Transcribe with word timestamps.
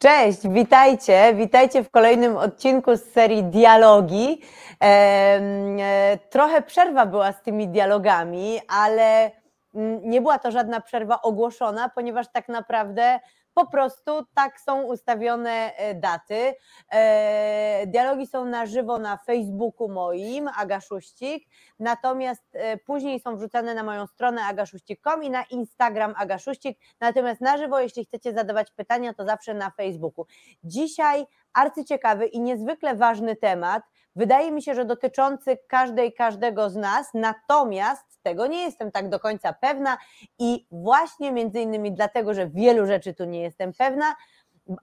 Cześć, 0.00 0.48
witajcie. 0.48 1.34
Witajcie 1.34 1.84
w 1.84 1.90
kolejnym 1.90 2.36
odcinku 2.36 2.96
z 2.96 3.02
serii 3.02 3.44
Dialogi. 3.44 4.42
E, 4.82 6.18
trochę 6.30 6.62
przerwa 6.62 7.06
była 7.06 7.32
z 7.32 7.42
tymi 7.42 7.68
dialogami, 7.68 8.60
ale 8.68 9.30
mm, 9.74 10.10
nie 10.10 10.20
była 10.20 10.38
to 10.38 10.50
żadna 10.50 10.80
przerwa 10.80 11.22
ogłoszona, 11.22 11.88
ponieważ 11.88 12.26
tak 12.32 12.48
naprawdę 12.48 13.20
po 13.58 13.66
prostu 13.66 14.26
tak 14.34 14.60
są 14.60 14.82
ustawione 14.82 15.76
e, 15.76 15.94
daty. 15.94 16.54
E, 16.92 17.86
dialogi 17.86 18.26
są 18.26 18.44
na 18.44 18.66
żywo 18.66 18.98
na 18.98 19.16
Facebooku 19.16 19.88
moim, 19.88 20.48
Agaszuścik, 20.56 21.48
natomiast 21.78 22.44
e, 22.52 22.76
później 22.76 23.20
są 23.20 23.36
wrzucane 23.36 23.74
na 23.74 23.82
moją 23.82 24.06
stronę 24.06 24.42
agaszuścik.com 24.42 25.22
i 25.22 25.30
na 25.30 25.42
Instagram 25.42 26.14
Agaszuścik, 26.16 26.78
natomiast 27.00 27.40
na 27.40 27.58
żywo, 27.58 27.80
jeśli 27.80 28.04
chcecie 28.04 28.32
zadawać 28.32 28.70
pytania, 28.70 29.14
to 29.14 29.24
zawsze 29.24 29.54
na 29.54 29.70
Facebooku. 29.70 30.26
Dzisiaj 30.64 31.26
arcyciekawy 31.52 32.26
i 32.26 32.40
niezwykle 32.40 32.94
ważny 32.94 33.36
temat, 33.36 33.82
wydaje 34.16 34.50
mi 34.50 34.62
się, 34.62 34.74
że 34.74 34.84
dotyczący 34.84 35.58
każdej, 35.68 36.12
każdego 36.12 36.70
z 36.70 36.76
nas, 36.76 37.10
natomiast 37.14 38.07
tego 38.22 38.46
nie 38.46 38.62
jestem 38.62 38.90
tak 38.90 39.08
do 39.08 39.20
końca 39.20 39.52
pewna 39.52 39.98
i 40.38 40.66
właśnie 40.70 41.32
między 41.32 41.60
innymi 41.60 41.92
dlatego, 41.92 42.34
że 42.34 42.48
wielu 42.48 42.86
rzeczy 42.86 43.14
tu 43.14 43.24
nie 43.24 43.40
jestem 43.40 43.72
pewna, 43.72 44.14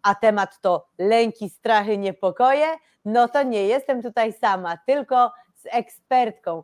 a 0.03 0.16
temat 0.16 0.61
to 0.61 0.88
lęki, 0.98 1.49
strachy, 1.49 1.98
niepokoje, 1.98 2.67
no 3.05 3.27
to 3.27 3.44
nie 3.44 3.67
jestem 3.67 4.02
tutaj 4.02 4.34
sama, 4.34 4.77
tylko 4.85 5.31
z 5.55 5.66
ekspertką. 5.71 6.63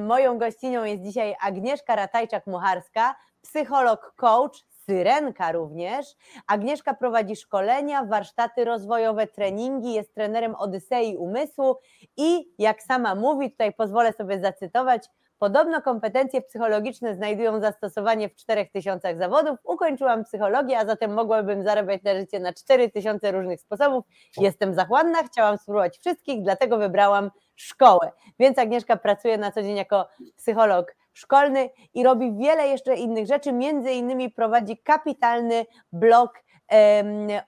Moją 0.00 0.38
gościnią 0.38 0.84
jest 0.84 1.02
dzisiaj 1.02 1.34
Agnieszka 1.42 1.96
Ratajczak-Mucharska, 1.96 3.14
psycholog, 3.42 4.14
coach, 4.16 4.64
Syrenka 4.86 5.52
również. 5.52 6.06
Agnieszka 6.46 6.94
prowadzi 6.94 7.36
szkolenia, 7.36 8.04
warsztaty 8.04 8.64
rozwojowe, 8.64 9.26
treningi, 9.26 9.92
jest 9.92 10.14
trenerem 10.14 10.54
Odysei 10.54 11.16
Umysłu 11.16 11.76
i 12.16 12.54
jak 12.58 12.82
sama 12.82 13.14
mówi, 13.14 13.50
tutaj 13.50 13.72
pozwolę 13.72 14.12
sobie 14.12 14.40
zacytować, 14.40 15.08
Podobno 15.42 15.82
kompetencje 15.82 16.42
psychologiczne 16.42 17.14
znajdują 17.14 17.60
zastosowanie 17.60 18.28
w 18.28 18.34
4000 18.34 19.16
zawodów. 19.16 19.58
Ukończyłam 19.64 20.24
psychologię, 20.24 20.78
a 20.78 20.86
zatem 20.86 21.14
mogłabym 21.14 21.62
zarabiać 21.62 22.02
na 22.02 22.14
życie 22.14 22.40
na 22.40 22.52
4000 22.52 23.32
różnych 23.32 23.60
sposobów. 23.60 24.04
Jestem 24.36 24.74
zachłanna, 24.74 25.22
chciałam 25.22 25.58
spróbować 25.58 25.98
wszystkich, 25.98 26.42
dlatego 26.42 26.78
wybrałam 26.78 27.30
szkołę. 27.56 28.12
Więc 28.38 28.58
Agnieszka 28.58 28.96
pracuje 28.96 29.38
na 29.38 29.52
co 29.52 29.62
dzień 29.62 29.76
jako 29.76 30.08
psycholog 30.36 30.94
szkolny 31.12 31.70
i 31.94 32.04
robi 32.04 32.36
wiele 32.38 32.68
jeszcze 32.68 32.94
innych 32.94 33.26
rzeczy. 33.26 33.52
Między 33.52 33.92
innymi 33.92 34.30
prowadzi 34.30 34.78
kapitalny 34.78 35.66
blog 35.92 36.38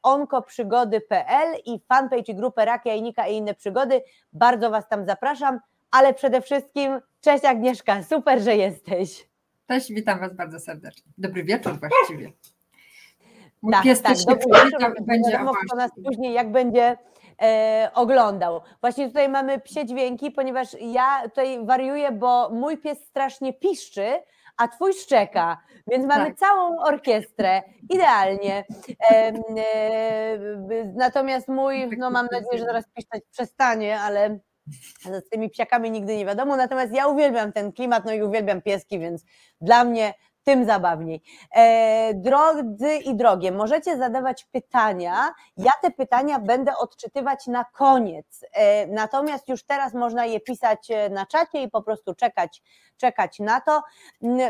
onkoprzygody.pl 0.03 1.59
i 1.67 1.81
fanpage 1.89 2.33
i 2.33 2.35
grupę 2.35 2.65
Rak 2.65 2.87
Jajnika 2.87 3.27
i 3.27 3.37
inne 3.37 3.55
przygody. 3.55 4.03
Bardzo 4.33 4.71
Was 4.71 4.89
tam 4.89 5.07
zapraszam 5.07 5.61
ale 5.95 6.15
przede 6.15 6.41
wszystkim 6.41 7.01
cześć 7.25 7.45
Agnieszka, 7.45 8.03
super, 8.03 8.41
że 8.41 8.57
jesteś. 8.57 9.29
Cześć, 9.69 9.93
witam 9.93 10.21
Was 10.21 10.35
bardzo 10.35 10.61
serdecznie. 10.61 11.13
Dobry 11.19 11.45
wieczór 11.45 11.73
właściwie. 11.81 12.33
Mój 13.63 13.73
tak, 13.73 13.83
pies 13.83 14.03
tak, 14.03 14.17
dobry 14.19 14.45
wieczór, 14.47 14.95
będzie 15.07 15.39
kto 15.67 15.77
nas 15.77 15.91
później 16.05 16.33
jak 16.35 16.53
będzie 16.53 16.97
e, 17.43 17.91
oglądał. 17.95 18.61
Właśnie 18.81 19.07
tutaj 19.09 19.29
mamy 19.29 19.61
psie 19.61 19.87
dźwięki, 19.87 20.31
ponieważ 20.31 20.69
ja 20.81 21.23
tutaj 21.25 21.67
wariuję, 21.67 22.13
bo 22.13 22.51
mój 22.51 22.79
pies 22.79 22.99
strasznie 23.05 23.53
piszczy, 23.53 24.07
a 24.57 24.69
twój 24.69 24.93
szczeka, 24.93 25.61
więc 25.87 26.07
mamy 26.07 26.27
tak. 26.27 26.39
całą 26.39 26.79
orkiestrę, 26.79 27.63
idealnie. 27.91 28.65
E, 29.11 29.33
e, 29.57 30.39
natomiast 30.95 31.49
mój, 31.49 31.89
no 31.99 32.11
mam 32.11 32.27
nadzieję, 32.33 32.59
że 32.59 32.65
zaraz 32.65 32.85
piszczeć 32.95 33.25
przestanie, 33.33 34.01
ale 34.01 34.39
z 35.03 35.29
tymi 35.29 35.51
psiakami 35.51 35.91
nigdy 35.91 36.17
nie 36.17 36.27
wiadomo, 36.27 36.57
natomiast 36.57 36.93
ja 36.93 37.07
uwielbiam 37.07 37.53
ten 37.53 37.73
klimat, 37.73 38.05
no 38.05 38.13
i 38.13 38.23
uwielbiam 38.23 38.63
pieski, 38.63 38.99
więc 38.99 39.25
dla 39.61 39.85
mnie 39.85 40.15
tym 40.45 40.65
zabawniej. 40.65 41.23
E, 41.55 42.15
drodzy 42.15 42.97
i 43.05 43.15
drogie, 43.15 43.53
możecie 43.53 43.97
zadawać 43.99 44.45
pytania. 44.45 45.35
Ja 45.57 45.73
te 45.83 45.91
pytania 45.91 46.39
będę 46.39 46.77
odczytywać 46.77 47.47
na 47.47 47.65
koniec. 47.65 48.45
E, 48.53 48.87
natomiast 48.87 49.49
już 49.49 49.65
teraz 49.65 49.95
można 49.95 50.27
je 50.27 50.41
pisać 50.41 50.91
e, 50.91 51.11
na 51.11 51.27
czacie 51.27 51.63
i 51.63 51.71
po 51.71 51.83
prostu 51.83 52.15
czekać, 52.15 52.63
czekać 52.97 53.39
na 53.39 53.61
to. 53.61 53.83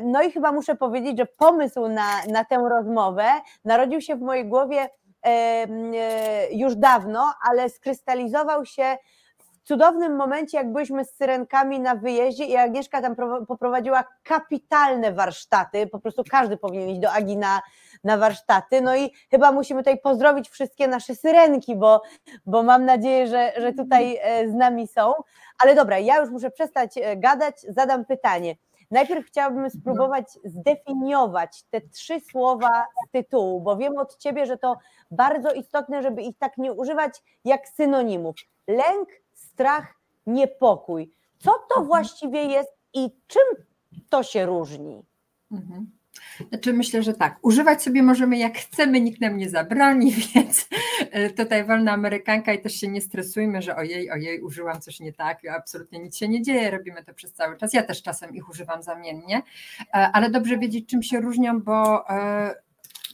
No 0.02 0.22
i 0.22 0.32
chyba 0.32 0.52
muszę 0.52 0.74
powiedzieć, 0.76 1.18
że 1.18 1.26
pomysł 1.26 1.88
na, 1.88 2.24
na 2.28 2.44
tę 2.44 2.56
rozmowę 2.70 3.24
narodził 3.64 4.00
się 4.00 4.16
w 4.16 4.20
mojej 4.20 4.48
głowie 4.48 4.88
już 6.50 6.76
dawno, 6.76 7.34
ale 7.50 7.70
skrystalizował 7.70 8.64
się 8.66 8.96
cudownym 9.64 10.16
momencie, 10.16 10.58
jak 10.58 10.72
byliśmy 10.72 11.04
z 11.04 11.14
syrenkami 11.14 11.80
na 11.80 11.94
wyjeździe 11.94 12.44
i 12.44 12.56
Agnieszka 12.56 13.02
tam 13.02 13.16
poprowadziła 13.48 14.04
kapitalne 14.22 15.12
warsztaty, 15.12 15.86
po 15.86 15.98
prostu 15.98 16.22
każdy 16.30 16.56
powinien 16.56 16.88
iść 16.88 17.00
do 17.00 17.12
Agi 17.12 17.36
na, 17.36 17.62
na 18.04 18.18
warsztaty, 18.18 18.80
no 18.80 18.96
i 18.96 19.12
chyba 19.30 19.52
musimy 19.52 19.80
tutaj 19.80 20.00
pozdrowić 20.00 20.48
wszystkie 20.48 20.88
nasze 20.88 21.14
syrenki, 21.14 21.76
bo, 21.76 22.02
bo 22.46 22.62
mam 22.62 22.84
nadzieję, 22.84 23.26
że, 23.26 23.52
że 23.56 23.72
tutaj 23.72 24.18
e, 24.22 24.48
z 24.48 24.54
nami 24.54 24.88
są, 24.88 25.14
ale 25.58 25.74
dobra, 25.74 25.98
ja 25.98 26.20
już 26.20 26.30
muszę 26.30 26.50
przestać 26.50 26.98
e, 26.98 27.16
gadać, 27.16 27.60
zadam 27.68 28.04
pytanie. 28.04 28.54
Najpierw 28.90 29.26
chciałabym 29.26 29.70
spróbować 29.70 30.24
zdefiniować 30.44 31.62
te 31.70 31.80
trzy 31.80 32.20
słowa 32.20 32.86
z 33.08 33.10
tytułu, 33.10 33.60
bo 33.60 33.76
wiem 33.76 33.98
od 33.98 34.16
Ciebie, 34.16 34.46
że 34.46 34.58
to 34.58 34.76
bardzo 35.10 35.52
istotne, 35.52 36.02
żeby 36.02 36.22
ich 36.22 36.38
tak 36.38 36.58
nie 36.58 36.72
używać 36.72 37.22
jak 37.44 37.68
synonimów. 37.68 38.36
Lęk, 38.68 39.08
strach, 39.32 39.94
niepokój. 40.26 41.10
Co 41.38 41.52
to 41.52 41.80
mhm. 41.80 41.86
właściwie 41.86 42.44
jest 42.44 42.72
i 42.94 43.10
czym 43.26 43.64
to 44.08 44.22
się 44.22 44.46
różni? 44.46 45.04
Mhm. 45.52 45.90
Znaczy 46.48 46.72
myślę, 46.72 47.02
że 47.02 47.14
tak, 47.14 47.38
używać 47.42 47.82
sobie 47.82 48.02
możemy 48.02 48.38
jak 48.38 48.58
chcemy, 48.58 49.00
nikt 49.00 49.20
nam 49.20 49.36
nie 49.36 49.50
zabroni, 49.50 50.12
więc 50.34 50.68
e, 51.10 51.30
tutaj 51.30 51.64
wolna 51.64 51.92
amerykanka 51.92 52.52
i 52.52 52.60
też 52.60 52.74
się 52.74 52.88
nie 52.88 53.00
stresujmy, 53.00 53.62
że 53.62 53.76
ojej, 53.76 54.10
ojej, 54.10 54.40
użyłam 54.40 54.80
coś 54.80 55.00
nie 55.00 55.12
tak, 55.12 55.38
absolutnie 55.56 55.98
nic 55.98 56.16
się 56.16 56.28
nie 56.28 56.42
dzieje, 56.42 56.70
robimy 56.70 57.04
to 57.04 57.14
przez 57.14 57.32
cały 57.32 57.56
czas. 57.56 57.72
Ja 57.72 57.82
też 57.82 58.02
czasem 58.02 58.34
ich 58.34 58.48
używam 58.50 58.82
zamiennie, 58.82 59.42
e, 59.80 59.92
ale 59.92 60.30
dobrze 60.30 60.58
wiedzieć, 60.58 60.88
czym 60.88 61.02
się 61.02 61.20
różnią, 61.20 61.60
bo, 61.60 62.10
e, 62.10 62.54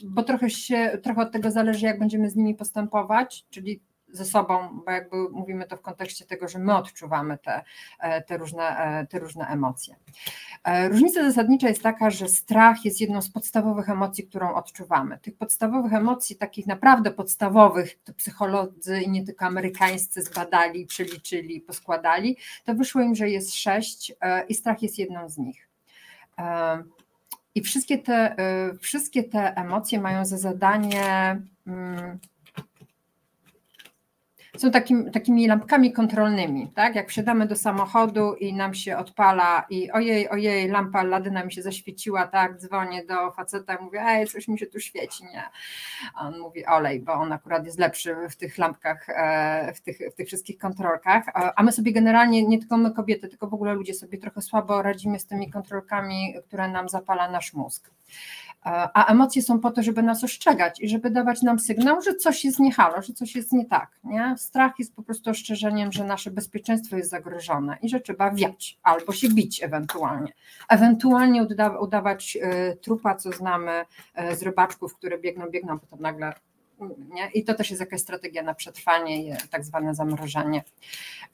bo 0.03 0.23
trochę, 0.23 0.49
się, 0.49 0.97
trochę 1.03 1.21
od 1.21 1.31
tego 1.31 1.51
zależy, 1.51 1.85
jak 1.85 1.99
będziemy 1.99 2.29
z 2.29 2.35
nimi 2.35 2.55
postępować, 2.55 3.45
czyli 3.49 3.81
ze 4.11 4.25
sobą, 4.25 4.81
bo 4.85 4.91
jakby 4.91 5.17
mówimy 5.31 5.65
to 5.65 5.77
w 5.77 5.81
kontekście 5.81 6.25
tego, 6.25 6.47
że 6.47 6.59
my 6.59 6.75
odczuwamy 6.75 7.37
te, 7.37 7.63
e, 7.99 8.21
te, 8.21 8.37
różne, 8.37 8.77
e, 8.77 9.07
te 9.07 9.19
różne 9.19 9.47
emocje. 9.47 9.95
E, 10.63 10.89
różnica 10.89 11.23
zasadnicza 11.23 11.67
jest 11.67 11.83
taka, 11.83 12.09
że 12.09 12.27
strach 12.27 12.85
jest 12.85 13.01
jedną 13.01 13.21
z 13.21 13.29
podstawowych 13.29 13.89
emocji, 13.89 14.27
którą 14.27 14.53
odczuwamy. 14.53 15.17
Tych 15.17 15.37
podstawowych 15.37 15.93
emocji, 15.93 16.35
takich 16.35 16.67
naprawdę 16.67 17.11
podstawowych, 17.11 17.99
to 18.03 18.13
psycholodzy 18.13 19.01
i 19.01 19.09
nie 19.09 19.25
tylko 19.25 19.45
amerykańscy 19.45 20.21
zbadali, 20.21 20.85
przeliczyli, 20.85 21.61
poskładali, 21.61 22.37
to 22.65 22.75
wyszło 22.75 23.01
im, 23.01 23.15
że 23.15 23.29
jest 23.29 23.55
sześć 23.55 24.13
i 24.49 24.53
strach 24.53 24.81
jest 24.81 24.99
jedną 24.99 25.29
z 25.29 25.37
nich. 25.37 25.69
I 27.55 27.61
wszystkie 27.61 27.97
te, 27.97 28.35
wszystkie 28.81 29.23
te 29.23 29.55
emocje 29.55 30.01
mają 30.01 30.25
za 30.25 30.37
zadanie 30.37 31.41
mm, 31.67 32.19
są 34.57 34.71
takim, 34.71 35.11
takimi 35.11 35.47
lampkami 35.47 35.93
kontrolnymi, 35.93 36.71
tak? 36.75 36.95
Jak 36.95 37.09
wsiadamy 37.09 37.47
do 37.47 37.55
samochodu 37.55 38.33
i 38.33 38.53
nam 38.53 38.73
się 38.73 38.97
odpala 38.97 39.65
i 39.69 39.91
ojej, 39.91 40.29
ojej, 40.29 40.67
lampa 40.67 41.03
ladyna 41.03 41.45
mi 41.45 41.53
się 41.53 41.61
zaświeciła, 41.61 42.27
tak? 42.27 42.57
Dzwonię 42.57 43.05
do 43.05 43.31
faceta 43.31 43.75
i 43.75 43.83
mówię, 43.83 44.01
ej, 44.01 44.27
coś 44.27 44.47
mi 44.47 44.59
się 44.59 44.65
tu 44.65 44.79
świeci, 44.79 45.23
nie? 45.23 45.43
A 46.15 46.27
on 46.27 46.39
mówi, 46.39 46.65
olej, 46.65 46.99
bo 46.99 47.13
on 47.13 47.33
akurat 47.33 47.65
jest 47.65 47.79
lepszy 47.79 48.15
w 48.29 48.35
tych 48.35 48.57
lampkach, 48.57 49.09
e, 49.09 49.73
w 49.73 49.81
tych, 49.81 49.97
w 50.13 50.15
tych 50.15 50.27
wszystkich 50.27 50.57
kontrolkach, 50.57 51.23
a 51.55 51.63
my 51.63 51.71
sobie 51.71 51.91
generalnie, 51.91 52.47
nie 52.47 52.59
tylko 52.59 52.77
my 52.77 52.91
kobiety, 52.91 53.27
tylko 53.27 53.47
w 53.47 53.53
ogóle 53.53 53.73
ludzie 53.73 53.93
sobie 53.93 54.17
trochę 54.17 54.41
słabo 54.41 54.81
radzimy 54.81 55.19
z 55.19 55.25
tymi 55.25 55.51
kontrolkami, 55.51 56.33
które 56.47 56.67
nam 56.67 56.89
zapala 56.89 57.31
nasz 57.31 57.53
mózg. 57.53 57.91
A 58.63 59.05
emocje 59.05 59.41
są 59.41 59.59
po 59.59 59.71
to, 59.71 59.83
żeby 59.83 60.03
nas 60.03 60.23
ostrzegać 60.23 60.81
i 60.81 60.89
żeby 60.89 61.11
dawać 61.11 61.41
nam 61.41 61.59
sygnał, 61.59 62.01
że 62.01 62.15
coś 62.15 62.45
jest 62.45 62.59
nie 62.59 62.71
halo, 62.71 63.01
że 63.01 63.13
coś 63.13 63.35
jest 63.35 63.51
nie 63.51 63.65
tak. 63.65 63.89
Nie? 64.03 64.35
Strach 64.37 64.71
jest 64.79 64.95
po 64.95 65.03
prostu 65.03 65.29
ostrzeżeniem, 65.29 65.91
że 65.91 66.03
nasze 66.03 66.31
bezpieczeństwo 66.31 66.97
jest 66.97 67.09
zagrożone 67.09 67.77
i 67.81 67.89
że 67.89 67.99
trzeba 67.99 68.31
wiać 68.31 68.79
albo 68.83 69.13
się 69.13 69.29
bić 69.29 69.63
ewentualnie. 69.63 70.33
Ewentualnie 70.69 71.43
uda, 71.43 71.79
udawać 71.79 72.37
y, 72.71 72.77
trupa, 72.77 73.15
co 73.15 73.31
znamy 73.31 73.85
y, 74.31 74.35
z 74.35 74.43
rybaczków, 74.43 74.95
które 74.95 75.17
biegną, 75.17 75.49
biegną, 75.49 75.79
potem 75.79 76.01
nagle 76.01 76.33
nie? 77.13 77.29
I 77.33 77.43
to 77.43 77.53
też 77.53 77.69
jest 77.69 77.79
jakaś 77.79 78.01
strategia 78.01 78.43
na 78.43 78.53
przetrwanie, 78.53 79.37
tak 79.49 79.63
zwane 79.63 79.95
zamrożenie. 79.95 80.63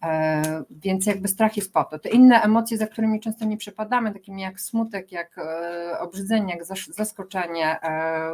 E, 0.03 0.63
więc 0.69 1.05
jakby 1.05 1.27
strach 1.27 1.57
jest 1.57 1.73
po 1.73 1.83
to. 1.83 1.99
Te 1.99 2.09
inne 2.09 2.41
emocje, 2.41 2.77
za 2.77 2.87
którymi 2.87 3.19
często 3.19 3.45
nie 3.45 3.57
przepadamy, 3.57 4.13
takimi 4.13 4.41
jak 4.41 4.61
smutek, 4.61 5.11
jak 5.11 5.37
e, 5.37 5.99
obrzydzenie, 5.99 6.53
jak 6.53 6.65
zaskoczenie, 6.89 7.81
e, 7.83 8.31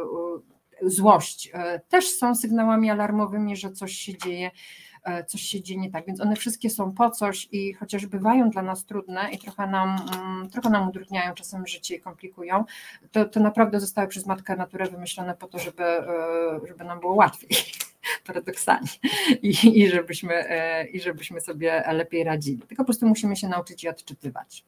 złość 0.82 1.52
też 1.88 2.08
są 2.08 2.34
sygnałami 2.34 2.90
alarmowymi, 2.90 3.56
że 3.56 3.72
coś 3.72 3.92
się 3.92 4.18
dzieje 4.18 4.50
E, 4.50 4.83
coś 5.26 5.42
się 5.42 5.62
dzieje 5.62 5.80
nie 5.80 5.90
tak, 5.90 6.06
więc 6.06 6.20
one 6.20 6.36
wszystkie 6.36 6.70
są 6.70 6.92
po 6.92 7.10
coś 7.10 7.48
i 7.52 7.72
chociaż 7.74 8.06
bywają 8.06 8.50
dla 8.50 8.62
nas 8.62 8.84
trudne 8.84 9.30
i 9.32 9.38
trochę 9.38 9.66
nam, 9.66 9.96
mm, 10.14 10.50
trochę 10.50 10.70
nam 10.70 10.88
utrudniają 10.88 11.34
czasem 11.34 11.66
życie 11.66 11.96
i 11.96 12.00
komplikują, 12.00 12.64
to, 13.12 13.24
to 13.24 13.40
naprawdę 13.40 13.80
zostały 13.80 14.08
przez 14.08 14.26
Matkę 14.26 14.56
Naturę 14.56 14.86
wymyślone 14.86 15.34
po 15.34 15.46
to, 15.46 15.58
żeby, 15.58 15.84
e, 15.84 16.60
żeby 16.68 16.84
nam 16.84 17.00
było 17.00 17.14
łatwiej 17.14 17.50
paradoksalnie 18.26 18.88
I, 19.42 19.80
i, 19.80 19.88
żebyśmy, 19.88 20.34
e, 20.34 20.86
i 20.86 21.00
żebyśmy 21.00 21.40
sobie 21.40 21.84
lepiej 21.92 22.24
radzili. 22.24 22.58
Tylko 22.58 22.82
po 22.82 22.84
prostu 22.84 23.06
musimy 23.06 23.36
się 23.36 23.48
nauczyć 23.48 23.84
je 23.84 23.90
odczytywać. 23.90 24.64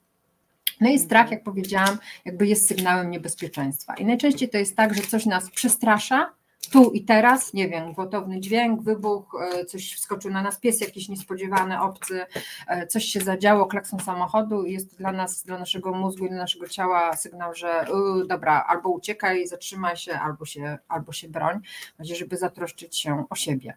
No 0.81 0.91
i 0.91 0.99
strach, 0.99 1.31
jak 1.31 1.43
powiedziałam, 1.43 1.99
jakby 2.25 2.47
jest 2.47 2.69
sygnałem 2.69 3.11
niebezpieczeństwa. 3.11 3.95
I 3.95 4.05
najczęściej 4.05 4.49
to 4.49 4.59
jest 4.59 4.77
tak, 4.77 4.95
że 4.95 5.03
coś 5.03 5.27
nas 5.27 5.51
przestrasza, 5.51 6.33
tu 6.69 6.91
i 6.91 7.05
teraz, 7.05 7.53
nie 7.53 7.69
wiem, 7.69 7.93
gwałtowny 7.93 8.41
dźwięk, 8.41 8.83
wybuch, 8.83 9.41
e, 9.41 9.65
coś 9.65 9.95
wskoczył 9.95 10.31
na 10.31 10.43
nas 10.43 10.59
pies 10.59 10.81
jakiś 10.81 11.09
niespodziewany, 11.09 11.81
obcy, 11.81 12.27
e, 12.69 12.87
coś 12.87 13.05
się 13.05 13.21
zadziało, 13.21 13.67
klakson 13.67 14.01
samochodu 14.01 14.65
i 14.65 14.73
jest 14.73 14.99
dla 14.99 15.13
nas, 15.13 15.43
dla 15.43 15.59
naszego 15.59 15.93
mózgu 15.93 16.27
i 16.27 16.29
dla 16.29 16.39
naszego 16.39 16.69
ciała 16.69 17.17
sygnał, 17.17 17.55
że 17.55 17.87
yy, 18.17 18.27
dobra, 18.27 18.65
albo 18.69 18.91
uciekaj, 18.91 19.47
zatrzymaj 19.47 19.97
się, 19.97 20.19
albo 20.19 20.45
się, 20.45 20.79
albo 20.89 21.13
się 21.13 21.29
broń, 21.29 21.61
żeby 21.99 22.37
zatroszczyć 22.37 22.99
się 22.99 23.25
o 23.31 23.35
siebie. 23.35 23.77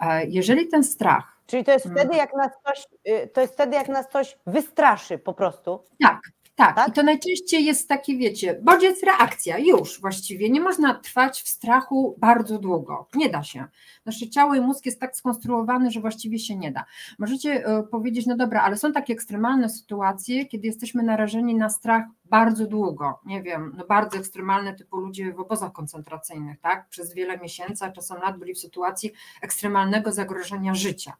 E, 0.00 0.26
jeżeli 0.26 0.68
ten 0.68 0.84
strach. 0.84 1.34
Czyli 1.46 1.64
to 1.64 1.72
jest 1.72 1.84
wtedy, 1.84 2.00
mm. 2.00 2.16
jak 2.16 2.34
nas 2.36 2.52
coś, 2.66 2.86
y, 3.08 3.28
to 3.28 3.40
jest 3.40 3.54
wtedy, 3.54 3.76
jak 3.76 3.88
nas 3.88 4.08
coś 4.08 4.38
wystraszy 4.46 5.18
po 5.18 5.34
prostu. 5.34 5.84
Tak, 6.02 6.20
tak, 6.56 6.76
tak, 6.76 6.88
i 6.88 6.92
to 6.92 7.02
najczęściej 7.02 7.64
jest 7.64 7.88
taki, 7.88 8.18
wiecie, 8.18 8.60
bodziec, 8.62 9.02
reakcja, 9.02 9.58
już 9.58 10.00
właściwie. 10.00 10.50
Nie 10.50 10.60
można 10.60 10.94
trwać 10.94 11.42
w 11.42 11.48
strachu 11.48 12.16
bardzo 12.18 12.58
długo. 12.58 13.08
Nie 13.14 13.28
da 13.28 13.42
się. 13.42 13.64
Nasze 14.06 14.30
ciało 14.30 14.54
i 14.54 14.60
mózg 14.60 14.86
jest 14.86 15.00
tak 15.00 15.16
skonstruowany, 15.16 15.90
że 15.90 16.00
właściwie 16.00 16.38
się 16.38 16.56
nie 16.56 16.72
da. 16.72 16.84
Możecie 17.18 17.68
y, 17.78 17.82
powiedzieć, 17.82 18.26
no 18.26 18.36
dobra, 18.36 18.62
ale 18.62 18.76
są 18.76 18.92
takie 18.92 19.12
ekstremalne 19.12 19.68
sytuacje, 19.68 20.46
kiedy 20.46 20.66
jesteśmy 20.66 21.02
narażeni 21.02 21.54
na 21.54 21.70
strach 21.70 22.04
bardzo 22.24 22.66
długo. 22.66 23.20
Nie 23.26 23.42
wiem, 23.42 23.74
no 23.76 23.84
bardzo 23.86 24.18
ekstremalne, 24.18 24.74
typu 24.74 24.96
ludzie 24.96 25.32
w 25.32 25.40
obozach 25.40 25.72
koncentracyjnych, 25.72 26.60
tak? 26.60 26.88
Przez 26.88 27.14
wiele 27.14 27.38
miesięcy, 27.38 27.84
a 27.84 27.92
czasem 27.92 28.20
lat 28.20 28.38
byli 28.38 28.54
w 28.54 28.58
sytuacji 28.58 29.12
ekstremalnego 29.42 30.12
zagrożenia 30.12 30.74
życia. 30.74 31.12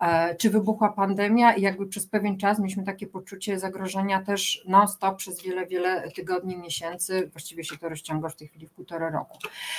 E, 0.00 0.34
czy 0.34 0.50
wybuchła 0.50 0.88
pandemia 0.88 1.54
i 1.54 1.62
jakby 1.62 1.86
przez 1.86 2.06
pewien 2.06 2.38
czas 2.38 2.58
mieliśmy 2.58 2.84
takie 2.84 3.06
poczucie 3.06 3.58
zagrożenia 3.58 4.22
też 4.22 4.64
non-stop 4.68 5.16
przez 5.16 5.42
wiele, 5.42 5.66
wiele 5.66 6.10
tygodni, 6.10 6.56
miesięcy, 6.56 7.30
właściwie 7.32 7.64
się 7.64 7.78
to 7.78 7.88
rozciąga 7.88 8.28
w 8.28 8.36
tej 8.36 8.48
chwili 8.48 8.66
w 8.66 8.70
półtora 8.70 9.10
roku. 9.10 9.38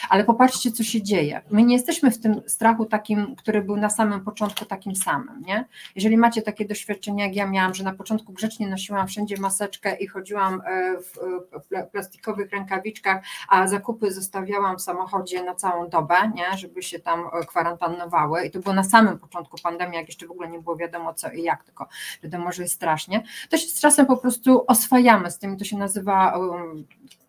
Ale 0.10 0.24
popatrzcie, 0.24 0.72
co 0.72 0.84
się 0.84 1.02
dzieje. 1.02 1.42
My 1.52 1.64
nie 1.64 1.76
jesteśmy 1.76 2.12
w 2.12 2.20
tym 2.20 2.42
strachu 2.48 2.86
takim, 2.86 3.36
który 3.36 3.62
był 3.62 3.78
na 3.78 3.90
samym 3.90 4.22
początku 4.22 4.66
takim 4.66 4.96
samym, 4.96 5.42
nie? 5.42 5.66
Jeżeli 5.96 6.18
macie 6.18 6.42
takie 6.42 6.66
doświadczenia, 6.66 7.26
jak 7.26 7.36
ja 7.36 7.48
miałam, 7.48 7.74
że 7.74 7.84
na 7.84 7.94
początku 7.94 8.34
grzecznie 8.34 8.68
nosiłam 8.68 9.08
wszędzie 9.08 9.38
maseczkę 9.38 9.96
i 9.96 10.08
chodziłam 10.08 10.62
e, 10.66 10.98
w 11.02 11.92
plastikowych 11.92 12.52
rękawiczkach, 12.52 13.24
a 13.50 13.68
zakupy 13.68 14.12
zostawiałam 14.12 14.78
w 14.78 14.82
samochodzie 14.82 15.44
na 15.44 15.56
całą 15.56 15.90
dobę, 15.90 16.16
nie? 16.36 16.58
Żeby 16.58 16.84
się 16.84 17.00
tam 17.00 17.30
e, 17.34 17.46
kwarantannowały 17.46 18.46
i 18.46 18.52
to 18.52 18.60
było 18.60 18.76
na 18.76 18.84
samym 18.84 19.20
początku 19.20 19.58
pandemii, 19.64 20.05
jak 20.06 20.10
jeszcze 20.10 20.28
w 20.28 20.31
ogóle 20.31 20.50
nie 20.50 20.60
było 20.60 20.75
wiadomo 20.75 21.13
co 21.13 21.31
i 21.31 21.44
jak, 21.44 21.63
tylko 21.63 21.88
wiadomo, 22.24 22.52
że 22.52 22.62
jest 22.62 22.75
strasznie, 22.75 23.24
to 23.50 23.57
się 23.57 23.68
z 23.68 23.80
czasem 23.80 24.06
po 24.06 24.18
prostu 24.18 24.63
oswajamy 24.68 25.31
z 25.31 25.40
tym, 25.40 25.57
to 25.57 25.66
się 25.66 25.78
nazywa 25.78 26.38
um, 26.38 26.86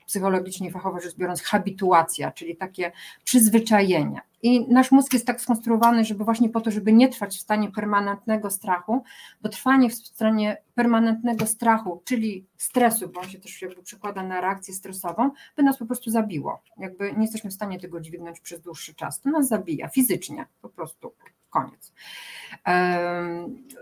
psychologicznie 0.06 0.70
fachowo 0.70 1.00
rzecz 1.00 1.16
biorąc 1.16 1.42
habituacja, 1.42 2.32
czyli 2.32 2.56
takie 2.56 2.92
przyzwyczajenie. 3.24 4.20
I 4.42 4.68
nasz 4.68 4.92
mózg 4.92 5.12
jest 5.12 5.26
tak 5.26 5.40
skonstruowany, 5.40 6.04
żeby 6.04 6.24
właśnie 6.24 6.48
po 6.48 6.60
to, 6.60 6.70
żeby 6.70 6.92
nie 6.92 7.08
trwać 7.08 7.36
w 7.36 7.40
stanie 7.40 7.70
permanentnego 7.70 8.50
strachu, 8.50 9.02
bo 9.42 9.48
trwanie 9.48 9.90
w 9.90 9.94
stanie 9.94 10.56
permanentnego 10.74 11.46
strachu, 11.46 12.02
czyli 12.04 12.46
stresu, 12.56 13.08
bo 13.08 13.20
on 13.20 13.28
się 13.28 13.38
też 13.38 13.62
jakby 13.62 13.82
przekłada 13.82 14.22
na 14.22 14.40
reakcję 14.40 14.74
stresową, 14.74 15.30
by 15.56 15.62
nas 15.62 15.78
po 15.78 15.86
prostu 15.86 16.10
zabiło. 16.10 16.62
Jakby 16.78 17.12
nie 17.12 17.22
jesteśmy 17.22 17.50
w 17.50 17.54
stanie 17.54 17.80
tego 17.80 18.00
dźwignąć 18.00 18.40
przez 18.40 18.60
dłuższy 18.60 18.94
czas. 18.94 19.20
To 19.20 19.30
nas 19.30 19.48
zabija 19.48 19.88
fizycznie, 19.88 20.46
po 20.62 20.68
prostu 20.68 21.12
koniec. 21.56 21.92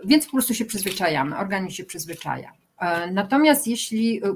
Więc 0.05 0.25
po 0.25 0.31
prostu 0.31 0.53
się 0.53 0.65
przyzwyczajamy, 0.65 1.37
organizm 1.37 1.75
się 1.75 1.83
przyzwyczaja. 1.83 2.51
E, 2.79 3.11
natomiast 3.11 3.67
jeśli 3.67 4.21
e, 4.23 4.27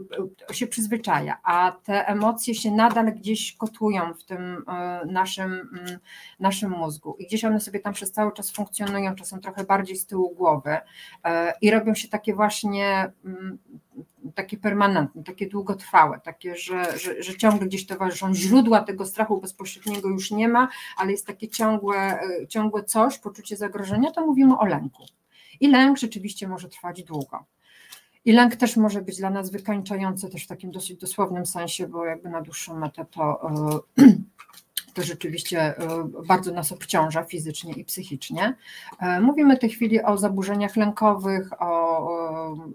e, 0.50 0.54
się 0.54 0.68
przyzwyczaja, 0.68 1.38
a 1.44 1.72
te 1.84 2.08
emocje 2.08 2.56
się 2.56 2.72
nadal 2.72 3.14
gdzieś 3.14 3.56
kotują 3.58 4.14
w 4.14 4.24
tym 4.24 4.66
naszym, 5.06 5.52
mm, 5.54 6.00
naszym 6.40 6.72
mózgu 6.72 7.16
i 7.20 7.26
gdzieś 7.28 7.46
one 7.46 7.60
sobie 7.60 7.80
tam 7.80 7.94
przez 7.94 8.12
cały 8.12 8.32
czas 8.32 8.52
funkcjonują, 8.52 9.16
czasem 9.16 9.42
trochę 9.42 9.64
bardziej 9.64 9.96
z 9.96 10.06
tyłu 10.06 10.36
głowy 10.36 10.78
i 11.62 11.72
robią 11.72 11.96
się 11.96 12.08
takie 12.08 12.34
właśnie 12.34 13.12
mm, 13.26 13.58
takie 14.36 14.58
permanentne, 14.58 15.24
takie 15.24 15.48
długotrwałe, 15.48 16.20
takie, 16.20 16.58
że, 16.58 16.98
że, 16.98 17.24
że 17.24 17.38
ciągle 17.38 17.68
gdzieś 17.68 17.86
towarzyszą 17.86 18.34
źródła 18.34 18.82
tego 18.82 19.06
strachu 19.06 19.42
bezpośredniego 19.42 20.10
już 20.10 20.32
nie 20.32 20.48
ma, 20.48 20.68
ale 20.98 21.12
jest 21.12 21.28
takie 21.28 21.48
ciągłe, 21.48 22.20
ciągłe 22.50 22.84
coś, 22.84 23.18
poczucie 23.20 23.58
zagrożenia, 23.58 24.12
to 24.12 24.26
mówimy 24.26 24.58
o 24.58 24.66
lęku. 24.66 25.04
I 25.60 25.68
lęk 25.68 25.98
rzeczywiście 25.98 26.48
może 26.48 26.70
trwać 26.70 27.04
długo. 27.04 27.46
I 28.26 28.32
lęk 28.32 28.56
też 28.56 28.78
może 28.78 29.02
być 29.02 29.18
dla 29.18 29.30
nas 29.30 29.50
wykańczający 29.50 30.30
też 30.30 30.44
w 30.44 30.48
takim 30.48 30.72
dosyć 30.72 30.98
dosłownym 30.98 31.46
sensie, 31.46 31.88
bo 31.88 32.06
jakby 32.06 32.30
na 32.30 32.42
dłuższą 32.42 32.80
metę 32.80 33.06
to, 33.12 33.50
e, 34.00 34.06
to 35.00 35.06
rzeczywiście 35.06 35.60
e, 35.60 35.76
bardzo 36.28 36.52
nas 36.52 36.72
obciąża 36.72 37.24
fizycznie 37.24 37.74
i 37.74 37.86
psychicznie. 37.86 38.56
E, 39.00 39.22
mówimy 39.22 39.56
w 39.56 39.60
tej 39.60 39.70
chwili 39.70 40.02
o 40.02 40.18
zaburzeniach 40.18 40.76
lękowych, 40.76 41.62
o, 41.62 42.00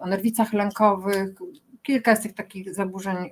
o 0.00 0.06
nerwicach 0.06 0.53
lękowych. 0.53 1.35
Kilka 1.82 2.11
jest 2.11 2.23
tych 2.23 2.35
takich 2.35 2.75
zaburzeń, 2.75 3.31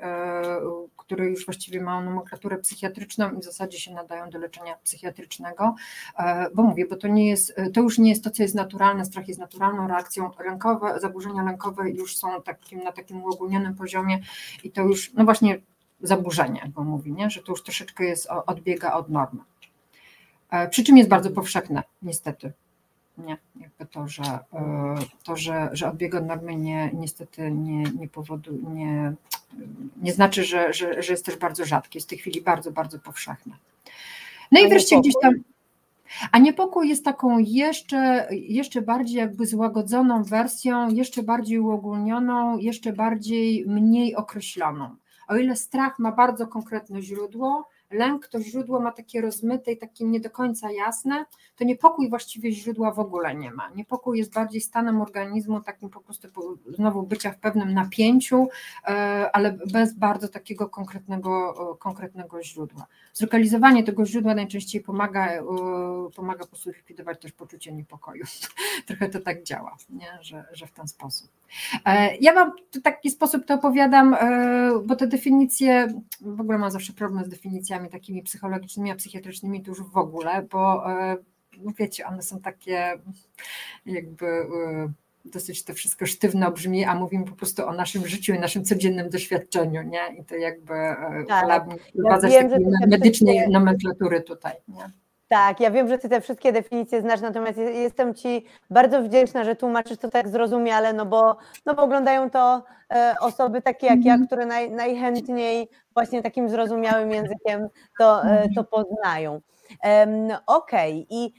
które 0.97 1.27
już 1.27 1.45
właściwie 1.47 1.81
mają 1.81 2.03
nomenklaturę 2.05 2.59
psychiatryczną 2.59 3.33
i 3.33 3.41
w 3.41 3.45
zasadzie 3.45 3.81
się 3.81 3.93
nadają 3.95 4.31
do 4.31 4.39
leczenia 4.39 4.77
psychiatrycznego, 4.85 5.75
e, 6.19 6.47
bo 6.55 6.63
mówię, 6.63 6.87
bo 6.87 6.97
to 6.97 7.09
nie 7.09 7.29
jest, 7.29 7.57
to 7.75 7.81
już 7.81 7.99
nie 7.99 8.11
jest 8.11 8.25
to, 8.25 8.31
co 8.31 8.43
jest 8.43 8.55
naturalne, 8.55 9.05
strach 9.05 9.29
jest 9.29 9.41
naturalną 9.41 9.89
reakcją, 9.89 10.31
lękowe, 10.45 11.01
zaburzenia 11.01 11.43
lękowe 11.43 11.91
już 11.91 12.17
są 12.17 12.43
takim, 12.43 12.83
na 12.85 12.93
takim 12.93 13.23
uogólnionym 13.23 13.75
poziomie 13.75 14.21
i 14.65 14.71
to 14.71 14.83
już, 14.83 15.13
no 15.15 15.25
właśnie 15.25 15.61
zaburzenie, 16.03 16.71
bo 16.75 16.85
mówi, 16.85 17.13
nie? 17.13 17.31
że 17.31 17.43
to 17.43 17.53
już 17.53 17.63
troszeczkę 17.63 18.05
jest, 18.05 18.29
odbiega 18.47 18.93
od 18.93 19.09
normy. 19.09 19.41
E, 20.51 20.69
przy 20.69 20.85
czym 20.85 20.97
jest 20.97 21.11
bardzo 21.11 21.31
powszechne, 21.31 21.83
niestety. 22.03 22.53
Nie, 23.19 23.37
jakby 23.61 23.87
to, 23.87 24.09
że, 24.09 24.23
e, 24.23 24.95
to, 25.25 25.37
że, 25.37 25.71
że 25.73 25.89
odbiega 25.89 26.19
od 26.19 26.27
normy 26.27 26.57
nie, 26.57 26.91
niestety 26.95 27.51
nie, 27.51 27.83
nie 27.83 28.09
powoduje, 28.09 28.59
nie, 28.63 29.13
nie 29.97 30.13
znaczy, 30.13 30.45
że, 30.45 30.73
że, 30.73 31.03
że 31.03 31.13
jest 31.13 31.27
też 31.27 31.37
bardzo 31.37 31.65
rzadkie, 31.65 31.97
jest 31.97 32.09
w 32.09 32.11
tej 32.11 32.19
chwili 32.19 32.43
bardzo, 32.43 32.73
bardzo 32.73 32.99
powszechne. 32.99 33.57
No 34.53 34.61
i 34.61 34.69
wreszcie 34.69 35.01
gdzieś 35.01 35.15
tam. 35.23 35.35
A 36.33 36.39
niepokój 36.39 36.89
jest 36.89 37.05
taką 37.05 37.39
jeszcze, 37.39 38.29
jeszcze 38.31 38.83
bardziej 38.83 39.17
jakby 39.17 39.47
złagodzoną 39.47 40.25
wersją, 40.25 40.89
jeszcze 40.89 41.23
bardziej 41.23 41.59
uogólnioną, 41.59 42.59
jeszcze 42.59 42.93
bardziej 42.93 43.65
mniej 43.67 44.17
określoną. 44.17 44.97
O 45.29 45.37
ile 45.37 45.57
strach 45.57 45.99
ma 45.99 46.13
bardzo 46.13 46.47
konkretne 46.47 47.03
źródło, 47.03 47.69
lęk 47.93 48.29
to 48.29 48.41
źródło 48.41 48.81
ma 48.81 48.93
takie 48.93 49.21
rozmyte 49.21 49.73
i 49.73 49.77
takie 49.77 50.05
nie 50.05 50.21
do 50.21 50.31
końca 50.31 50.71
jasne, 50.71 51.25
to 51.57 51.65
niepokój 51.65 52.11
właściwie 52.11 52.53
źródła 52.53 52.93
w 52.93 52.99
ogóle 52.99 53.35
nie 53.35 53.51
ma. 53.51 53.71
Niepokój 53.71 54.19
jest 54.19 54.35
bardziej 54.35 54.61
stanem 54.61 55.01
organizmu, 55.01 55.61
takim 55.61 55.91
po 55.91 56.01
prostu 56.01 56.29
znowu 56.67 57.03
bycia 57.03 57.31
w 57.31 57.39
pewnym 57.39 57.75
napięciu, 57.75 58.49
e, 58.85 58.89
ale 59.33 59.53
bez 59.53 59.95
bardzo 59.95 60.29
takiego 60.29 60.69
konkretnego, 60.69 61.55
e, 61.73 61.79
konkretnego 61.79 62.43
źródła. 62.43 62.87
Zlokalizowanie 63.13 63.85
tego 63.85 64.07
źródła 64.07 64.35
najczęściej 64.35 64.81
pomaga, 64.81 65.27
e, 65.27 65.43
pomaga 66.17 66.41
po 66.41 66.47
prostu 66.47 66.71
likwidować 66.71 67.21
też 67.21 67.33
poczucie 67.33 67.73
niepokoju. 67.73 68.25
Trochę 68.87 69.09
to 69.09 69.21
tak 69.21 69.43
działa, 69.43 69.77
nie? 69.91 70.19
Że, 70.21 70.45
że 70.53 70.67
w 70.67 70.73
ten 70.73 70.89
sposób. 70.89 71.31
Ja 72.21 72.35
Wam 72.35 72.53
w 72.73 72.83
taki 72.83 73.11
sposób 73.11 73.45
to 73.47 73.55
opowiadam, 73.55 74.17
bo 74.87 74.97
te 74.97 75.07
definicje, 75.07 75.89
w 76.21 76.41
ogóle 76.41 76.59
mam 76.59 76.71
zawsze 76.71 76.93
problem 76.93 77.25
z 77.25 77.29
definicjami 77.29 77.89
takimi 77.89 78.23
psychologicznymi, 78.23 78.91
a 78.91 78.95
psychiatrycznymi 78.95 79.63
to 79.63 79.71
już 79.71 79.83
w 79.83 79.97
ogóle, 79.97 80.47
bo 80.51 80.85
no 81.59 81.73
wiecie, 81.79 82.07
one 82.07 82.23
są 82.23 82.41
takie 82.41 82.99
jakby 83.87 84.27
e, 84.27 84.93
dosyć 85.25 85.65
to 85.65 85.75
wszystko 85.75 86.07
sztywno 86.07 86.51
brzmi, 86.51 86.85
a 86.85 86.95
mówimy 86.95 87.25
po 87.25 87.37
prostu 87.37 87.67
o 87.67 87.73
naszym 87.73 88.07
życiu 88.07 88.35
i 88.35 88.39
naszym 88.39 88.65
codziennym 88.65 89.11
doświadczeniu, 89.11 89.83
nie? 89.83 90.01
I 90.21 90.25
to 90.25 90.37
jakby 90.37 90.75
e, 90.75 91.25
tak. 91.29 91.49
ja 91.95 92.21
takiej 92.21 92.67
medycznej 92.89 93.49
nomenklatury 93.49 94.21
tutaj, 94.21 94.53
nie? 94.69 94.91
Tak, 95.33 95.61
ja 95.61 95.71
wiem, 95.71 95.89
że 95.89 95.99
ty 95.99 96.09
te 96.09 96.21
wszystkie 96.21 96.53
definicje 96.53 97.01
znasz, 97.01 97.21
natomiast 97.21 97.59
jestem 97.59 98.15
ci 98.15 98.47
bardzo 98.71 99.03
wdzięczna, 99.03 99.45
że 99.45 99.57
tłumaczysz 99.57 99.99
to 99.99 100.11
tak 100.11 100.29
zrozumiale, 100.29 100.93
no 100.93 101.07
bo, 101.07 101.37
no 101.67 101.75
bo 101.75 101.83
oglądają 101.83 102.31
to 102.31 102.63
e, 102.91 103.15
osoby 103.21 103.63
takie 103.63 103.87
jak 103.87 104.05
ja, 104.05 104.13
mhm. 104.13 104.27
które 104.27 104.47
naj, 104.47 104.71
najchętniej 104.71 105.69
właśnie 105.95 106.23
takim 106.23 106.49
zrozumiałym 106.49 107.11
językiem 107.11 107.69
to, 107.99 108.25
e, 108.25 108.49
to 108.55 108.65
poznają. 108.65 109.41
Okej, 110.47 111.07
okay. 111.07 111.07
i 111.11 111.33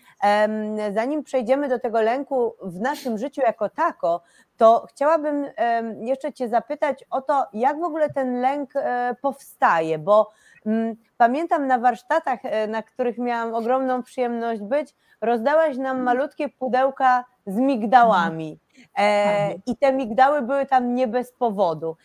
zanim 0.94 1.24
przejdziemy 1.24 1.70
do 1.70 1.80
tego 1.80 2.02
lęku 2.02 2.56
w 2.62 2.80
naszym 2.80 3.18
życiu 3.18 3.42
jako 3.42 3.70
tako, 3.70 4.22
to 4.58 4.86
chciałabym 4.90 5.46
jeszcze 6.02 6.34
Cię 6.34 6.50
zapytać 6.50 7.06
o 7.10 7.22
to, 7.22 7.46
jak 7.54 7.80
w 7.80 7.84
ogóle 7.84 8.10
ten 8.10 8.42
lęk 8.42 8.76
e, 8.76 9.16
powstaje, 9.22 10.00
bo 10.00 10.32
mm, 10.66 10.96
pamiętam 11.18 11.68
na 11.68 11.80
warsztatach, 11.80 12.40
e, 12.44 12.68
na 12.68 12.84
których 12.84 13.18
miałam 13.18 13.54
ogromną 13.54 14.04
przyjemność 14.04 14.62
być, 14.62 14.96
rozdałaś 15.22 15.78
nam 15.78 16.02
malutkie 16.02 16.50
pudełka 16.50 17.26
z 17.48 17.58
migdałami. 17.58 18.60
E, 18.98 19.54
I 19.66 19.78
te 19.78 19.94
migdały 19.94 20.42
były 20.42 20.66
tam 20.66 20.96
nie 20.96 21.08
bez 21.08 21.32
powodu. 21.32 21.98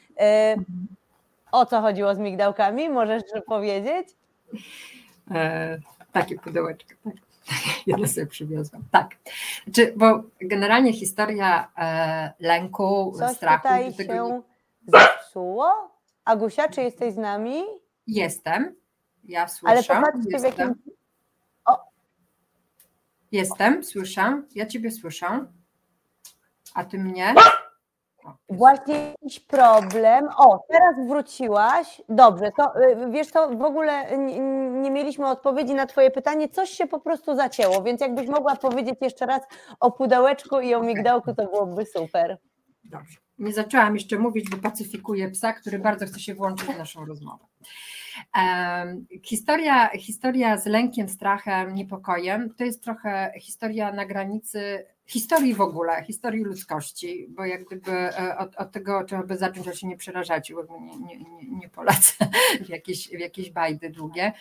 O 1.52 1.66
co 1.66 1.80
chodziło 1.80 2.14
z 2.14 2.18
migdałkami? 2.18 2.88
Możesz 2.88 3.22
powiedzieć? 3.46 4.08
Takie 6.12 6.38
pudełeczko. 6.38 6.94
Tak. 7.04 7.14
Ja 7.86 8.06
sobie 8.06 8.26
przywiozłam. 8.26 8.82
Tak. 8.90 9.16
Znaczy, 9.64 9.92
bo 9.96 10.22
generalnie 10.40 10.92
historia 10.92 11.70
e, 11.78 12.32
lęku, 12.40 13.12
Coś 13.18 13.36
strachu. 13.36 13.62
Tutaj 13.62 13.94
tego... 13.94 14.28
się 14.28 14.42
zepsuło? 14.86 15.90
Agusia, 16.24 16.68
czy 16.68 16.82
jesteś 16.82 17.14
z 17.14 17.16
nami? 17.16 17.62
Jestem. 18.06 18.74
Ja 19.24 19.48
słyszę. 19.48 19.72
Ale 19.72 19.82
popatrzcie, 19.82 20.38
w 20.38 20.42
jakim. 20.42 20.74
O. 21.64 21.78
Jestem, 23.32 23.84
słyszę. 23.84 24.42
Ja 24.54 24.66
Ciebie 24.66 24.90
słyszę. 24.90 25.46
A 26.74 26.84
Ty 26.84 26.98
mnie? 26.98 27.34
Właśnie 28.48 29.10
jakiś 29.22 29.40
problem. 29.40 30.28
O, 30.36 30.64
teraz 30.68 31.08
wróciłaś. 31.08 32.02
Dobrze, 32.08 32.50
to 32.56 32.80
y, 32.80 33.10
wiesz 33.10 33.30
to 33.30 33.48
w 33.48 33.62
ogóle 33.62 34.06
nie, 34.78 34.90
mieliśmy 34.90 35.26
odpowiedzi 35.26 35.74
na 35.74 35.86
Twoje 35.86 36.10
pytanie. 36.10 36.48
Coś 36.48 36.70
się 36.70 36.86
po 36.86 37.00
prostu 37.00 37.36
zacięło, 37.36 37.82
więc 37.82 38.00
jakbyś 38.00 38.28
mogła 38.28 38.56
powiedzieć 38.56 38.94
jeszcze 39.00 39.26
raz 39.26 39.42
o 39.80 39.90
pudełeczku 39.92 40.60
i 40.60 40.74
o 40.74 40.82
migdałku, 40.82 41.34
to 41.34 41.44
byłoby 41.44 41.86
super. 41.86 42.38
Dobrze. 42.84 43.18
Nie 43.38 43.52
zaczęłam 43.52 43.94
jeszcze 43.94 44.18
mówić, 44.18 44.50
bo 44.50 44.56
pacyfikuję 44.56 45.30
psa, 45.30 45.52
który 45.52 45.78
bardzo 45.78 46.06
chce 46.06 46.20
się 46.20 46.34
włączyć 46.34 46.68
w 46.68 46.78
naszą 46.78 47.04
rozmowę. 47.04 47.44
Historia, 49.24 49.88
historia 49.88 50.58
z 50.58 50.66
lękiem, 50.66 51.08
strachem, 51.08 51.74
niepokojem 51.74 52.54
to 52.54 52.64
jest 52.64 52.84
trochę 52.84 53.32
historia 53.40 53.92
na 53.92 54.06
granicy 54.06 54.86
historii 55.08 55.54
w 55.54 55.60
ogóle, 55.60 56.04
historii 56.04 56.44
ludzkości, 56.44 57.26
bo 57.28 57.44
jak 57.44 57.64
gdyby 57.64 57.92
e, 57.92 58.38
od, 58.38 58.56
od 58.56 58.72
tego 58.72 59.04
trzeba 59.04 59.22
by 59.22 59.36
zacząć, 59.36 59.66
ale 59.66 59.76
się 59.76 59.86
nie 59.86 59.96
przerażać, 59.96 60.52
bo 60.52 60.78
nie, 60.80 61.18
nie, 61.18 61.48
nie, 61.50 61.68
polecę 61.68 62.30
w 62.66 62.68
jakieś, 62.68 63.08
w 63.08 63.18
jakieś 63.18 63.50
bajdy 63.50 63.90
długie. 63.90 64.32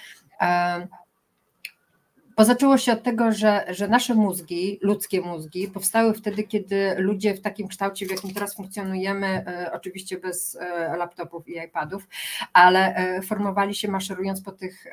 Bo 2.38 2.46
zaczęło 2.46 2.78
się 2.78 2.94
od 2.94 3.04
tego, 3.04 3.32
że, 3.32 3.66
że 3.70 3.88
nasze 3.88 4.16
mózgi, 4.16 4.80
ludzkie 4.82 5.22
mózgi, 5.22 5.68
powstały 5.68 6.14
wtedy, 6.14 6.44
kiedy 6.44 6.96
ludzie 6.98 7.34
w 7.34 7.42
takim 7.42 7.68
kształcie, 7.68 8.06
w 8.06 8.12
jakim 8.12 8.34
teraz 8.34 8.56
funkcjonujemy, 8.56 9.28
e, 9.28 9.72
oczywiście 9.74 10.18
bez 10.18 10.56
e, 10.56 10.98
laptopów 10.98 11.48
i 11.48 11.58
iPadów, 11.58 12.08
ale 12.54 12.96
e, 12.96 13.22
formowali 13.22 13.76
się 13.76 13.88
maszerując 13.88 14.42
po 14.42 14.52
tych 14.52 14.86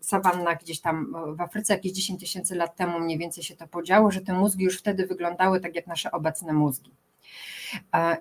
sawannach 0.00 0.60
gdzieś 0.60 0.80
tam 0.80 1.14
w 1.36 1.40
Afryce, 1.40 1.74
jakieś 1.74 1.92
10 1.92 2.20
tysięcy 2.20 2.54
lat 2.54 2.76
temu 2.76 3.00
mniej 3.00 3.18
więcej 3.18 3.44
się 3.44 3.56
to 3.56 3.66
podziało, 3.66 4.10
że 4.10 4.20
te 4.20 4.32
mózgi 4.32 4.64
już 4.64 4.78
wtedy 4.78 5.06
wyglądały 5.06 5.60
tak 5.60 5.76
jak 5.76 5.86
nasze 5.86 6.10
obecne 6.12 6.52
mózgi. 6.52 6.90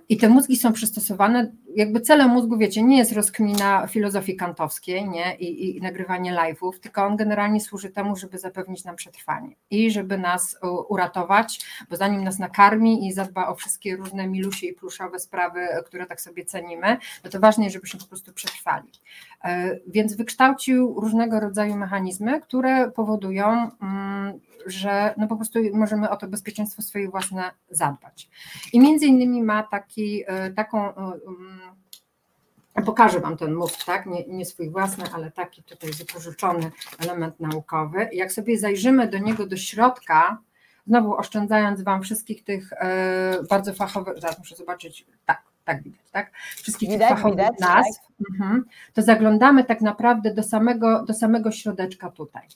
I 0.09 0.17
te 0.17 0.29
mózgi 0.29 0.57
są 0.57 0.73
przystosowane, 0.73 1.51
jakby 1.75 2.01
celem 2.01 2.29
mózgu, 2.29 2.57
wiecie, 2.57 2.83
nie 2.83 2.97
jest 2.97 3.11
rozkmina 3.11 3.87
filozofii 3.87 4.35
kantowskiej 4.35 5.09
nie? 5.09 5.35
I, 5.35 5.77
i 5.77 5.81
nagrywanie 5.81 6.33
live'ów, 6.33 6.79
tylko 6.81 7.05
on 7.05 7.17
generalnie 7.17 7.61
służy 7.61 7.89
temu, 7.89 8.15
żeby 8.15 8.37
zapewnić 8.37 8.83
nam 8.83 8.95
przetrwanie 8.95 9.55
i 9.69 9.91
żeby 9.91 10.17
nas 10.17 10.57
uratować, 10.89 11.59
bo 11.89 11.95
zanim 11.95 12.23
nas 12.23 12.39
nakarmi 12.39 13.07
i 13.07 13.13
zadba 13.13 13.47
o 13.47 13.55
wszystkie 13.55 13.95
różne 13.95 14.27
milusie 14.27 14.67
i 14.67 14.73
pluszowe 14.73 15.19
sprawy, 15.19 15.67
które 15.85 16.05
tak 16.05 16.21
sobie 16.21 16.45
cenimy, 16.45 16.97
no 17.23 17.29
to 17.29 17.39
ważne 17.39 17.63
jest, 17.63 17.73
żebyśmy 17.73 17.99
po 17.99 18.05
prostu 18.05 18.33
przetrwali. 18.33 18.89
E, 19.43 19.79
więc 19.87 20.15
wykształcił 20.15 20.99
różnego 20.99 21.39
rodzaju 21.39 21.75
mechanizmy, 21.75 22.41
które 22.41 22.91
powodują, 22.91 23.71
mm, 23.81 24.39
że 24.65 25.13
no 25.17 25.27
po 25.27 25.35
prostu 25.35 25.59
możemy 25.73 26.09
o 26.09 26.15
to 26.15 26.27
bezpieczeństwo 26.27 26.81
swoje 26.81 27.09
własne 27.09 27.51
zadbać. 27.69 28.29
I 28.73 28.79
między 28.79 29.05
innymi 29.05 29.43
ma 29.43 29.63
taki, 29.63 30.23
e, 30.27 30.51
taką 30.51 30.95
e, 30.95 31.11
Pokażę 32.81 33.19
Wam 33.19 33.37
ten 33.37 33.53
mózg, 33.53 33.85
tak? 33.85 34.05
Nie, 34.05 34.27
nie, 34.27 34.45
swój 34.45 34.69
własny, 34.69 35.03
ale 35.13 35.31
taki 35.31 35.63
tutaj 35.63 35.91
wypożyczony 35.91 36.71
element 36.99 37.39
naukowy. 37.39 38.09
Jak 38.13 38.31
sobie 38.31 38.57
zajrzymy 38.57 39.07
do 39.07 39.17
niego 39.17 39.47
do 39.47 39.57
środka, 39.57 40.37
znowu 40.87 41.15
oszczędzając 41.15 41.81
Wam 41.81 42.01
wszystkich 42.01 42.43
tych 42.43 42.73
e, 42.73 43.43
bardzo 43.49 43.73
fachowych, 43.73 44.19
zaraz 44.19 44.39
muszę 44.39 44.55
zobaczyć, 44.55 45.05
tak, 45.25 45.41
tak 45.65 45.83
widać, 45.83 46.11
tak? 46.11 46.31
Wszystkich 46.55 46.89
widać, 46.89 47.09
tych 47.09 47.17
fachowych 47.17 47.45
widać, 47.45 47.59
nazw, 47.59 47.99
tak. 47.99 48.29
mhm, 48.31 48.65
to 48.93 49.01
zaglądamy 49.01 49.63
tak 49.63 49.81
naprawdę 49.81 50.33
do 50.33 50.43
samego, 50.43 51.03
do 51.05 51.13
samego 51.13 51.51
środeczka 51.51 52.11
tutaj. 52.11 52.47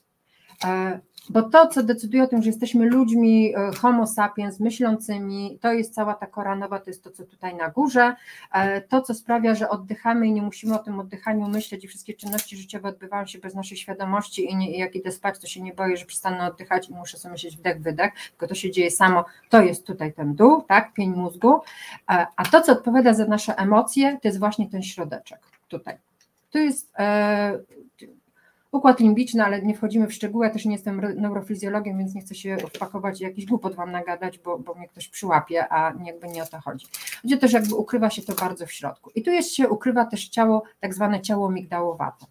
Bo 1.29 1.41
to, 1.43 1.67
co 1.67 1.83
decyduje 1.83 2.23
o 2.23 2.27
tym, 2.27 2.41
że 2.41 2.49
jesteśmy 2.49 2.85
ludźmi 2.85 3.53
e, 3.55 3.71
homo 3.71 4.07
sapiens, 4.07 4.59
myślącymi, 4.59 5.59
to 5.61 5.73
jest 5.73 5.93
cała 5.93 6.13
ta 6.13 6.27
koranowa, 6.27 6.79
to 6.79 6.89
jest 6.89 7.03
to, 7.03 7.11
co 7.11 7.25
tutaj 7.25 7.55
na 7.55 7.69
górze. 7.69 8.15
E, 8.51 8.81
to, 8.81 9.01
co 9.01 9.13
sprawia, 9.13 9.55
że 9.55 9.69
oddychamy 9.69 10.27
i 10.27 10.31
nie 10.31 10.41
musimy 10.41 10.75
o 10.75 10.79
tym 10.79 10.99
oddychaniu 10.99 11.47
myśleć 11.47 11.83
i 11.83 11.87
wszystkie 11.87 12.13
czynności 12.13 12.57
życiowe 12.57 12.89
odbywają 12.89 13.25
się 13.25 13.39
bez 13.39 13.55
naszej 13.55 13.77
świadomości 13.77 14.51
i, 14.51 14.55
nie, 14.55 14.71
i 14.71 14.79
jak 14.79 14.95
idę 14.95 15.11
spać, 15.11 15.39
to 15.39 15.47
się 15.47 15.61
nie 15.61 15.73
boję, 15.73 15.97
że 15.97 16.05
przestanę 16.05 16.47
oddychać 16.47 16.89
i 16.89 16.93
muszę 16.93 17.17
sobie 17.17 17.31
myśleć 17.31 17.57
wdech, 17.57 17.81
wydech, 17.81 18.13
tylko 18.29 18.47
to 18.47 18.55
się 18.55 18.71
dzieje 18.71 18.91
samo. 18.91 19.25
To 19.49 19.61
jest 19.61 19.87
tutaj 19.87 20.13
ten 20.13 20.35
dół, 20.35 20.61
tak, 20.61 20.93
pień 20.93 21.09
mózgu. 21.09 21.53
E, 22.09 22.27
a 22.35 22.45
to, 22.45 22.61
co 22.61 22.71
odpowiada 22.71 23.13
za 23.13 23.25
nasze 23.25 23.57
emocje, 23.57 24.17
to 24.21 24.27
jest 24.27 24.39
właśnie 24.39 24.69
ten 24.69 24.83
środeczek 24.83 25.39
tutaj. 25.67 25.97
To 26.51 26.59
jest 26.59 26.93
układ 28.71 28.99
limbiczny, 28.99 29.43
ale 29.43 29.61
nie 29.61 29.75
wchodzimy 29.75 30.07
w 30.07 30.13
szczegóły, 30.13 30.45
ja 30.45 30.53
też 30.53 30.65
nie 30.65 30.71
jestem 30.71 31.01
neurofizjologiem, 31.15 31.97
więc 31.97 32.15
nie 32.15 32.21
chcę 32.21 32.35
się 32.35 32.57
wpakować 32.57 33.21
i 33.21 33.23
jakiś 33.23 33.45
głupot 33.45 33.75
Wam 33.75 33.91
nagadać, 33.91 34.39
bo, 34.39 34.59
bo 34.59 34.73
mnie 34.73 34.87
ktoś 34.87 35.07
przyłapie, 35.07 35.73
a 35.73 35.93
jakby 36.05 36.27
nie 36.27 36.43
o 36.43 36.45
to 36.45 36.61
chodzi. 36.61 36.85
Chodzi 37.21 37.37
też 37.37 37.53
jakby 37.53 37.75
ukrywa 37.75 38.09
się 38.09 38.21
to 38.21 38.33
bardzo 38.33 38.65
w 38.65 38.71
środku. 38.71 39.11
I 39.15 39.23
tu 39.23 39.31
jest 39.31 39.53
się 39.53 39.69
ukrywa 39.69 40.05
też 40.05 40.29
ciało, 40.29 40.63
tak 40.79 40.93
zwane 40.93 41.21
ciało 41.21 41.51
migdałowate. 41.51 42.25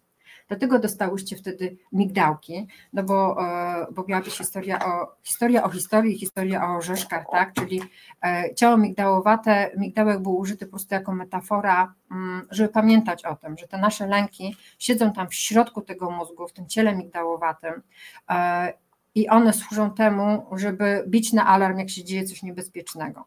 Dlatego 0.47 0.79
dostałyście 0.79 1.35
wtedy 1.35 1.77
migdałki, 1.91 2.67
no 2.93 3.03
bo, 3.03 3.45
e, 3.47 3.87
bo 3.91 4.05
miała 4.07 4.21
być 4.21 4.37
historia 4.37 4.85
o, 4.85 5.15
historia 5.23 5.63
o 5.63 5.69
historii, 5.69 6.17
historia 6.17 6.67
o 6.67 6.77
orzeszkach, 6.77 7.25
tak? 7.31 7.53
Czyli 7.53 7.81
e, 8.25 8.55
ciało 8.55 8.77
migdałowate, 8.77 9.71
migdałek 9.77 10.19
był 10.19 10.37
użyty 10.37 10.65
po 10.65 10.69
prostu 10.69 10.93
jako 10.93 11.11
metafora, 11.15 11.93
mm, 12.11 12.47
żeby 12.51 12.69
pamiętać 12.69 13.25
o 13.25 13.35
tym, 13.35 13.57
że 13.57 13.67
te 13.67 13.77
nasze 13.77 14.07
lęki 14.07 14.55
siedzą 14.79 15.13
tam 15.13 15.27
w 15.29 15.33
środku 15.33 15.81
tego 15.81 16.11
mózgu, 16.11 16.47
w 16.47 16.53
tym 16.53 16.67
ciele 16.67 16.95
migdałowatym 16.95 17.81
e, 18.29 18.73
i 19.15 19.29
one 19.29 19.53
służą 19.53 19.91
temu, 19.91 20.45
żeby 20.51 21.03
bić 21.07 21.33
na 21.33 21.47
alarm, 21.47 21.79
jak 21.79 21.89
się 21.89 22.03
dzieje 22.03 22.25
coś 22.25 22.43
niebezpiecznego. 22.43 23.25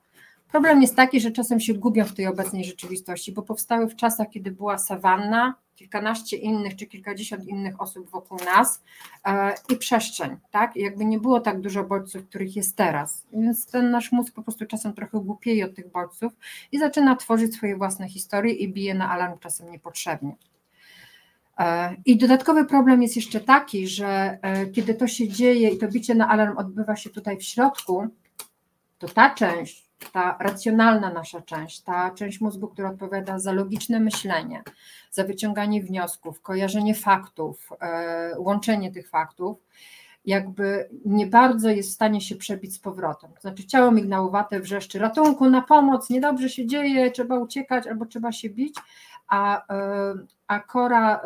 Problem 0.50 0.82
jest 0.82 0.96
taki, 0.96 1.20
że 1.20 1.30
czasem 1.30 1.60
się 1.60 1.74
gubią 1.74 2.04
w 2.04 2.14
tej 2.14 2.26
obecnej 2.26 2.64
rzeczywistości, 2.64 3.32
bo 3.32 3.42
powstały 3.42 3.88
w 3.88 3.96
czasach, 3.96 4.30
kiedy 4.30 4.50
była 4.50 4.78
sawanna, 4.78 5.54
kilkanaście 5.76 6.36
innych 6.36 6.76
czy 6.76 6.86
kilkadziesiąt 6.86 7.48
innych 7.48 7.80
osób 7.80 8.10
wokół 8.10 8.38
nas 8.44 8.82
e, 9.26 9.54
i 9.68 9.76
przestrzeń, 9.76 10.36
tak? 10.50 10.76
I 10.76 10.80
jakby 10.80 11.04
nie 11.04 11.18
było 11.18 11.40
tak 11.40 11.60
dużo 11.60 11.84
bodźców, 11.84 12.26
których 12.26 12.56
jest 12.56 12.76
teraz. 12.76 13.26
Więc 13.32 13.66
ten 13.66 13.90
nasz 13.90 14.12
mózg 14.12 14.34
po 14.34 14.42
prostu 14.42 14.66
czasem 14.66 14.92
trochę 14.92 15.20
głupieje 15.20 15.64
od 15.64 15.74
tych 15.74 15.90
bodźców 15.92 16.32
i 16.72 16.78
zaczyna 16.78 17.16
tworzyć 17.16 17.54
swoje 17.54 17.76
własne 17.76 18.08
historie 18.08 18.54
i 18.54 18.72
bije 18.72 18.94
na 18.94 19.10
alarm 19.10 19.38
czasem 19.38 19.70
niepotrzebnie. 19.70 20.36
E, 21.58 21.96
I 22.04 22.16
dodatkowy 22.16 22.64
problem 22.64 23.02
jest 23.02 23.16
jeszcze 23.16 23.40
taki, 23.40 23.88
że 23.88 24.38
e, 24.42 24.66
kiedy 24.66 24.94
to 24.94 25.06
się 25.06 25.28
dzieje 25.28 25.70
i 25.70 25.78
to 25.78 25.88
bicie 25.88 26.14
na 26.14 26.28
alarm 26.28 26.58
odbywa 26.58 26.96
się 26.96 27.10
tutaj 27.10 27.36
w 27.38 27.42
środku, 27.42 28.06
to 28.98 29.08
ta 29.08 29.34
część, 29.34 29.89
ta 30.12 30.36
racjonalna 30.40 31.12
nasza 31.12 31.42
część, 31.42 31.80
ta 31.80 32.10
część 32.10 32.40
mózgu, 32.40 32.68
która 32.68 32.90
odpowiada 32.90 33.38
za 33.38 33.52
logiczne 33.52 34.00
myślenie, 34.00 34.62
za 35.10 35.24
wyciąganie 35.24 35.82
wniosków, 35.82 36.42
kojarzenie 36.42 36.94
faktów, 36.94 37.68
e, 37.80 38.34
łączenie 38.38 38.92
tych 38.92 39.08
faktów, 39.08 39.64
jakby 40.24 40.88
nie 41.04 41.26
bardzo 41.26 41.70
jest 41.70 41.90
w 41.90 41.94
stanie 41.94 42.20
się 42.20 42.36
przebić 42.36 42.74
z 42.74 42.78
powrotem. 42.78 43.30
To 43.34 43.40
znaczy 43.40 43.66
ciało 43.66 43.90
mignałowate 43.90 44.60
wrzeszczy 44.60 44.98
ratunku, 44.98 45.50
na 45.50 45.62
pomoc, 45.62 46.10
niedobrze 46.10 46.48
się 46.48 46.66
dzieje, 46.66 47.10
trzeba 47.10 47.38
uciekać 47.38 47.86
albo 47.86 48.06
trzeba 48.06 48.32
się 48.32 48.50
bić, 48.50 48.74
a, 49.30 49.66
a 50.46 50.60
kora, 50.60 51.20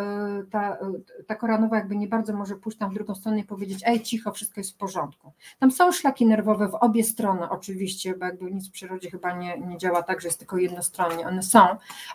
ta, 0.51 0.79
ta 1.27 1.35
kora 1.35 1.59
nowa 1.59 1.77
jakby 1.77 1.97
nie 1.97 2.09
bardzo 2.09 2.33
może 2.33 2.57
pójść 2.57 2.79
tam 2.79 2.91
w 2.91 2.95
drugą 2.95 3.15
stronę 3.15 3.39
i 3.39 3.45
powiedzieć, 3.45 3.83
ej 3.87 4.03
cicho, 4.03 4.33
wszystko 4.33 4.61
jest 4.61 4.75
w 4.75 4.77
porządku. 4.77 5.33
Tam 5.59 5.71
są 5.71 5.93
szlaki 5.93 6.27
nerwowe 6.27 6.69
w 6.69 6.75
obie 6.75 7.05
strony 7.05 7.49
oczywiście, 7.51 8.15
bo 8.17 8.25
jakby 8.25 8.51
nic 8.51 8.69
w 8.69 8.73
przyrodzie 8.73 9.11
chyba 9.11 9.33
nie, 9.33 9.59
nie 9.59 9.79
działa 9.79 10.03
tak, 10.03 10.21
że 10.21 10.29
jest 10.29 10.39
tylko 10.39 10.57
jednostronnie, 10.57 11.27
one 11.27 11.43
są, 11.43 11.67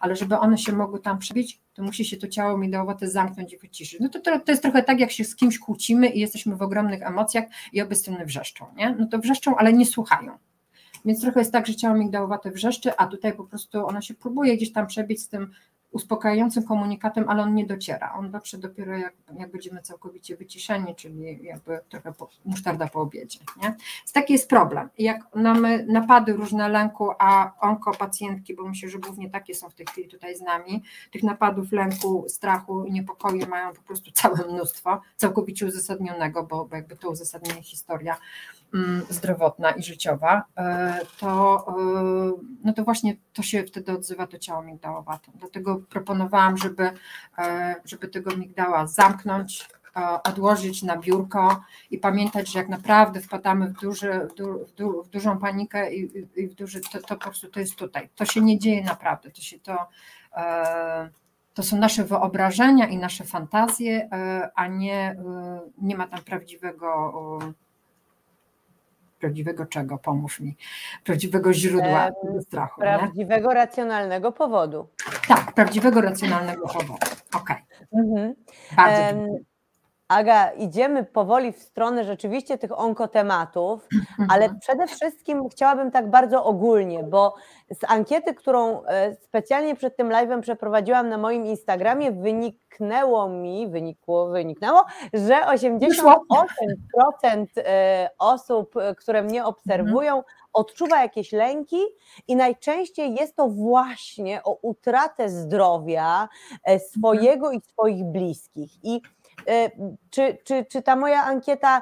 ale 0.01 0.15
żeby 0.15 0.37
one 0.37 0.57
się 0.57 0.73
mogły 0.73 0.99
tam 0.99 1.19
przebić, 1.19 1.61
to 1.73 1.83
musi 1.83 2.05
się 2.05 2.17
to 2.17 2.27
ciało 2.27 2.57
midałowate 2.57 3.07
zamknąć 3.07 3.53
i 3.53 3.57
wyciszyć. 3.57 3.99
No 3.99 4.09
to, 4.09 4.19
to, 4.19 4.39
to 4.39 4.51
jest 4.51 4.61
trochę 4.61 4.83
tak, 4.83 4.99
jak 4.99 5.11
się 5.11 5.23
z 5.23 5.35
kimś 5.35 5.59
kłócimy 5.59 6.07
i 6.07 6.19
jesteśmy 6.19 6.55
w 6.55 6.61
ogromnych 6.61 7.01
emocjach 7.01 7.45
i 7.73 7.81
obie 7.81 7.95
strony 7.95 8.25
wrzeszczą, 8.25 8.65
nie? 8.75 8.95
No 8.99 9.07
to 9.07 9.19
wrzeszczą, 9.19 9.55
ale 9.55 9.73
nie 9.73 9.85
słuchają. 9.85 10.37
Więc 11.05 11.21
trochę 11.21 11.39
jest 11.39 11.51
tak, 11.51 11.67
że 11.67 11.75
ciało 11.75 11.97
migdałowate 11.97 12.51
wrzeszczy, 12.51 12.97
a 12.97 13.07
tutaj 13.07 13.33
po 13.33 13.43
prostu 13.43 13.87
ono 13.87 14.01
się 14.01 14.13
próbuje 14.13 14.57
gdzieś 14.57 14.73
tam 14.73 14.87
przebić 14.87 15.21
z 15.21 15.29
tym 15.29 15.51
uspokajającym 15.91 16.63
komunikatem, 16.63 17.29
ale 17.29 17.43
on 17.43 17.53
nie 17.55 17.65
dociera. 17.65 18.13
On 18.13 18.31
dotrze 18.31 18.57
dopiero 18.57 18.97
jak, 18.97 19.13
jak 19.39 19.51
będziemy 19.51 19.81
całkowicie 19.81 20.37
wyciszeni, 20.37 20.95
czyli 20.95 21.43
jakby 21.43 21.79
trochę 21.89 22.13
po, 22.13 22.29
musztarda 22.45 22.87
po 22.87 23.01
obiedzie. 23.01 23.39
Nie? 23.57 23.67
Więc 23.67 24.11
taki 24.13 24.33
jest 24.33 24.49
problem. 24.49 24.89
Jak 24.97 25.35
mamy 25.35 25.85
napady 25.89 26.33
różne 26.33 26.69
lęku, 26.69 27.09
a 27.19 27.51
onkopacjentki, 27.59 28.55
bo 28.55 28.67
myślę, 28.67 28.89
że 28.89 28.99
głównie 28.99 29.29
takie 29.29 29.55
są 29.55 29.69
w 29.69 29.75
tej 29.75 29.85
chwili 29.85 30.07
tutaj 30.07 30.35
z 30.35 30.41
nami, 30.41 30.83
tych 31.11 31.23
napadów 31.23 31.71
lęku, 31.71 32.25
strachu 32.27 32.85
i 32.85 32.91
niepokoju 32.91 33.47
mają 33.47 33.73
po 33.73 33.81
prostu 33.81 34.11
całe 34.11 34.47
mnóstwo, 34.47 35.01
całkowicie 35.15 35.65
uzasadnionego, 35.65 36.43
bo, 36.43 36.65
bo 36.65 36.75
jakby 36.75 36.95
to 36.95 37.09
uzasadnienie 37.09 37.63
historia 37.63 38.17
zdrowotna 39.09 39.71
i 39.71 39.83
życiowa, 39.83 40.43
e, 40.57 40.99
to, 41.19 41.65
e, 41.67 41.73
no 42.63 42.73
to 42.73 42.83
właśnie 42.83 43.15
to 43.33 43.41
się 43.41 43.63
wtedy 43.63 43.91
odzywa 43.91 44.27
to 44.27 44.37
ciało 44.37 44.61
migdałowate. 44.63 45.31
Dlatego 45.35 45.81
proponowałam, 45.89 46.57
żeby, 46.57 46.91
e, 47.37 47.75
żeby 47.85 48.07
tego 48.07 48.37
migdała 48.37 48.87
zamknąć, 48.87 49.69
odłożyć 50.23 50.83
na 50.83 50.97
biurko 50.97 51.63
i 51.91 51.97
pamiętać, 51.97 52.51
że 52.51 52.59
jak 52.59 52.69
naprawdę 52.69 53.21
wpadamy 53.21 53.67
w, 53.67 53.73
duży, 53.73 54.27
w, 54.31 54.33
du, 54.33 54.65
w, 54.65 54.71
du, 54.71 55.03
w 55.03 55.09
dużą 55.09 55.37
panikę 55.37 55.93
i, 55.93 56.27
i, 56.35 56.47
w 56.47 56.55
duży, 56.55 56.81
to, 56.81 56.99
to 56.99 57.15
po 57.15 57.21
prostu 57.21 57.47
to 57.47 57.59
jest 57.59 57.75
tutaj. 57.75 58.09
To 58.15 58.25
się 58.25 58.41
nie 58.41 58.59
dzieje 58.59 58.83
naprawdę, 58.83 59.31
to 59.31 59.41
się 59.41 59.59
to 59.59 59.77
to 61.53 61.63
są 61.63 61.77
nasze 61.77 62.03
wyobrażenia 62.03 62.87
i 62.87 62.97
nasze 62.97 63.23
fantazje, 63.23 64.09
a 64.55 64.67
nie, 64.67 65.15
nie 65.77 65.97
ma 65.97 66.07
tam 66.07 66.21
prawdziwego 66.21 67.13
prawdziwego 69.19 69.65
czego, 69.65 69.97
pomóż 69.97 70.39
mi, 70.39 70.57
prawdziwego 71.03 71.53
źródła 71.53 72.07
e, 72.07 72.41
strachu. 72.41 72.81
Prawdziwego, 72.81 73.47
nie? 73.47 73.53
racjonalnego 73.53 74.31
powodu. 74.31 74.87
Tak, 75.27 75.53
prawdziwego, 75.53 76.01
racjonalnego 76.01 76.67
powodu. 76.67 76.93
Okej. 77.35 77.57
Okay. 77.57 78.03
Mhm. 78.03 78.35
Bardzo 78.75 79.17
um, 79.17 79.48
Aga, 80.09 80.51
idziemy 80.51 81.03
powoli 81.03 81.51
w 81.51 81.61
stronę 81.61 82.03
rzeczywiście 82.03 82.57
tych 82.57 82.79
onkotematów, 82.79 83.87
mhm. 83.93 84.29
ale 84.31 84.59
przede 84.59 84.87
wszystkim 84.87 85.49
chciałabym 85.49 85.91
tak 85.91 86.09
bardzo 86.09 86.43
ogólnie, 86.43 87.03
bo 87.03 87.35
z 87.71 87.91
ankiety, 87.91 88.33
którą 88.33 88.83
e, 88.83 89.15
specjalnie 89.15 89.75
przed 89.75 89.97
tym 89.97 90.09
live'em 90.09 90.41
przeprowadziłam 90.41 91.09
na 91.09 91.17
moim 91.17 91.45
Instagramie, 91.45 92.11
wyniknęło 92.11 93.29
mi, 93.29 93.67
wynikło, 93.67 94.29
wyniknęło, 94.29 94.85
że 95.13 95.33
88% 95.33 97.45
e, 97.57 98.09
osób, 98.19 98.77
e, 98.77 98.95
które 98.95 99.23
mnie 99.23 99.45
obserwują, 99.45 100.17
mhm. 100.17 100.35
odczuwa 100.53 101.01
jakieś 101.01 101.31
lęki 101.31 101.81
i 102.27 102.35
najczęściej 102.35 103.15
jest 103.15 103.35
to 103.35 103.47
właśnie 103.47 104.43
o 104.43 104.57
utratę 104.61 105.29
zdrowia 105.29 106.29
swojego 106.79 107.45
mhm. 107.45 107.53
i 107.53 107.61
swoich 107.61 108.05
bliskich. 108.05 108.83
I 108.83 109.01
czy, 110.09 110.37
czy, 110.43 110.65
czy 110.65 110.81
ta 110.81 110.95
moja 110.95 111.23
ankieta, 111.23 111.81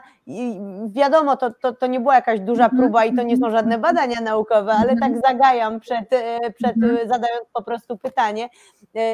wiadomo, 0.88 1.38
to, 1.38 1.52
to, 1.62 1.74
to 1.74 1.88
nie 1.88 2.00
była 2.00 2.16
jakaś 2.16 2.40
duża 2.40 2.64
mhm. 2.64 2.82
próba 2.82 3.06
i 3.06 3.16
to 3.16 3.24
nie 3.24 3.38
są 3.38 3.52
żadne 3.52 3.78
badania 3.78 4.22
naukowe, 4.22 4.74
ale 4.74 4.90
tak 4.90 5.12
mhm. 5.12 5.22
zagajam 5.28 5.80
przed, 5.80 6.14
e, 6.14 6.52
przed 6.52 6.78
mhm. 6.78 7.10
zadając 7.10 7.50
po 7.54 7.64
prostu 7.64 7.98
pytanie, 7.98 8.50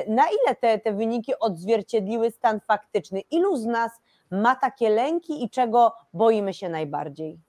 na 0.08 0.24
ile 0.24 0.56
te, 0.56 0.80
te 0.80 0.94
wyniki 0.94 1.34
odzwierciedliły 1.40 2.32
stan 2.32 2.60
faktyczny? 2.60 3.22
Ilu 3.32 3.58
z 3.58 3.66
nas 3.66 3.92
ma 4.32 4.56
takie 4.56 4.90
lęki 4.90 5.44
i 5.44 5.50
czego 5.50 5.96
boimy 6.14 6.54
się 6.54 6.70
najbardziej? 6.70 7.40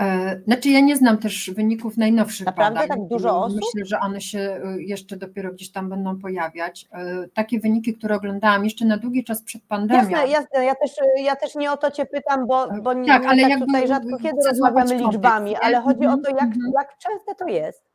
E, 0.00 0.40
znaczy 0.46 0.68
ja 0.70 0.80
nie 0.80 0.96
znam 0.96 1.18
też 1.18 1.50
wyników 1.50 1.96
najnowszych 1.96 2.46
Naprawdę 2.46 2.80
badań. 2.80 2.98
tak 2.98 3.08
dużo 3.08 3.42
osób? 3.42 3.60
Myślę, 3.74 3.86
że 3.86 4.00
one 4.00 4.20
się 4.20 4.38
e, 4.38 4.82
jeszcze 4.82 5.16
dopiero 5.16 5.52
gdzieś 5.52 5.72
tam 5.72 5.88
będą 5.88 6.18
pojawiać. 6.18 6.88
E, 6.92 7.28
takie 7.34 7.60
wyniki, 7.60 7.94
które 7.94 8.16
oglądałam 8.16 8.64
jeszcze 8.64 8.84
na 8.84 8.96
długi 8.96 9.24
czas 9.24 9.42
przed 9.42 9.62
pandemią. 9.62 10.10
Jasne, 10.10 10.28
jasne. 10.28 10.64
Ja, 10.64 10.74
też, 10.74 10.90
ja 11.16 11.36
też 11.36 11.54
nie 11.54 11.72
o 11.72 11.76
to 11.76 11.90
Cię 11.90 12.06
pytam, 12.06 12.46
bo, 12.46 12.68
bo 12.82 12.94
tak, 12.94 13.02
nie, 13.02 13.12
ale 13.12 13.48
tak 13.48 13.58
tutaj 13.58 13.88
rzadko 13.88 14.18
kiedy 14.22 14.48
rozmawiamy 14.48 14.94
liczbami, 14.94 15.56
ale 15.56 15.80
chodzi 15.80 16.06
o 16.06 16.16
to, 16.16 16.30
jak, 16.30 16.42
mhm. 16.42 16.72
jak 16.74 16.98
częste 16.98 17.34
to 17.34 17.48
jest. 17.48 17.89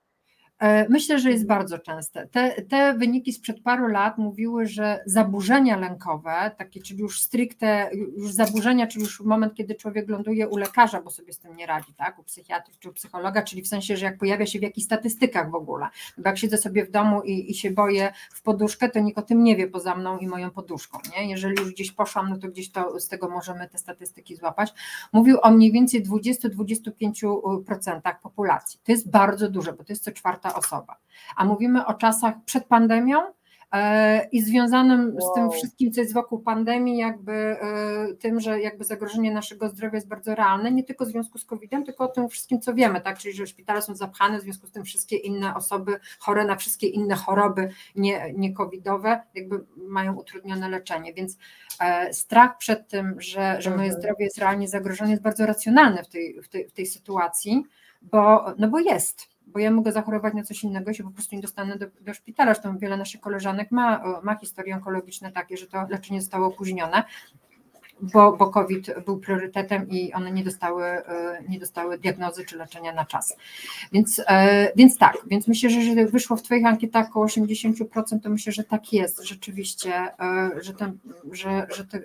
E, 0.59 0.89
myślę, 0.89 1.19
że 1.19 1.31
jest 1.31 1.47
bardzo 1.47 1.79
częste. 1.79 2.27
Te, 2.27 2.61
te 2.61 2.93
wyniki 2.93 3.33
sprzed 3.33 3.63
paru 3.63 3.87
lat 3.87 4.17
mówiły, 4.17 4.65
że 4.65 5.03
zaburzenia 5.05 5.77
lękowe, 5.77 6.51
takie, 6.57 6.81
czyli 6.81 6.99
już 6.99 7.21
stricte, 7.21 7.89
już 8.17 8.31
zaburzenia, 8.31 8.87
czyli 8.87 9.03
już 9.03 9.21
moment, 9.21 9.53
kiedy 9.53 9.75
człowiek 9.75 10.09
ląduje 10.09 10.47
u 10.47 10.57
lekarza, 10.57 11.01
bo 11.01 11.11
sobie 11.11 11.33
z 11.33 11.39
tym 11.39 11.55
nie 11.55 11.65
radzi, 11.65 11.93
tak, 11.93 12.19
u 12.19 12.23
psychiatry 12.23 12.73
czy 12.79 12.89
u 12.89 12.93
psychologa, 12.93 13.41
czyli 13.41 13.61
w 13.61 13.67
sensie, 13.67 13.97
że 13.97 14.05
jak 14.05 14.17
pojawia 14.17 14.45
się 14.45 14.59
w 14.59 14.61
jakichś 14.61 14.85
statystykach 14.85 15.51
w 15.51 15.55
ogóle, 15.55 15.87
bo 16.17 16.29
jak 16.29 16.37
siedzę 16.37 16.57
sobie 16.57 16.85
w 16.85 16.91
domu 16.91 17.21
i, 17.21 17.51
i 17.51 17.53
się 17.53 17.71
boję 17.71 18.13
w 18.33 18.41
poduszkę, 18.41 18.89
to 18.89 18.99
nikt 18.99 19.17
o 19.17 19.21
tym 19.21 19.43
nie 19.43 19.55
wie 19.55 19.67
poza 19.67 19.95
mną 19.95 20.17
i 20.17 20.27
moją 20.27 20.51
poduszką, 20.51 20.99
nie? 21.17 21.29
Jeżeli 21.29 21.55
już 21.59 21.71
gdzieś 21.71 21.91
poszłam, 21.91 22.29
no 22.29 22.37
to 22.37 22.47
gdzieś 22.47 22.71
to, 22.71 22.99
z 22.99 23.07
tego 23.07 23.29
możemy 23.29 23.69
te 23.69 23.77
statystyki 23.77 24.35
złapać. 24.35 24.73
Mówił 25.13 25.37
o 25.41 25.51
mniej 25.51 25.71
więcej 25.71 26.05
20-25% 26.05 28.15
populacji. 28.23 28.79
To 28.83 28.91
jest 28.91 29.09
bardzo 29.09 29.49
dużo, 29.49 29.73
bo 29.73 29.83
to 29.83 29.93
jest 29.93 30.03
co 30.03 30.11
czwarta 30.11 30.44
osoba. 30.53 30.97
A 31.35 31.45
mówimy 31.45 31.85
o 31.85 31.93
czasach 31.93 32.35
przed 32.45 32.65
pandemią 32.65 33.19
e, 33.71 34.27
i 34.31 34.41
związanym 34.41 35.15
wow. 35.15 35.31
z 35.31 35.35
tym 35.35 35.51
wszystkim, 35.51 35.91
co 35.91 36.01
jest 36.01 36.13
wokół 36.13 36.39
pandemii, 36.39 36.97
jakby 36.97 37.33
e, 37.33 38.13
tym, 38.19 38.39
że 38.39 38.61
jakby 38.61 38.83
zagrożenie 38.83 39.33
naszego 39.33 39.69
zdrowia 39.69 39.95
jest 39.95 40.07
bardzo 40.07 40.35
realne, 40.35 40.71
nie 40.71 40.83
tylko 40.83 41.05
w 41.05 41.07
związku 41.07 41.37
z 41.37 41.45
COVID-em, 41.45 41.83
tylko 41.83 42.03
o 42.03 42.07
tym 42.07 42.29
wszystkim, 42.29 42.61
co 42.61 42.73
wiemy, 42.73 43.01
tak? 43.01 43.17
Czyli 43.17 43.33
że 43.33 43.47
szpitale 43.47 43.81
są 43.81 43.95
zapchane, 43.95 44.39
w 44.39 44.41
związku 44.41 44.67
z 44.67 44.71
tym 44.71 44.83
wszystkie 44.83 45.15
inne 45.17 45.55
osoby 45.55 45.99
chore 46.19 46.45
na 46.45 46.55
wszystkie 46.55 46.87
inne 46.87 47.15
choroby 47.15 47.69
nie, 47.95 48.33
nie 48.37 48.53
covidowe, 48.53 49.21
jakby 49.35 49.65
mają 49.77 50.15
utrudnione 50.15 50.69
leczenie. 50.69 51.13
Więc 51.13 51.37
e, 51.79 52.13
strach 52.13 52.57
przed 52.57 52.87
tym, 52.87 53.15
że, 53.21 53.61
że 53.61 53.69
moje 53.69 53.83
mhm. 53.83 54.01
zdrowie 54.01 54.25
jest 54.25 54.37
realnie 54.37 54.67
zagrożone, 54.67 55.11
jest 55.11 55.23
bardzo 55.23 55.45
racjonalny 55.45 56.03
w 56.03 56.07
tej, 56.07 56.41
w 56.41 56.49
tej, 56.49 56.67
w 56.67 56.71
tej 56.71 56.85
sytuacji, 56.85 57.63
bo, 58.01 58.53
no 58.57 58.67
bo 58.67 58.79
jest 58.79 59.34
bo 59.47 59.59
ja 59.59 59.71
mogę 59.71 59.91
zachorować 59.91 60.33
na 60.33 60.43
coś 60.43 60.63
innego 60.63 60.91
i 60.91 60.95
się 60.95 61.03
po 61.03 61.11
prostu 61.11 61.35
nie 61.35 61.41
dostanę 61.41 61.77
do, 61.77 61.85
do 62.01 62.13
szpitala. 62.13 62.53
Zresztą 62.53 62.77
wiele 62.77 62.97
naszych 62.97 63.21
koleżanek 63.21 63.71
ma, 63.71 64.03
ma 64.23 64.35
historie 64.35 64.75
onkologiczne 64.75 65.31
takie, 65.31 65.57
że 65.57 65.67
to 65.67 65.85
leczenie 65.89 66.21
zostało 66.21 66.47
opóźnione, 66.47 67.03
bo, 68.01 68.37
bo 68.37 68.49
COVID 68.49 68.91
był 69.05 69.19
priorytetem 69.19 69.89
i 69.89 70.13
one 70.13 70.31
nie 70.31 70.43
dostały, 70.43 70.85
e, 70.85 71.43
nie 71.49 71.59
dostały 71.59 71.97
diagnozy 71.97 72.45
czy 72.45 72.57
leczenia 72.57 72.93
na 72.93 73.05
czas. 73.05 73.37
Więc, 73.91 74.21
e, 74.27 74.71
więc 74.75 74.97
tak, 74.97 75.17
więc 75.27 75.47
myślę, 75.47 75.69
że 75.69 75.79
jeżeli 75.79 76.05
wyszło 76.05 76.37
w 76.37 76.41
Twoich 76.41 76.65
ankietach 76.65 77.09
około 77.09 77.25
80%, 77.25 78.23
to 78.23 78.29
myślę, 78.29 78.53
że 78.53 78.63
tak 78.63 78.93
jest 78.93 79.23
rzeczywiście, 79.23 79.93
e, 79.93 80.49
że, 80.61 80.73
ten, 80.73 80.97
że, 81.31 81.67
że, 81.75 81.85
te, 81.85 82.01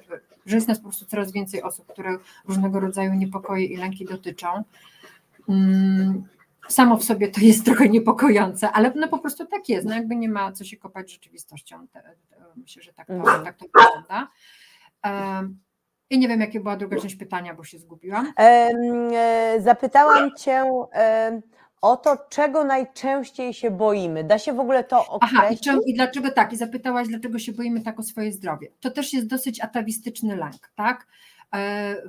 że 0.46 0.56
jest 0.56 0.68
nas 0.68 0.78
po 0.78 0.84
prostu 0.84 1.06
coraz 1.06 1.32
więcej 1.32 1.62
osób, 1.62 1.86
które 1.86 2.18
różnego 2.48 2.80
rodzaju 2.80 3.14
niepokoje 3.14 3.64
i 3.64 3.76
lęki 3.76 4.04
dotyczą. 4.04 4.64
Samo 6.70 6.96
w 6.96 7.04
sobie 7.04 7.28
to 7.28 7.40
jest 7.40 7.64
trochę 7.64 7.88
niepokojące, 7.88 8.72
ale 8.72 8.92
no 8.96 9.08
po 9.08 9.18
prostu 9.18 9.46
tak 9.46 9.68
jest, 9.68 9.86
no 9.86 9.94
jakby 9.94 10.16
nie 10.16 10.28
ma 10.28 10.52
co 10.52 10.64
się 10.64 10.76
kopać 10.76 11.12
rzeczywistością, 11.12 11.86
myślę, 12.56 12.82
że 12.82 12.92
tak 12.92 13.06
to, 13.06 13.12
mhm. 13.12 13.44
tak 13.44 13.56
to 13.56 13.64
wygląda. 13.64 14.28
I 16.10 16.18
nie 16.18 16.28
wiem, 16.28 16.40
jakie 16.40 16.60
była 16.60 16.76
druga 16.76 17.00
część 17.00 17.14
pytania, 17.16 17.54
bo 17.54 17.64
się 17.64 17.78
zgubiłam. 17.78 18.32
E, 18.38 19.60
zapytałam 19.60 20.30
Cię 20.36 20.64
o 21.80 21.96
to, 21.96 22.18
czego 22.30 22.64
najczęściej 22.64 23.54
się 23.54 23.70
boimy. 23.70 24.24
Da 24.24 24.38
się 24.38 24.52
w 24.52 24.60
ogóle 24.60 24.84
to 24.84 25.06
określić? 25.06 25.68
Aha, 25.68 25.78
i, 25.86 25.90
i 25.90 25.94
dlaczego 25.94 26.30
tak? 26.30 26.52
I 26.52 26.56
zapytałaś, 26.56 27.08
dlaczego 27.08 27.38
się 27.38 27.52
boimy 27.52 27.80
tak 27.80 28.00
o 28.00 28.02
swoje 28.02 28.32
zdrowie. 28.32 28.68
To 28.80 28.90
też 28.90 29.12
jest 29.12 29.26
dosyć 29.26 29.60
atawistyczny 29.60 30.36
lęk, 30.36 30.72
tak? 30.74 31.06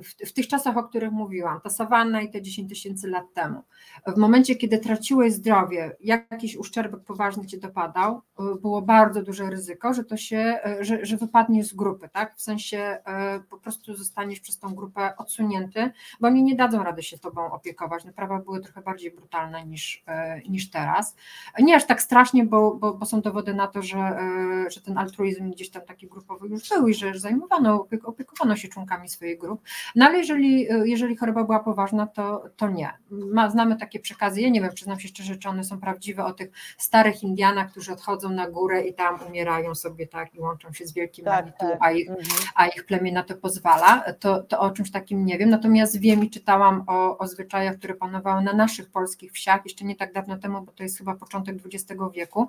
W, 0.04 0.28
w, 0.28 0.32
tych 0.32 0.48
czasach, 0.48 0.76
o 0.76 0.82
których 0.82 1.12
mówiłam, 1.12 1.60
ta 1.60 1.70
sawanna 1.70 2.20
i 2.20 2.30
te 2.30 2.42
10 2.42 2.68
tysięcy 2.68 3.08
lat 3.08 3.24
temu, 3.34 3.62
w 4.06 4.16
momencie, 4.16 4.56
kiedy 4.56 4.78
traciłeś 4.78 5.32
zdrowie, 5.32 5.96
jakiś 6.00 6.56
uszczerbek 6.56 7.00
poważny 7.00 7.46
cię 7.46 7.58
dopadał, 7.58 8.22
było 8.62 8.82
bardzo 8.82 9.22
duże 9.22 9.50
ryzyko, 9.50 9.94
że 9.94 10.04
to 10.04 10.16
się, 10.16 10.58
że, 10.80 11.06
że 11.06 11.16
wypadniesz 11.16 11.66
z 11.66 11.74
grupy, 11.74 12.08
tak? 12.08 12.36
W 12.36 12.42
sensie 12.42 12.98
po 13.50 13.58
prostu 13.58 13.94
zostaniesz 13.94 14.40
przez 14.40 14.58
tą 14.58 14.74
grupę 14.74 15.16
odsunięty, 15.16 15.90
bo 16.20 16.28
oni 16.28 16.42
nie 16.42 16.56
dadzą 16.56 16.84
rady 16.84 17.02
się 17.02 17.18
tobą 17.18 17.52
opiekować. 17.52 18.04
No, 18.04 18.12
prawa 18.12 18.38
były 18.38 18.60
trochę 18.60 18.82
bardziej 18.82 19.10
brutalne 19.10 19.66
niż, 19.66 20.04
niż 20.48 20.70
teraz. 20.70 21.16
Nie 21.58 21.76
aż 21.76 21.86
tak 21.86 22.02
strasznie, 22.02 22.44
bo, 22.44 22.74
bo, 22.74 22.94
bo 22.94 23.06
są 23.06 23.20
dowody 23.20 23.54
na 23.54 23.66
to, 23.66 23.82
że, 23.82 24.18
że 24.68 24.80
ten 24.80 24.98
altruizm 24.98 25.50
gdzieś 25.50 25.70
tam 25.70 25.82
taki 25.82 26.06
grupowy 26.08 26.48
już 26.48 26.68
był 26.68 26.88
i 26.88 26.94
że 26.94 27.18
zajmowano, 27.18 27.88
opiekowano 28.04 28.56
się 28.56 28.68
członkami 28.68 29.08
swojej 29.08 29.31
grup. 29.36 29.62
No 29.94 30.06
ale 30.06 30.18
jeżeli, 30.18 30.66
jeżeli 30.84 31.16
choroba 31.16 31.44
była 31.44 31.60
poważna, 31.60 32.06
to, 32.06 32.44
to 32.56 32.68
nie. 32.70 32.90
Ma, 33.10 33.50
znamy 33.50 33.76
takie 33.76 34.00
przekazy, 34.00 34.40
ja 34.40 34.48
nie 34.48 34.60
wiem, 34.60 34.70
przyznam 34.74 35.00
się 35.00 35.08
szczerze, 35.08 35.36
czy 35.36 35.48
one 35.48 35.64
są 35.64 35.80
prawdziwe 35.80 36.24
o 36.24 36.32
tych 36.32 36.50
starych 36.78 37.22
Indianach, 37.22 37.70
którzy 37.70 37.92
odchodzą 37.92 38.28
na 38.30 38.50
górę 38.50 38.82
i 38.82 38.94
tam 38.94 39.18
umierają 39.28 39.74
sobie 39.74 40.06
tak 40.06 40.34
i 40.34 40.40
łączą 40.40 40.72
się 40.72 40.86
z 40.86 40.92
wielkim 40.92 41.24
tak, 41.24 41.58
tak. 41.58 41.78
A, 41.80 41.92
ich, 41.92 42.10
mhm. 42.10 42.26
a 42.54 42.66
ich 42.66 42.86
plemię 42.86 43.12
na 43.12 43.22
to 43.22 43.34
pozwala, 43.34 44.04
to, 44.20 44.42
to 44.42 44.60
o 44.60 44.70
czymś 44.70 44.90
takim 44.90 45.26
nie 45.26 45.38
wiem, 45.38 45.50
natomiast 45.50 46.00
wiem 46.00 46.24
i 46.24 46.30
czytałam 46.30 46.84
o, 46.86 47.18
o 47.18 47.26
zwyczajach, 47.26 47.76
które 47.78 47.94
panowały 47.94 48.42
na 48.42 48.52
naszych 48.52 48.90
polskich 48.90 49.32
wsiach, 49.32 49.60
jeszcze 49.64 49.84
nie 49.84 49.96
tak 49.96 50.12
dawno 50.12 50.38
temu, 50.38 50.62
bo 50.62 50.72
to 50.72 50.82
jest 50.82 50.98
chyba 50.98 51.14
początek 51.14 51.56
XX 51.66 52.00
wieku, 52.14 52.48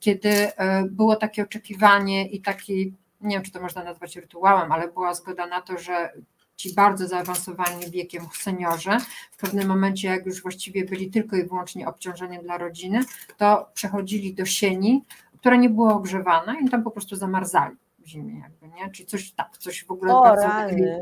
kiedy 0.00 0.56
e, 0.56 0.84
było 0.84 1.16
takie 1.16 1.42
oczekiwanie 1.42 2.26
i 2.26 2.40
taki 2.40 2.94
nie 3.24 3.36
wiem, 3.36 3.44
czy 3.44 3.52
to 3.52 3.60
można 3.60 3.84
nazwać 3.84 4.16
rytuałem, 4.16 4.72
ale 4.72 4.88
była 4.88 5.14
zgoda 5.14 5.46
na 5.46 5.60
to, 5.60 5.78
że 5.78 6.12
ci 6.56 6.74
bardzo 6.74 7.08
zaawansowani 7.08 7.90
wiekiem 7.90 8.26
seniorzy, 8.32 8.90
w 9.30 9.36
pewnym 9.36 9.68
momencie, 9.68 10.08
jak 10.08 10.26
już 10.26 10.42
właściwie 10.42 10.84
byli 10.84 11.10
tylko 11.10 11.36
i 11.36 11.44
wyłącznie 11.44 11.88
obciążeniem 11.88 12.42
dla 12.42 12.58
rodziny, 12.58 13.00
to 13.36 13.70
przechodzili 13.74 14.34
do 14.34 14.44
sieni, 14.44 15.04
która 15.38 15.56
nie 15.56 15.70
była 15.70 15.94
ogrzewana 15.94 16.56
i 16.60 16.68
tam 16.68 16.82
po 16.82 16.90
prostu 16.90 17.16
zamarzali 17.16 17.76
w 17.98 18.06
zimie 18.06 18.40
jakby, 18.40 18.68
nie? 18.68 18.90
Czyli 18.90 19.06
coś 19.06 19.32
tak, 19.32 19.58
coś 19.58 19.84
w 19.84 19.90
ogóle 19.90 20.14
o, 20.14 20.22
bardzo 20.22 20.48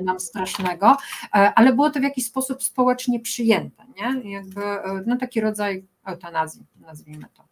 nam 0.05 0.21
strasznego, 0.21 0.97
e, 1.35 1.53
ale 1.55 1.73
było 1.73 1.91
to 1.91 2.01
w 2.01 2.03
jakiś 2.03 2.27
sposób 2.27 2.63
społecznie 2.63 3.21
przyjęte, 3.21 3.85
nie? 3.97 4.31
Jakby, 4.31 4.65
e, 4.65 5.03
no 5.07 5.17
taki 5.17 5.41
rodzaj 5.41 5.85
eutanazji, 6.07 6.67
nazwijmy 6.81 7.27
to. 7.35 7.52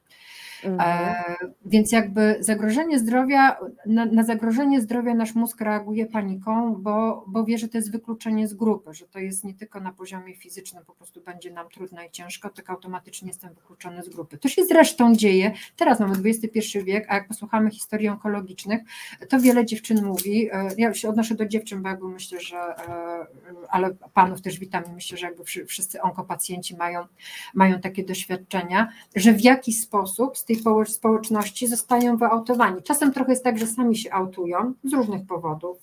Mhm. 0.65 0.91
E, 0.91 1.37
więc 1.67 1.93
jakby 1.93 2.37
zagrożenie 2.41 2.99
zdrowia, 2.99 3.57
na, 3.87 4.05
na, 4.05 4.25
zagrożenie 4.25 4.81
zdrowia 4.81 5.15
nasz 5.15 5.35
mózg 5.35 5.61
reaguje 5.61 6.07
paniką, 6.07 6.75
bo, 6.75 7.25
bo 7.29 7.45
wie, 7.45 7.59
że 7.59 7.69
to 7.69 7.79
jest 7.79 7.93
wykluczenie 7.93 8.49
z 8.49 8.55
grupy, 8.55 8.95
że 8.95 9.07
to 9.09 9.19
jest 9.19 9.45
nie 9.45 9.55
tylko 9.55 9.81
na 9.81 9.93
poziomie 9.93 10.37
fizycznym, 10.37 10.85
po 10.85 10.95
prostu 10.95 11.21
będzie 11.21 11.51
nam 11.51 11.69
trudno 11.69 12.03
i 12.03 12.11
ciężko, 12.11 12.51
tylko 12.51 12.73
automatycznie 12.73 13.29
jestem 13.29 13.55
wykluczony 13.55 14.03
z 14.03 14.09
grupy. 14.09 14.39
To 14.39 14.49
się 14.49 14.65
zresztą 14.65 15.15
dzieje, 15.15 15.53
teraz 15.77 16.01
mamy 16.01 16.15
XXI 16.25 16.79
wiek, 16.85 17.07
a 17.09 17.15
jak 17.15 17.29
posłuchamy 17.29 17.71
historii 17.71 18.09
onkologicznych, 18.09 18.81
to 19.29 19.41
wiele 19.41 19.67
dziewczyn 19.67 20.05
mówi, 20.05 20.49
e, 20.53 20.69
ja 20.79 20.95
się 20.95 21.09
odnoszę 21.09 21.35
do 21.35 21.47
dziewczyn, 21.47 21.83
bo 21.83 21.89
jakby 21.89 22.09
myślę, 22.09 22.41
że, 22.41 22.59
e, 22.59 23.27
ale 23.69 23.91
panów 24.15 24.43
też 24.43 24.59
witam 24.59 24.85
i 24.87 24.93
myślę, 24.93 25.19
że 25.19 25.27
jakby 25.27 25.45
wszyscy 25.45 26.03
onkopacjenci 26.03 26.77
mają, 26.77 27.05
mają 27.55 27.81
takie 27.81 28.05
doświadczenia, 28.05 28.89
że 29.17 29.33
w 29.33 29.41
jakiś 29.41 29.81
sposób 29.81 30.39
z 30.39 30.45
tej 30.51 30.87
społeczności 30.87 31.69
zostają 31.69 32.17
wyautowani. 32.17 32.83
Czasem 32.83 33.13
trochę 33.13 33.33
jest 33.33 33.45
tak, 33.45 33.59
że 33.59 33.67
sami 33.67 33.97
się 33.97 34.13
autują 34.13 34.75
z 34.85 34.93
różnych 34.93 35.27
powodów, 35.27 35.79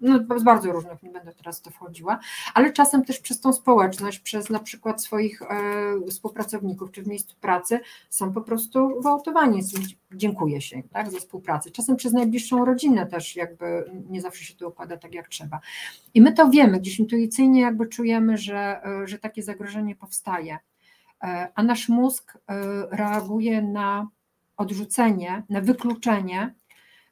no, 0.00 0.38
z 0.38 0.42
bardzo 0.42 0.72
różnych, 0.72 1.02
nie 1.02 1.10
będę 1.10 1.32
teraz 1.32 1.60
w 1.60 1.62
to 1.62 1.70
wchodziła, 1.70 2.18
ale 2.54 2.72
czasem 2.72 3.04
też 3.04 3.20
przez 3.20 3.40
tą 3.40 3.52
społeczność, 3.52 4.18
przez 4.18 4.50
na 4.50 4.58
przykład 4.58 5.02
swoich 5.02 5.42
e, 5.42 5.46
współpracowników 6.10 6.90
czy 6.90 7.02
w 7.02 7.06
miejscu 7.06 7.36
pracy 7.40 7.80
są 8.10 8.32
po 8.32 8.40
prostu 8.40 9.00
wyautowani. 9.02 9.60
Dziękuję 10.12 10.60
się 10.60 10.82
tak, 10.92 11.10
za 11.10 11.18
współpracę. 11.18 11.70
Czasem 11.70 11.96
przez 11.96 12.12
najbliższą 12.12 12.64
rodzinę 12.64 13.06
też 13.06 13.36
jakby 13.36 13.90
nie 14.10 14.20
zawsze 14.20 14.44
się 14.44 14.54
to 14.54 14.68
układa 14.68 14.96
tak 14.96 15.14
jak 15.14 15.28
trzeba. 15.28 15.60
I 16.14 16.20
my 16.20 16.32
to 16.32 16.50
wiemy, 16.50 16.80
gdzieś 16.80 16.98
intuicyjnie 16.98 17.60
jakby 17.60 17.86
czujemy, 17.86 18.38
że, 18.38 18.80
e, 18.84 19.06
że 19.06 19.18
takie 19.18 19.42
zagrożenie 19.42 19.96
powstaje. 19.96 20.58
E, 21.26 21.48
a 21.54 21.62
nasz 21.62 21.88
mózg 21.88 22.36
e, 22.36 22.54
reaguje 22.90 23.62
na 23.62 24.08
odrzucenie, 24.56 25.42
na 25.48 25.60
wykluczenie, 25.60 26.54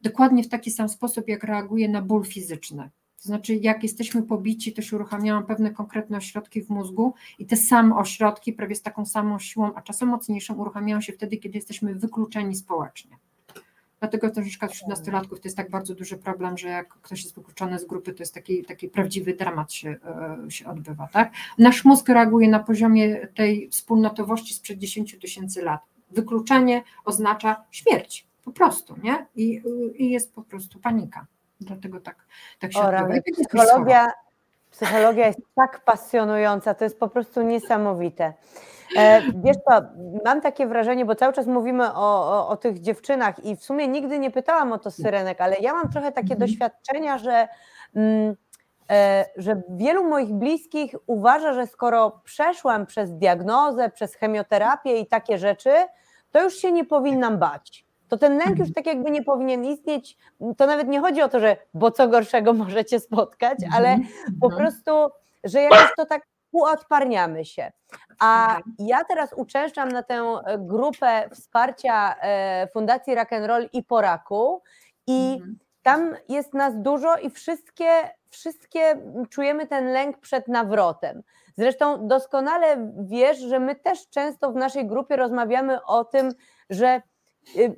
dokładnie 0.01 0.45
w 0.45 0.49
taki 0.49 0.71
sam 0.71 0.89
sposób, 0.89 1.29
jak 1.29 1.45
reaguje 1.45 1.89
na 1.89 2.03
ból 2.03 2.25
fizyczny. 2.25 2.91
To 3.23 3.29
znaczy, 3.29 3.55
jak 3.55 3.83
jesteśmy 3.83 4.23
pobici, 4.23 4.73
to 4.73 4.83
się 4.83 4.97
uruchamiają 4.97 5.43
pewne 5.43 5.71
konkretne 5.71 6.17
ośrodki 6.17 6.63
w 6.63 6.71
mózgu 6.71 7.15
i 7.39 7.47
te 7.47 7.57
same 7.57 7.97
ośrodki, 7.97 8.53
prawie 8.53 8.75
z 8.75 8.83
taką 8.83 9.07
samą 9.07 9.39
siłą, 9.39 9.75
a 9.75 9.83
czasem 9.83 10.09
mocniejszą, 10.09 10.55
uruchamiają 10.55 11.01
się 11.01 11.13
wtedy, 11.13 11.37
kiedy 11.37 11.59
jesteśmy 11.59 11.95
wykluczeni 11.95 12.55
społecznie. 12.55 13.17
Dlatego 14.05 14.43
przykład 14.43 14.73
wśród 14.73 14.89
nastolatków 14.89 15.41
to 15.41 15.49
jest 15.49 15.57
tak 15.57 15.71
bardzo 15.71 15.95
duży 15.95 16.17
problem, 16.17 16.59
że 16.59 16.69
jak 16.69 16.89
ktoś 16.89 17.23
jest 17.23 17.35
wykluczony 17.35 17.79
z 17.79 17.85
grupy, 17.85 18.13
to 18.13 18.23
jest 18.23 18.35
taki, 18.35 18.65
taki 18.65 18.89
prawdziwy 18.89 19.35
dramat 19.35 19.73
się, 19.73 19.97
e, 20.47 20.51
się 20.51 20.67
odbywa. 20.67 21.09
Tak? 21.13 21.33
Nasz 21.59 21.85
mózg 21.85 22.09
reaguje 22.09 22.49
na 22.49 22.61
poziomie 22.61 23.29
tej 23.35 23.69
wspólnotowości 23.69 24.55
sprzed 24.55 24.79
10 24.79 25.19
tysięcy 25.21 25.63
lat. 25.63 25.81
Wykluczenie 26.11 26.83
oznacza 27.05 27.65
śmierć, 27.71 28.27
po 28.45 28.53
prostu, 28.53 28.97
nie? 29.03 29.27
I, 29.37 29.63
i 29.95 30.11
jest 30.11 30.35
po 30.35 30.43
prostu 30.43 30.79
panika. 30.79 31.27
Dlatego 31.61 32.01
tak, 32.01 32.27
tak 32.59 32.73
się 32.73 32.81
Ora, 32.81 33.03
odbywa. 33.03 33.23
Psychologia, 33.33 34.07
psychologia 34.75 35.27
jest 35.27 35.41
tak 35.57 35.85
pasjonująca, 35.85 36.75
to 36.75 36.85
jest 36.85 37.01
po 37.01 37.09
prostu 37.09 37.43
niesamowite. 37.43 38.33
E, 38.97 39.23
wiesz 39.45 39.57
co, 39.57 39.81
mam 40.25 40.41
takie 40.41 40.67
wrażenie, 40.67 41.05
bo 41.05 41.15
cały 41.15 41.33
czas 41.33 41.47
mówimy 41.47 41.95
o, 41.95 42.39
o, 42.39 42.49
o, 42.49 42.57
tych 42.57 42.81
dziewczynach 42.81 43.45
i 43.45 43.57
w 43.57 43.65
sumie 43.65 43.89
nigdy 43.89 44.19
nie 44.19 44.31
pytałam 44.31 44.73
o 44.73 44.79
to 44.79 44.91
syrenek, 44.91 45.41
ale 45.41 45.57
ja 45.61 45.73
mam 45.73 45.89
trochę 45.93 46.13
takie 46.13 46.35
mhm. 46.35 46.41
doświadczenia, 46.41 47.19
że, 47.19 47.49
mm, 47.97 48.37
e, 48.91 49.25
że 49.37 49.63
wielu 49.69 50.05
moich 50.05 50.33
bliskich 50.33 50.95
uważa, 51.07 51.53
że 51.53 51.67
skoro 51.67 52.21
przeszłam 52.25 52.87
przez 52.87 53.13
diagnozę, 53.13 53.91
przez 53.91 54.15
chemioterapię 54.15 54.99
i 54.99 55.07
takie 55.07 55.39
rzeczy, 55.39 55.73
to 56.31 56.43
już 56.43 56.55
się 56.55 56.73
nie 56.73 56.85
powinnam 56.85 57.39
bać. 57.39 57.87
To 58.15 58.19
ten 58.19 58.39
lęk 58.39 58.59
już 58.59 58.69
mhm. 58.69 58.75
tak 58.75 58.87
jakby 58.87 59.11
nie 59.11 59.23
powinien 59.23 59.65
istnieć. 59.65 60.17
To 60.57 60.67
nawet 60.67 60.89
nie 60.89 61.01
chodzi 61.01 61.23
o 61.23 61.29
to, 61.29 61.41
że 61.41 61.57
bo 61.75 61.91
co 61.91 62.09
gorszego 62.09 62.53
możecie 62.65 63.01
spotkać, 63.01 63.59
ale 63.77 63.89
mhm. 63.89 64.09
po 64.41 64.51
prostu, 64.51 64.91
że 65.45 65.61
jakoś 65.61 65.89
to 65.97 66.07
tak 66.07 66.23
uodparniamy 66.53 67.45
się. 67.45 67.73
A 68.19 68.57
mhm. 68.57 68.75
ja 68.79 69.05
teraz 69.05 69.33
uczęszczam 69.33 69.89
na 69.89 70.03
tę 70.03 70.15
e, 70.15 70.59
grupę 70.59 71.29
wsparcia 71.33 72.15
e, 72.21 72.69
Fundacji 72.73 73.17
Rock'n'Roll 73.17 73.69
i 73.73 73.83
Poraku 73.83 74.63
i 75.07 75.41
tam 75.83 76.17
jest 76.29 76.55
nas 76.55 76.75
dużo 76.77 77.17
i 77.17 77.31
wszystkie, 77.31 78.11
wszystkie 78.31 78.97
czujemy 79.31 79.67
ten 79.67 79.93
lęk 79.93 80.19
przed 80.19 80.49
nawrotem. 80.49 81.23
Zresztą 81.57 82.09
doskonale 82.09 82.93
wiesz, 82.99 83.39
że 83.39 83.61
my 83.61 83.75
też 83.75 84.09
często 84.09 84.53
w 84.53 84.57
naszej 84.57 84.87
grupie 84.87 85.17
rozmawiamy 85.17 85.85
o 85.85 86.05
tym, 86.05 86.33
że 86.71 87.03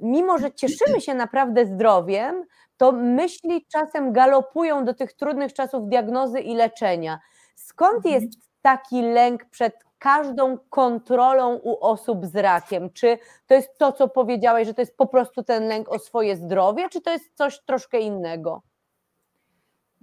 mimo, 0.03 0.39
że 0.39 0.53
cieszymy 0.53 1.01
się 1.01 1.15
naprawdę 1.15 1.67
zdrowiem, 1.67 2.45
to 2.77 2.93
myśli 2.93 3.67
czasem 3.73 4.13
galopują 4.13 4.85
do 4.85 4.95
tych 4.95 5.13
trudnych 5.13 5.53
czasów 5.53 5.89
diagnozy 5.89 6.41
i 6.41 6.55
leczenia. 6.55 7.21
Skąd 7.55 7.97
mhm. 7.97 8.15
jest 8.15 8.39
taki 8.63 9.03
lęk 9.03 9.45
przed 9.45 9.75
każdą 9.99 10.59
kontrolą 10.71 11.55
u 11.55 11.85
osób 11.85 12.27
z 12.27 12.37
rakiem? 12.37 12.93
Czy 12.93 13.19
to 13.47 13.55
jest 13.55 13.79
to, 13.79 13.93
co 13.93 14.09
powiedziałeś, 14.09 14.67
że 14.67 14.75
to 14.75 14.83
jest 14.83 14.97
po 14.97 15.07
prostu 15.07 15.43
ten 15.43 15.69
lęk 15.69 15.89
o 15.89 15.99
swoje 15.99 16.37
zdrowie, 16.37 16.89
czy 16.89 17.01
to 17.01 17.11
jest 17.11 17.35
coś 17.35 17.61
troszkę 17.65 18.01
innego? 18.01 18.63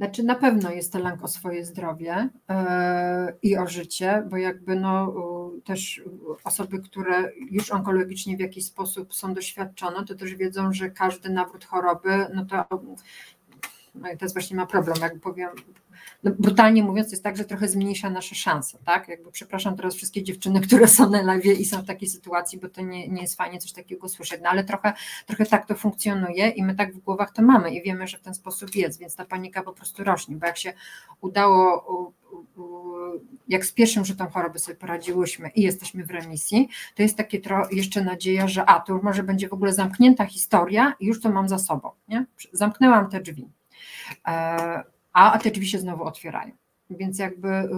Znaczy 0.04 0.24
na 0.24 0.36
pewno 0.36 0.72
jest 0.72 0.94
to 0.94 1.00
lęk 1.00 1.24
o 1.24 1.28
swoje 1.28 1.66
zdrowie 1.66 2.30
yy, 2.50 2.56
i 3.42 3.58
o 3.58 3.68
życie, 3.68 4.28
bo 4.30 4.38
jakby 4.38 4.76
no 4.76 5.14
też 5.66 6.02
osoby, 6.44 6.80
które 6.80 7.32
już 7.52 7.72
onkologicznie 7.72 8.38
w 8.38 8.40
jakiś 8.40 8.66
sposób 8.66 9.14
są 9.14 9.34
doświadczone, 9.34 10.06
to 10.06 10.16
też 10.16 10.36
wiedzą, 10.36 10.74
że 10.74 10.90
każdy 10.90 11.30
nawrót 11.30 11.66
choroby, 11.66 12.28
no 12.34 12.46
to 12.46 12.66
no 13.96 14.12
i 14.12 14.18
jest 14.22 14.36
właśnie 14.36 14.58
ma 14.58 14.66
problem, 14.66 14.98
jak 15.02 15.20
powiem, 15.20 15.50
no 16.24 16.32
brutalnie 16.40 16.84
mówiąc, 16.84 17.12
jest 17.12 17.24
tak, 17.24 17.38
że 17.38 17.46
trochę 17.46 17.68
zmniejsza 17.68 18.10
nasze 18.10 18.36
szanse, 18.36 18.78
tak? 18.86 19.08
Jakby 19.08 19.32
przepraszam 19.32 19.76
teraz 19.76 19.96
wszystkie 19.96 20.24
dziewczyny, 20.24 20.62
które 20.62 20.88
są 20.88 21.10
na 21.10 21.22
live 21.22 21.46
i 21.46 21.66
są 21.66 21.82
w 21.82 21.86
takiej 21.86 22.10
sytuacji, 22.10 22.60
bo 22.60 22.70
to 22.70 22.82
nie, 22.82 23.08
nie 23.08 23.22
jest 23.22 23.38
fajnie 23.38 23.60
coś 23.60 23.72
takiego 23.72 24.10
słyszeć, 24.10 24.42
no 24.44 24.50
ale 24.50 24.64
trochę, 24.64 24.94
trochę 25.26 25.46
tak 25.46 25.68
to 25.68 25.76
funkcjonuje 25.76 26.50
i 26.50 26.64
my 26.64 26.76
tak 26.76 26.94
w 26.94 27.00
głowach 27.00 27.32
to 27.32 27.42
mamy 27.42 27.72
i 27.72 27.84
wiemy, 27.84 28.08
że 28.08 28.18
w 28.18 28.22
ten 28.22 28.34
sposób 28.34 28.76
jest, 28.76 29.00
więc 29.00 29.16
ta 29.16 29.26
panika 29.26 29.64
po 29.64 29.74
prostu 29.74 30.04
rośnie, 30.04 30.36
bo 30.36 30.46
jak 30.46 30.58
się 30.58 30.74
udało 31.22 31.84
jak 33.48 33.66
z 33.66 33.72
pierwszym 33.72 34.06
rzutem 34.06 34.28
choroby 34.30 34.60
sobie 34.60 34.78
poradziłyśmy 34.78 35.50
i 35.50 35.62
jesteśmy 35.62 36.06
w 36.06 36.12
remisji, 36.12 36.70
to 36.96 37.04
jest 37.04 37.18
takie 37.18 37.42
jeszcze 37.72 38.04
nadzieja, 38.04 38.48
że 38.48 38.66
a, 38.66 38.80
to 38.80 39.00
może 39.04 39.24
będzie 39.24 39.48
w 39.48 39.54
ogóle 39.54 39.74
zamknięta 39.74 40.26
historia 40.26 40.94
i 41.00 41.06
już 41.06 41.22
to 41.22 41.32
mam 41.32 41.50
za 41.50 41.60
sobą, 41.60 41.92
nie? 42.08 42.26
Zamknęłam 42.52 43.10
te 43.10 43.22
drzwi. 43.22 43.50
E, 44.28 44.84
a, 45.14 45.40
te 45.40 45.66
się 45.66 45.80
znowu 45.80 46.04
otwierają. 46.04 46.52
Więc 46.90 47.20
jakby 47.20 47.70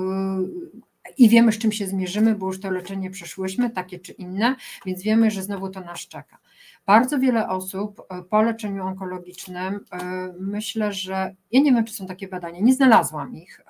i 1.18 1.30
wiemy, 1.30 1.52
z 1.52 1.58
czym 1.58 1.72
się 1.72 1.88
zmierzymy, 1.88 2.36
bo 2.36 2.48
już 2.48 2.60
to 2.60 2.72
leczenie 2.72 3.12
przeszłyśmy, 3.12 3.70
takie 3.70 4.00
czy 4.00 4.12
inne, 4.12 4.56
więc 4.86 5.04
wiemy, 5.04 5.32
że 5.32 5.44
znowu 5.44 5.70
to 5.70 5.82
nas 5.82 6.00
czeka. 6.00 6.38
Bardzo 6.86 7.20
wiele 7.20 7.50
osób 7.50 8.02
e, 8.10 8.22
po 8.24 8.42
leczeniu 8.42 8.86
onkologicznym, 8.86 9.80
e, 9.92 10.34
myślę, 10.40 10.94
że 10.94 11.36
ja 11.52 11.62
nie 11.62 11.74
wiem, 11.74 11.86
czy 11.86 11.94
są 11.94 12.06
takie 12.06 12.28
badania, 12.28 12.60
nie 12.60 12.74
znalazłam 12.74 13.36
ich, 13.36 13.62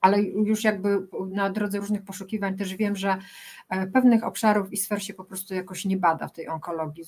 ale 0.00 0.22
już 0.22 0.64
jakby 0.64 1.06
na 1.30 1.50
drodze 1.50 1.78
różnych 1.78 2.02
poszukiwań 2.02 2.56
też 2.56 2.76
wiem, 2.76 2.96
że 2.96 3.16
pewnych 3.92 4.24
obszarów 4.24 4.72
i 4.72 4.76
sfer 4.76 5.04
się 5.04 5.14
po 5.14 5.24
prostu 5.24 5.54
jakoś 5.54 5.84
nie 5.84 5.96
bada 5.96 6.28
w 6.28 6.32
tej 6.32 6.48
onkologii 6.48 7.04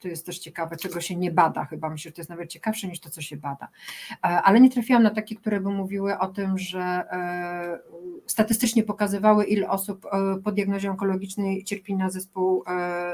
to 0.00 0.08
jest 0.08 0.26
też 0.26 0.38
ciekawe, 0.38 0.76
czego 0.76 1.00
się 1.00 1.16
nie 1.16 1.30
bada, 1.30 1.64
chyba 1.64 1.90
myślę, 1.90 2.08
że 2.08 2.12
to 2.12 2.20
jest 2.20 2.30
nawet 2.30 2.50
ciekawsze 2.50 2.88
niż 2.88 3.00
to, 3.00 3.10
co 3.10 3.22
się 3.22 3.36
bada. 3.36 3.68
E, 4.12 4.16
ale 4.26 4.60
nie 4.60 4.70
trafiłam 4.70 5.02
na 5.02 5.10
takie, 5.10 5.36
które 5.36 5.60
by 5.60 5.70
mówiły 5.70 6.18
o 6.18 6.26
tym, 6.26 6.58
że 6.58 6.80
e, 6.80 7.78
statystycznie 8.26 8.82
pokazywały, 8.82 9.44
ile 9.44 9.68
osób 9.68 10.06
e, 10.06 10.36
po 10.44 10.52
diagnozie 10.52 10.90
onkologicznej 10.90 11.64
cierpi 11.64 11.94
na 11.96 12.10
zespół, 12.10 12.64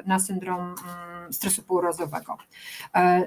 na 0.06 0.18
syndrom 0.18 0.60
mm, 0.60 1.32
stresu 1.32 1.62
półrazowego. 1.62 2.36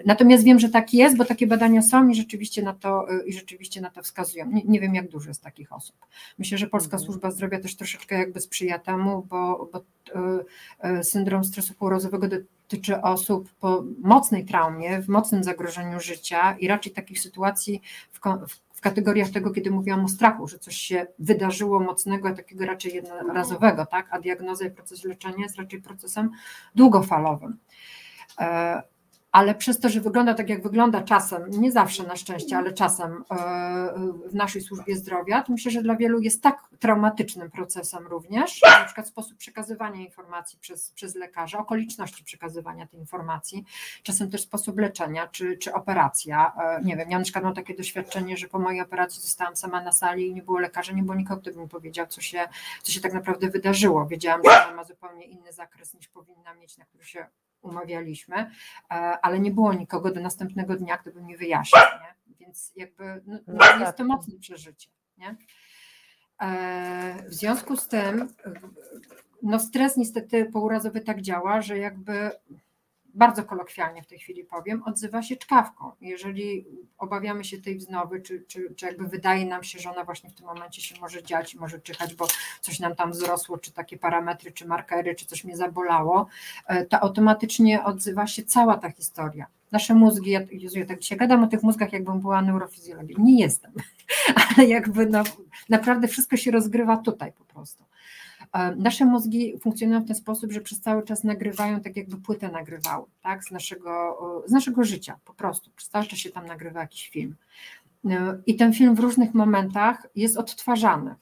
Natomiast 0.05 0.43
wiem, 0.43 0.59
że 0.59 0.69
tak 0.69 0.93
jest, 0.93 1.17
bo 1.17 1.25
takie 1.25 1.47
badania 1.47 1.81
są 1.81 2.09
i 2.09 2.15
rzeczywiście 2.15 2.63
na 2.63 2.73
to, 2.73 3.07
i 3.25 3.33
rzeczywiście 3.33 3.81
na 3.81 3.89
to 3.89 4.03
wskazują. 4.03 4.45
Nie, 4.51 4.63
nie 4.63 4.79
wiem, 4.79 4.95
jak 4.95 5.09
dużo 5.09 5.29
jest 5.29 5.43
takich 5.43 5.73
osób. 5.73 5.95
Myślę, 6.39 6.57
że 6.57 6.67
Polska 6.67 6.97
mhm. 6.97 7.05
Służba 7.05 7.31
Zdrowia 7.31 7.59
też 7.59 7.75
troszeczkę 7.75 8.17
jakby 8.17 8.41
sprzyja 8.41 8.79
temu, 8.79 9.27
bo, 9.29 9.69
bo 9.73 9.83
syndrom 11.03 11.43
stresu 11.43 11.73
półrazowego 11.73 12.27
dotyczy 12.27 12.58
osób 13.01 13.49
po 13.59 13.83
mocnej 14.01 14.45
traumie, 14.45 15.01
w 15.01 15.07
mocnym 15.07 15.43
zagrożeniu 15.43 15.99
życia 15.99 16.57
i 16.59 16.67
raczej 16.67 16.91
takich 16.91 17.19
sytuacji 17.19 17.81
w, 18.11 18.19
w 18.73 18.81
kategoriach 18.81 19.29
tego, 19.29 19.51
kiedy 19.51 19.71
mówiłam 19.71 20.05
o 20.05 20.07
strachu, 20.07 20.47
że 20.47 20.59
coś 20.59 20.75
się 20.75 21.07
wydarzyło 21.19 21.79
mocnego, 21.79 22.35
takiego 22.35 22.65
raczej 22.65 22.93
jednorazowego, 22.93 23.85
tak? 23.85 24.07
a 24.11 24.19
diagnoza 24.19 24.65
i 24.65 24.71
proces 24.71 25.03
leczenia 25.03 25.43
jest 25.43 25.57
raczej 25.57 25.81
procesem 25.81 26.31
długofalowym. 26.75 27.57
Ale 29.31 29.55
przez 29.55 29.79
to, 29.79 29.89
że 29.89 30.01
wygląda 30.01 30.33
tak, 30.33 30.49
jak 30.49 30.63
wygląda 30.63 31.01
czasem, 31.01 31.43
nie 31.49 31.71
zawsze 31.71 32.03
na 32.03 32.15
szczęście, 32.15 32.57
ale 32.57 32.73
czasem 32.73 33.23
e, 33.31 33.93
w 34.25 34.35
naszej 34.35 34.61
służbie 34.61 34.95
zdrowia, 34.95 35.43
to 35.43 35.51
myślę, 35.51 35.71
że 35.71 35.81
dla 35.81 35.95
wielu 35.95 36.19
jest 36.19 36.43
tak 36.43 36.69
traumatycznym 36.79 37.51
procesem 37.51 38.07
również, 38.07 38.61
na 38.61 38.85
przykład 38.85 39.07
sposób 39.07 39.37
przekazywania 39.37 40.01
informacji 40.01 40.59
przez, 40.61 40.91
przez 40.91 41.15
lekarza, 41.15 41.59
okoliczności 41.59 42.23
przekazywania 42.23 42.87
tej 42.87 42.99
informacji, 42.99 43.65
czasem 44.03 44.31
też 44.31 44.41
sposób 44.41 44.79
leczenia 44.79 45.27
czy, 45.27 45.57
czy 45.57 45.73
operacja. 45.73 46.53
E, 46.61 46.81
nie 46.83 46.97
wiem, 46.97 47.11
ja 47.11 47.17
na 47.17 47.23
przykład 47.23 47.43
mam 47.43 47.53
takie 47.53 47.75
doświadczenie, 47.75 48.37
że 48.37 48.47
po 48.47 48.59
mojej 48.59 48.81
operacji 48.81 49.21
zostałam 49.21 49.55
sama 49.55 49.81
na 49.81 49.91
sali 49.91 50.27
i 50.27 50.33
nie 50.33 50.43
było 50.43 50.59
lekarza, 50.59 50.93
nie 50.93 51.03
było 51.03 51.15
nikogo, 51.15 51.41
kto 51.41 51.51
by 51.51 51.59
mi 51.59 51.67
powiedział, 51.67 52.07
co 52.07 52.21
się, 52.21 52.47
co 52.83 52.91
się 52.91 53.01
tak 53.01 53.13
naprawdę 53.13 53.49
wydarzyło. 53.49 54.05
Wiedziałam, 54.05 54.41
że 54.43 54.65
ona 54.67 54.75
ma 54.75 54.83
zupełnie 54.83 55.25
inny 55.25 55.53
zakres 55.53 55.93
niż 55.93 56.07
powinna 56.07 56.53
mieć, 56.53 56.77
na 56.77 56.85
który 56.85 57.05
się 57.05 57.25
umawialiśmy, 57.61 58.35
e, 58.35 58.49
ale 59.21 59.39
nie 59.39 59.51
było 59.51 59.73
nikogo 59.73 60.11
do 60.11 60.21
następnego 60.21 60.75
dnia, 60.75 60.97
kto 60.97 61.11
by 61.11 61.21
mi 61.21 61.37
wyjaśnił, 61.37 61.81
nie? 62.01 62.35
więc 62.39 62.71
jakby 62.75 63.21
no, 63.25 63.39
no, 63.47 63.53
no 63.53 63.65
jest 63.65 63.79
tak. 63.79 63.97
to 63.97 64.03
mocne 64.03 64.39
przeżycie. 64.39 64.89
Nie? 65.17 65.35
E, 66.41 67.23
w 67.27 67.33
związku 67.33 67.77
z 67.77 67.87
tym 67.87 68.27
no 69.43 69.59
stres 69.59 69.97
niestety 69.97 70.45
pourazowy 70.45 71.01
tak 71.01 71.21
działa, 71.21 71.61
że 71.61 71.77
jakby 71.77 72.31
bardzo 73.13 73.43
kolokwialnie 73.43 74.03
w 74.03 74.07
tej 74.07 74.19
chwili 74.19 74.43
powiem, 74.43 74.83
odzywa 74.83 75.23
się 75.23 75.35
czkawką. 75.35 75.91
Jeżeli 76.01 76.65
obawiamy 76.97 77.43
się 77.43 77.61
tej 77.61 77.77
wznowy, 77.77 78.21
czy, 78.21 78.45
czy, 78.47 78.73
czy 78.75 78.85
jakby 78.85 79.07
wydaje 79.07 79.45
nam 79.45 79.63
się, 79.63 79.79
że 79.79 79.91
ona 79.91 80.03
właśnie 80.03 80.29
w 80.29 80.35
tym 80.35 80.45
momencie 80.45 80.81
się 80.81 80.95
może 81.01 81.23
dziać 81.23 81.55
może 81.55 81.79
czyhać, 81.79 82.15
bo 82.15 82.27
coś 82.61 82.79
nam 82.79 82.95
tam 82.95 83.11
wzrosło, 83.11 83.57
czy 83.57 83.71
takie 83.71 83.97
parametry, 83.97 84.51
czy 84.51 84.67
markery, 84.67 85.15
czy 85.15 85.25
coś 85.25 85.43
mnie 85.43 85.57
zabolało, 85.57 86.27
e, 86.67 86.85
to 86.85 86.99
automatycznie 86.99 87.83
odzywa 87.83 88.27
się 88.27 88.43
cała 88.43 88.77
ta 88.77 88.91
historia. 88.91 89.47
Nasze 89.71 89.93
mózgi, 89.95 90.31
ja, 90.31 90.41
Jezu, 90.51 90.79
ja 90.79 90.85
tak 90.85 90.99
dzisiaj 90.99 91.17
gadam 91.17 91.43
o 91.43 91.47
tych 91.47 91.63
mózgach, 91.63 91.93
jakbym 91.93 92.19
była 92.19 92.41
neurofizjologiem. 92.41 93.23
Nie 93.23 93.39
jestem, 93.39 93.71
ale 94.57 94.67
jakby 94.67 95.05
no, 95.05 95.23
naprawdę 95.69 96.07
wszystko 96.07 96.37
się 96.37 96.51
rozgrywa 96.51 96.97
tutaj 96.97 97.31
po 97.31 97.45
prostu. 97.45 97.88
Nasze 98.77 99.05
mózgi 99.05 99.59
funkcjonują 99.59 100.01
w 100.01 100.07
ten 100.07 100.15
sposób, 100.15 100.51
że 100.51 100.61
przez 100.61 100.81
cały 100.81 101.03
czas 101.03 101.23
nagrywają 101.23 101.81
tak 101.81 101.97
jakby 101.97 102.17
płytę 102.17 102.49
nagrywały, 102.49 103.05
tak, 103.21 103.43
z 103.43 103.51
naszego, 103.51 104.17
z 104.45 104.51
naszego 104.51 104.83
życia 104.83 105.19
po 105.25 105.33
prostu, 105.33 105.71
przez 105.75 105.89
cały 105.89 106.05
czas 106.05 106.19
się 106.19 106.29
tam 106.29 106.45
nagrywa 106.45 106.79
jakiś 106.79 107.09
film. 107.09 107.35
E, 108.05 108.41
I 108.45 108.55
ten 108.55 108.73
film 108.73 108.95
w 108.95 108.99
różnych 108.99 109.33
momentach 109.33 110.07
jest 110.15 110.37
odtwarzany. 110.37 111.15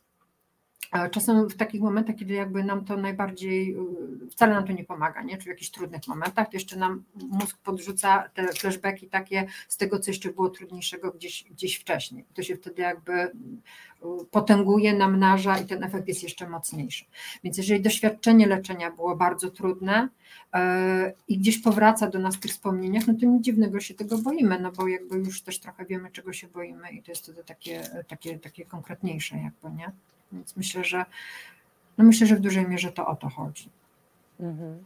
Czasem 1.11 1.49
w 1.49 1.55
takich 1.55 1.81
momentach, 1.81 2.15
kiedy 2.15 2.33
jakby 2.33 2.63
nam 2.63 2.85
to 2.85 2.97
najbardziej, 2.97 3.75
y, 4.23 4.29
wcale 4.31 4.53
nam 4.53 4.67
to 4.67 4.73
nie 4.73 4.83
pomaga, 4.83 5.23
nie? 5.23 5.37
czy 5.37 5.43
w 5.43 5.47
jakichś 5.47 5.71
trudnych 5.71 6.07
momentach, 6.07 6.49
to 6.49 6.53
jeszcze 6.53 6.77
nam 6.77 7.03
mózg 7.15 7.57
podrzuca 7.57 8.29
te 8.33 8.47
flashbacki 8.47 9.07
takie 9.07 9.47
z 9.67 9.77
tego, 9.77 9.99
co 9.99 10.11
jeszcze 10.11 10.33
było 10.33 10.49
trudniejszego 10.49 11.11
gdzieś, 11.11 11.43
gdzieś 11.43 11.75
wcześniej. 11.75 12.25
To 12.33 12.43
się 12.43 12.55
wtedy 12.55 12.81
jakby 12.81 13.13
y, 13.13 13.31
potęguje, 14.31 14.93
namnaża 14.93 15.57
i 15.57 15.65
ten 15.65 15.83
efekt 15.83 16.07
jest 16.07 16.23
jeszcze 16.23 16.49
mocniejszy. 16.49 17.05
Więc 17.43 17.57
jeżeli 17.57 17.81
doświadczenie 17.81 18.47
leczenia 18.47 18.91
było 18.91 19.15
bardzo 19.15 19.51
trudne 19.51 20.09
yy, 20.53 20.59
i 21.27 21.37
gdzieś 21.37 21.57
powraca 21.61 22.09
do 22.09 22.19
nas 22.19 22.35
w 22.35 22.39
tych 22.39 22.51
wspomnieniach, 22.51 23.07
no 23.07 23.13
to 23.13 23.25
nic 23.25 23.43
dziwnego 23.43 23.79
się 23.79 23.93
tego 23.93 24.17
boimy, 24.17 24.59
no 24.59 24.71
bo 24.71 24.87
jakby 24.87 25.17
już 25.17 25.41
też 25.41 25.59
trochę 25.59 25.85
wiemy, 25.85 26.11
czego 26.11 26.33
się 26.33 26.47
boimy 26.47 26.89
i 26.91 27.03
to 27.03 27.11
jest 27.11 27.23
wtedy 27.23 27.43
takie, 27.43 27.83
takie, 28.07 28.39
takie 28.39 28.65
konkretniejsze 28.65 29.37
jakby, 29.37 29.77
nie? 29.77 29.91
Więc 30.31 30.57
myślę, 30.57 30.83
że 30.83 31.05
no 31.97 32.03
myślę, 32.03 32.27
że 32.27 32.35
w 32.35 32.39
dużej 32.39 32.67
mierze 32.67 32.91
to 32.91 33.07
o 33.07 33.15
to 33.15 33.29
chodzi. 33.29 33.69
Mhm. 34.39 34.85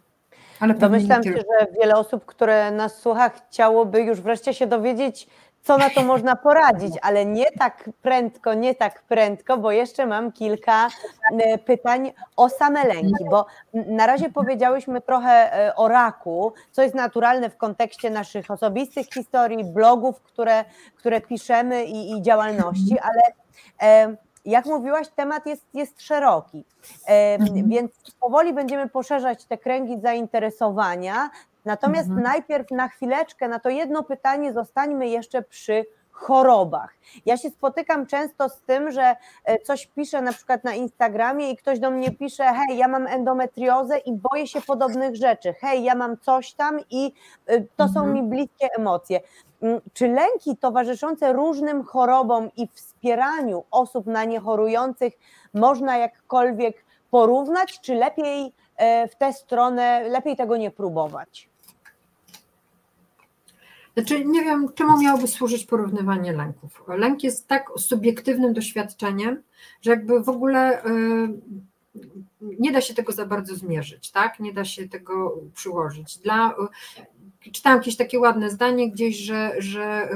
Ale 0.60 0.74
Domyślam 0.74 1.24
się, 1.24 1.32
że 1.32 1.68
wiele 1.80 1.96
osób, 1.96 2.26
które 2.26 2.72
nas 2.72 3.02
słucha, 3.02 3.30
chciałoby 3.30 4.02
już 4.02 4.22
wreszcie 4.22 4.54
się 4.54 4.68
dowiedzieć, 4.68 5.28
co 5.64 5.78
na 5.78 5.90
to 5.90 6.04
można 6.04 6.36
poradzić, 6.36 6.94
ale 7.02 7.26
nie 7.26 7.52
tak 7.52 7.90
prędko, 8.02 8.54
nie 8.54 8.76
tak 8.76 9.04
prędko, 9.04 9.58
bo 9.58 9.72
jeszcze 9.72 10.06
mam 10.06 10.32
kilka 10.32 10.88
e, 11.32 11.58
pytań 11.58 12.12
o 12.36 12.50
same 12.50 12.84
lęki, 12.84 13.26
bo 13.30 13.46
na 13.74 14.06
razie 14.08 14.30
powiedziałyśmy 14.30 15.02
trochę 15.02 15.54
e, 15.68 15.76
o 15.76 15.88
raku, 15.88 16.54
co 16.72 16.82
jest 16.82 16.96
naturalne 16.96 17.50
w 17.50 17.58
kontekście 17.58 18.10
naszych 18.10 18.52
osobistych 18.52 19.08
historii, 19.14 19.64
blogów, 19.64 20.22
które, 20.22 20.66
które 20.96 21.22
piszemy 21.22 21.86
i, 21.86 22.12
i 22.12 22.22
działalności, 22.22 23.00
ale 23.00 23.22
e, 23.82 24.16
jak 24.46 24.66
mówiłaś, 24.66 25.08
temat 25.16 25.46
jest, 25.46 25.66
jest 25.74 26.02
szeroki, 26.02 26.66
mhm. 27.08 27.70
więc 27.70 27.92
powoli 28.20 28.54
będziemy 28.54 28.90
poszerzać 28.90 29.46
te 29.46 29.58
kręgi 29.58 30.02
zainteresowania. 30.02 31.30
Natomiast 31.66 32.08
mhm. 32.08 32.24
najpierw 32.24 32.72
na 32.72 32.88
chwileczkę 32.88 33.48
na 33.48 33.60
to 33.60 33.70
jedno 33.70 34.04
pytanie 34.04 34.54
zostańmy 34.54 35.08
jeszcze 35.08 35.42
przy 35.42 35.86
chorobach. 36.12 36.94
Ja 37.26 37.38
się 37.38 37.50
spotykam 37.50 38.06
często 38.06 38.50
z 38.50 38.62
tym, 38.62 38.92
że 38.92 39.16
e, 39.46 39.60
coś 39.60 39.88
piszę 39.88 40.22
na 40.22 40.34
przykład 40.34 40.64
na 40.64 40.74
Instagramie 40.74 41.52
i 41.52 41.58
ktoś 41.58 41.80
do 41.80 41.92
mnie 41.92 42.12
pisze: 42.12 42.44
Hej, 42.44 42.78
ja 42.78 42.88
mam 42.88 43.08
endometriozę 43.08 43.98
i 43.98 44.14
boję 44.14 44.48
się 44.48 44.62
podobnych 44.62 45.16
rzeczy. 45.16 45.54
Hej, 45.54 45.84
ja 45.84 45.96
mam 45.96 46.18
coś 46.18 46.54
tam 46.54 46.80
i 46.90 47.14
e, 47.48 47.62
to 47.62 47.88
są 47.88 48.00
mhm. 48.00 48.14
mi 48.14 48.24
bliskie 48.24 48.70
emocje. 48.78 49.20
Czy 49.94 50.08
lęki 50.08 50.58
towarzyszące 50.58 51.34
różnym 51.34 51.84
chorobom 51.84 52.50
i 52.58 52.68
wspieraniu 52.74 53.64
osób 53.72 54.06
na 54.06 54.24
nie 54.24 54.40
chorujących 54.40 55.14
można 55.54 55.98
jakkolwiek 55.98 56.86
porównać, 57.12 57.80
czy 57.82 57.96
lepiej 57.96 58.54
e, 58.78 59.08
w 59.08 59.16
tę 59.16 59.34
stronę, 59.34 60.10
lepiej 60.10 60.36
tego 60.36 60.58
nie 60.58 60.72
próbować? 60.72 61.50
Znaczy, 63.94 64.26
nie 64.26 64.44
wiem, 64.44 64.74
czemu 64.76 65.02
miałoby 65.02 65.28
służyć 65.28 65.66
porównywanie 65.66 66.34
lęków. 66.34 66.84
Lęk 66.88 67.24
jest 67.24 67.48
tak 67.48 67.70
subiektywnym 67.78 68.54
doświadczeniem, 68.54 69.44
że 69.82 69.92
jakby 69.92 70.24
w 70.24 70.30
ogóle 70.30 70.86
y, 70.86 70.90
nie 72.42 72.72
da 72.72 72.82
się 72.82 72.94
tego 72.94 73.12
za 73.12 73.26
bardzo 73.26 73.56
zmierzyć, 73.56 74.12
tak? 74.12 74.40
Nie 74.40 74.54
da 74.54 74.66
się 74.66 74.90
tego 74.90 75.38
przyłożyć. 75.54 76.18
Dla, 76.18 76.56
czytałam 77.52 77.80
jakieś 77.80 77.98
takie 77.98 78.20
ładne 78.20 78.50
zdanie 78.50 78.92
gdzieś, 78.92 79.18
że, 79.18 79.52
że 79.60 80.10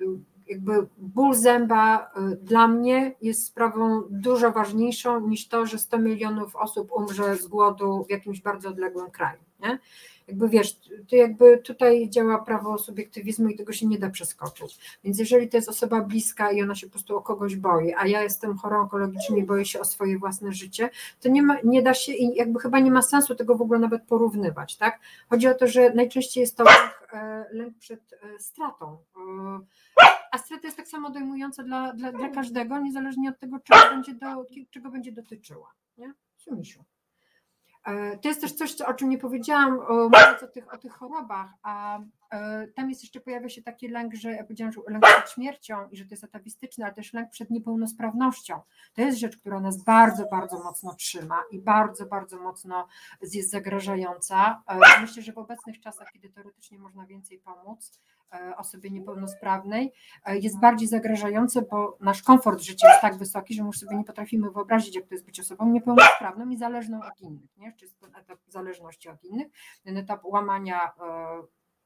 y, 0.00 0.06
jakby 0.46 0.86
ból 0.98 1.34
zęba 1.34 2.10
y, 2.32 2.36
dla 2.36 2.68
mnie 2.68 3.14
jest 3.22 3.46
sprawą 3.46 4.02
dużo 4.10 4.52
ważniejszą 4.52 5.28
niż 5.28 5.48
to, 5.48 5.66
że 5.66 5.78
100 5.78 5.98
milionów 5.98 6.56
osób 6.56 6.92
umrze 6.92 7.36
z 7.36 7.46
głodu 7.46 8.04
w 8.08 8.10
jakimś 8.10 8.40
bardzo 8.40 8.68
odległym 8.68 9.10
kraju. 9.10 9.38
Nie? 9.60 9.78
Jakby 10.30 10.48
wiesz, 10.48 10.76
to 11.08 11.16
jakby 11.16 11.58
tutaj 11.58 12.08
działa 12.08 12.38
prawo 12.38 12.78
subiektywizmu 12.78 13.48
i 13.48 13.56
tego 13.56 13.72
się 13.72 13.86
nie 13.86 13.98
da 13.98 14.10
przeskoczyć. 14.10 14.98
Więc 15.04 15.18
jeżeli 15.18 15.48
to 15.48 15.56
jest 15.56 15.68
osoba 15.68 16.00
bliska 16.00 16.52
i 16.52 16.62
ona 16.62 16.74
się 16.74 16.86
po 16.86 16.90
prostu 16.90 17.16
o 17.16 17.22
kogoś 17.22 17.56
boi, 17.56 17.94
a 17.94 18.06
ja 18.06 18.22
jestem 18.22 18.58
chorą 18.58 18.80
onkologicznie 18.80 19.38
i 19.38 19.42
boję 19.42 19.64
się 19.64 19.80
o 19.80 19.84
swoje 19.84 20.18
własne 20.18 20.52
życie, 20.52 20.90
to 21.20 21.28
nie, 21.28 21.42
ma, 21.42 21.56
nie 21.64 21.82
da 21.82 21.94
się 21.94 22.12
i 22.12 22.34
jakby 22.34 22.60
chyba 22.60 22.78
nie 22.78 22.90
ma 22.90 23.02
sensu 23.02 23.34
tego 23.34 23.54
w 23.54 23.62
ogóle 23.62 23.78
nawet 23.78 24.02
porównywać, 24.02 24.76
tak? 24.76 25.00
Chodzi 25.30 25.48
o 25.48 25.54
to, 25.54 25.66
że 25.66 25.94
najczęściej 25.94 26.40
jest 26.40 26.56
to 26.56 26.64
lęk, 26.64 27.08
e, 27.12 27.70
przed 27.78 28.12
e, 28.12 28.38
stratą. 28.38 28.98
E, 29.16 29.60
a 30.32 30.38
strata 30.38 30.66
jest 30.66 30.76
tak 30.76 30.88
samo 30.88 31.10
dojmująca 31.10 31.62
dla, 31.62 31.92
dla, 31.92 32.12
dla 32.12 32.28
każdego, 32.28 32.78
niezależnie 32.78 33.30
od 33.30 33.38
tego, 33.38 33.60
czego 33.60 33.90
będzie, 33.90 34.14
do, 34.14 34.46
czego 34.70 34.90
będzie 34.90 35.12
dotyczyła. 35.12 35.72
Nie? 35.98 36.14
Sumisiu. 36.36 36.84
E, 37.84 38.18
to 38.18 38.28
jest 38.28 38.40
też 38.40 38.52
coś, 38.52 38.80
o 38.80 38.94
czym 38.94 39.08
nie 39.08 39.18
powiedziałam, 39.18 39.78
mówiąc 39.88 40.42
o 40.42 40.46
tych, 40.46 40.74
o 40.74 40.78
tych 40.78 40.92
chorobach, 40.92 41.50
a 41.62 41.98
e, 42.30 42.66
tam 42.66 42.88
jest 42.88 43.02
jeszcze, 43.02 43.20
pojawia 43.20 43.48
się 43.48 43.62
taki 43.62 43.88
lęk, 43.88 44.14
że 44.14 44.32
ja 44.32 44.42
powiedziałam, 44.42 44.72
że 44.72 44.80
lęk 44.88 45.04
przed 45.04 45.30
śmiercią 45.30 45.88
i 45.88 45.96
że 45.96 46.04
to 46.04 46.10
jest 46.10 46.24
atawistyczne, 46.24 46.84
ale 46.84 46.94
też 46.94 47.12
lęk 47.12 47.30
przed 47.30 47.50
niepełnosprawnością. 47.50 48.60
To 48.94 49.02
jest 49.02 49.18
rzecz, 49.18 49.36
która 49.36 49.60
nas 49.60 49.84
bardzo, 49.84 50.26
bardzo 50.30 50.62
mocno 50.64 50.94
trzyma 50.94 51.42
i 51.50 51.58
bardzo, 51.58 52.06
bardzo 52.06 52.40
mocno 52.40 52.86
jest 53.32 53.50
zagrażająca. 53.50 54.62
E, 54.66 55.00
myślę, 55.00 55.22
że 55.22 55.32
w 55.32 55.38
obecnych 55.38 55.80
czasach, 55.80 56.08
kiedy 56.12 56.30
teoretycznie 56.30 56.78
można 56.78 57.06
więcej 57.06 57.38
pomóc, 57.38 58.00
osobie 58.56 58.90
niepełnosprawnej 58.90 59.92
jest 60.26 60.60
bardziej 60.60 60.88
zagrażające, 60.88 61.62
bo 61.62 61.96
nasz 62.00 62.22
komfort 62.22 62.60
życia 62.60 62.88
jest 62.88 63.00
tak 63.00 63.16
wysoki, 63.16 63.54
że 63.54 63.62
już 63.62 63.78
sobie 63.78 63.96
nie 63.96 64.04
potrafimy 64.04 64.50
wyobrazić, 64.50 64.96
jak 64.96 65.06
to 65.06 65.14
jest 65.14 65.24
być 65.24 65.40
osobą 65.40 65.68
niepełnosprawną 65.68 66.48
i 66.48 66.56
zależną 66.56 66.98
od 66.98 67.20
innych. 67.20 67.56
Nie? 67.56 67.72
Czy 67.72 67.84
jest 67.84 68.00
ten 68.00 68.16
etap 68.16 68.38
zależności 68.46 69.08
od 69.08 69.24
innych, 69.24 69.46
ten 69.84 69.96
etap 69.96 70.24
łamania 70.24 70.92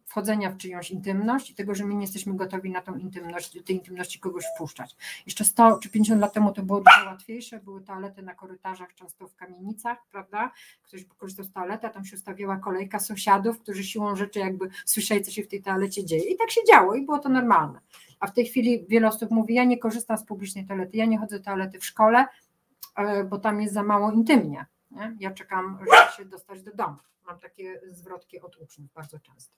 wchodzenia 0.05 0.51
w 0.51 0.57
czyjąś 0.57 0.91
intymność 0.91 1.51
i 1.51 1.55
tego, 1.55 1.75
że 1.75 1.85
my 1.85 1.95
nie 1.95 2.01
jesteśmy 2.01 2.35
gotowi 2.37 2.71
na 2.71 2.81
tą 2.81 2.97
intymność, 2.97 3.63
tej 3.65 3.77
intymności 3.77 4.21
kogoś 4.21 4.45
wpuszczać. 4.55 4.97
Jeszcze 5.27 5.45
100 5.45 5.79
czy 5.79 5.91
50 5.91 6.21
lat 6.21 6.33
temu 6.33 6.53
to 6.53 6.63
było 6.63 6.81
dużo 6.81 7.11
łatwiejsze, 7.11 7.59
były 7.59 7.81
toalety 7.81 8.23
na 8.23 8.35
korytarzach, 8.35 8.95
często 8.95 9.29
w 9.29 9.35
kamienicach, 9.35 9.99
prawda? 10.11 10.53
Ktoś 10.83 11.05
korzystał 11.05 11.45
z 11.45 11.53
toalety, 11.53 11.87
a 11.87 11.91
tam 11.91 12.05
się 12.05 12.17
ustawiała 12.17 12.57
kolejka 12.57 12.99
sąsiadów, 12.99 13.61
którzy 13.61 13.85
siłą 13.85 14.17
rzeczy 14.17 14.39
jakby 14.39 14.69
słyszeli, 14.85 15.23
co 15.23 15.31
się 15.31 15.43
w 15.43 15.49
tej 15.49 15.63
toalecie 15.63 16.05
dzieje. 16.05 16.25
I 16.25 16.37
tak 16.37 16.51
się 16.51 16.61
działo 16.73 16.95
i 16.95 17.05
było 17.05 17.19
to 17.19 17.29
normalne. 17.29 17.81
A 18.21 18.27
w 18.27 18.33
tej 18.33 18.47
chwili 18.47 18.87
wiele 18.89 19.09
osób 19.09 19.31
mówi, 19.31 19.55
ja 19.55 19.65
nie 19.65 19.79
korzystam 19.79 20.19
z 20.19 20.25
publicznej 20.25 20.67
toalety, 20.67 20.97
ja 20.97 21.07
nie 21.07 21.19
chodzę 21.19 21.39
do 21.39 21.45
toalety 21.45 21.79
w 21.79 21.85
szkole, 21.85 22.27
e, 22.97 23.25
bo 23.25 23.39
tam 23.39 23.63
jest 23.63 23.75
za 23.75 23.83
mało 23.83 24.13
intymnie. 24.13 24.67
Nie? 24.91 25.17
Ja 25.21 25.31
czekam, 25.31 25.79
żeby 25.79 26.13
się 26.17 26.25
dostać 26.25 26.63
do 26.63 26.73
domu. 26.73 26.97
Mam 27.27 27.39
takie 27.39 27.81
zwrotki 27.91 28.41
od 28.41 28.57
uczniów 28.57 28.93
bardzo 28.93 29.19
często. 29.19 29.55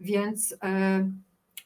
Więc, 0.00 0.54
e, 0.62 1.10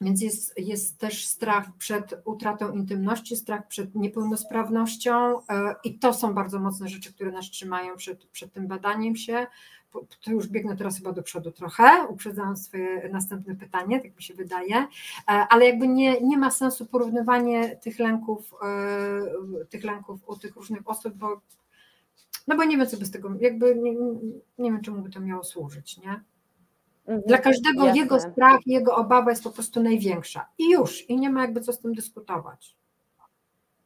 więc 0.00 0.22
jest, 0.22 0.58
jest 0.58 0.98
też 0.98 1.26
strach 1.26 1.76
przed 1.78 2.14
utratą 2.24 2.72
intymności, 2.72 3.36
strach 3.36 3.68
przed 3.68 3.94
niepełnosprawnością 3.94 5.38
e, 5.38 5.74
i 5.84 5.98
to 5.98 6.14
są 6.14 6.34
bardzo 6.34 6.58
mocne 6.58 6.88
rzeczy, 6.88 7.12
które 7.14 7.32
nas 7.32 7.50
trzymają 7.50 7.96
przed, 7.96 8.26
przed 8.26 8.52
tym 8.52 8.66
badaniem 8.66 9.16
się. 9.16 9.46
To 10.24 10.30
już 10.30 10.46
biegnę 10.48 10.76
teraz 10.76 10.96
chyba 10.96 11.12
do 11.12 11.22
przodu 11.22 11.52
trochę, 11.52 12.06
uprzedzając 12.08 12.66
swoje 12.66 13.08
następne 13.08 13.56
pytanie, 13.56 14.00
tak 14.00 14.16
mi 14.16 14.22
się 14.22 14.34
wydaje, 14.34 14.76
e, 14.76 14.86
ale 15.26 15.66
jakby 15.66 15.88
nie, 15.88 16.20
nie 16.20 16.38
ma 16.38 16.50
sensu 16.50 16.86
porównywanie 16.86 17.76
tych 17.76 17.98
lęków, 17.98 18.54
tych 19.70 19.84
lęków 19.84 20.20
u 20.26 20.36
tych 20.36 20.56
różnych 20.56 20.90
osób, 20.90 21.14
bo 21.14 21.40
no 22.46 22.56
bo 22.56 22.64
nie 22.64 22.76
wiem, 22.76 22.86
co 22.86 22.96
by 22.96 23.04
z 23.04 23.10
tego, 23.10 23.30
jakby 23.40 23.74
nie, 23.76 23.92
nie 24.58 24.72
wiem, 24.72 24.80
czemu 24.80 25.02
by 25.02 25.10
to 25.10 25.20
miało 25.20 25.44
służyć, 25.44 25.98
nie? 25.98 26.20
Mhm. 27.06 27.22
Dla 27.26 27.38
każdego 27.38 27.84
Jasne. 27.84 28.00
jego 28.00 28.20
strach, 28.20 28.60
jego 28.66 28.96
obawa 28.96 29.30
jest 29.30 29.44
po 29.44 29.50
prostu 29.50 29.82
największa. 29.82 30.46
I 30.58 30.70
już, 30.70 31.10
i 31.10 31.16
nie 31.16 31.30
ma 31.30 31.40
jakby 31.40 31.60
co 31.60 31.72
z 31.72 31.80
tym 31.80 31.94
dyskutować. 31.94 32.76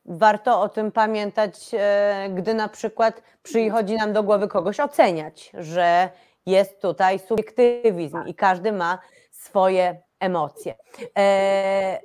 Warto 0.07 0.61
o 0.61 0.69
tym 0.69 0.93
pamiętać, 0.93 1.71
e, 1.73 2.31
gdy 2.35 2.55
na 2.55 2.69
przykład 2.69 3.23
przychodzi 3.43 3.95
nam 3.95 4.13
do 4.13 4.23
głowy 4.23 4.49
kogoś 4.49 4.81
oceniać, 4.81 5.53
że 5.59 6.11
jest 6.47 6.83
tutaj 6.83 7.19
subiektywizm 7.19 8.27
i 8.27 8.35
każdy 8.35 8.73
ma 8.73 8.99
swoje 9.31 10.03
emocje. 10.21 10.75
E, 11.19 12.01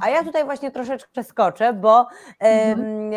a 0.00 0.10
ja 0.10 0.24
tutaj 0.24 0.44
właśnie 0.44 0.70
troszeczkę 0.70 1.10
przeskoczę, 1.12 1.72
bo 1.72 2.06
mhm. 2.40 3.10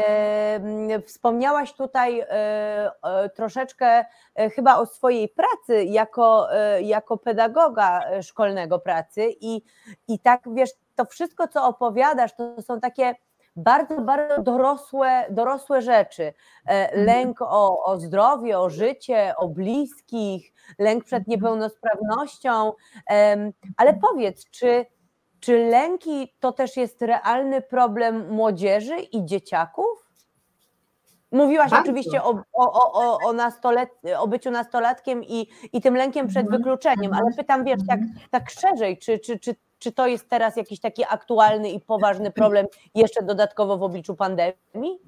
e, 0.89 1.01
wspomniałaś 1.01 1.73
tutaj 1.73 2.23
e, 2.29 3.29
troszeczkę 3.35 4.05
e, 4.35 4.49
chyba 4.49 4.77
o 4.77 4.85
swojej 4.85 5.29
pracy 5.29 5.83
jako, 5.83 6.53
e, 6.53 6.81
jako 6.81 7.17
pedagoga 7.17 8.01
szkolnego 8.21 8.79
pracy 8.79 9.35
i, 9.41 9.61
i 10.07 10.19
tak 10.19 10.41
wiesz, 10.53 10.69
to 10.95 11.05
wszystko, 11.05 11.47
co 11.47 11.67
opowiadasz, 11.67 12.35
to 12.35 12.61
są 12.61 12.79
takie 12.79 13.15
bardzo, 13.55 14.01
bardzo 14.01 14.41
dorosłe, 14.41 15.25
dorosłe 15.29 15.81
rzeczy. 15.81 16.33
Mhm. 16.65 17.05
Lęk 17.05 17.41
o, 17.41 17.83
o 17.83 17.99
zdrowie, 17.99 18.59
o 18.59 18.69
życie, 18.69 19.33
o 19.37 19.47
bliskich, 19.47 20.53
lęk 20.79 21.03
przed 21.03 21.19
mhm. 21.19 21.31
niepełnosprawnością. 21.31 22.73
Ale 23.77 23.93
powiedz, 24.01 24.49
czy 24.49 24.85
czy 25.39 25.57
lęki 25.57 26.33
to 26.39 26.51
też 26.51 26.77
jest 26.77 27.01
realny 27.01 27.61
problem 27.61 28.29
młodzieży 28.29 28.95
i 28.97 29.25
dzieciaków? 29.25 30.07
Mówiłaś 31.31 31.71
Bardzo. 31.71 31.83
oczywiście 31.83 32.23
o, 32.23 32.29
o, 32.53 32.93
o, 32.93 33.17
o, 33.27 33.33
nastolet, 33.33 33.89
o 34.17 34.27
byciu 34.27 34.51
nastolatkiem 34.51 35.23
i, 35.23 35.47
i 35.73 35.81
tym 35.81 35.95
lękiem 35.95 36.27
przed 36.27 36.45
mhm. 36.45 36.57
wykluczeniem, 36.57 37.13
ale 37.13 37.33
pytam, 37.37 37.63
wiesz, 37.63 37.79
tak, 37.87 37.99
tak 38.31 38.49
szerzej, 38.49 38.97
czy, 38.97 39.19
czy, 39.19 39.39
czy, 39.39 39.55
czy 39.79 39.91
to 39.91 40.07
jest 40.07 40.29
teraz 40.29 40.55
jakiś 40.55 40.79
taki 40.79 41.03
aktualny 41.09 41.69
i 41.69 41.79
poważny 41.79 42.31
problem 42.31 42.65
jeszcze 42.95 43.23
dodatkowo 43.23 43.77
w 43.77 43.83
obliczu 43.83 44.15
pandemii? 44.15 44.99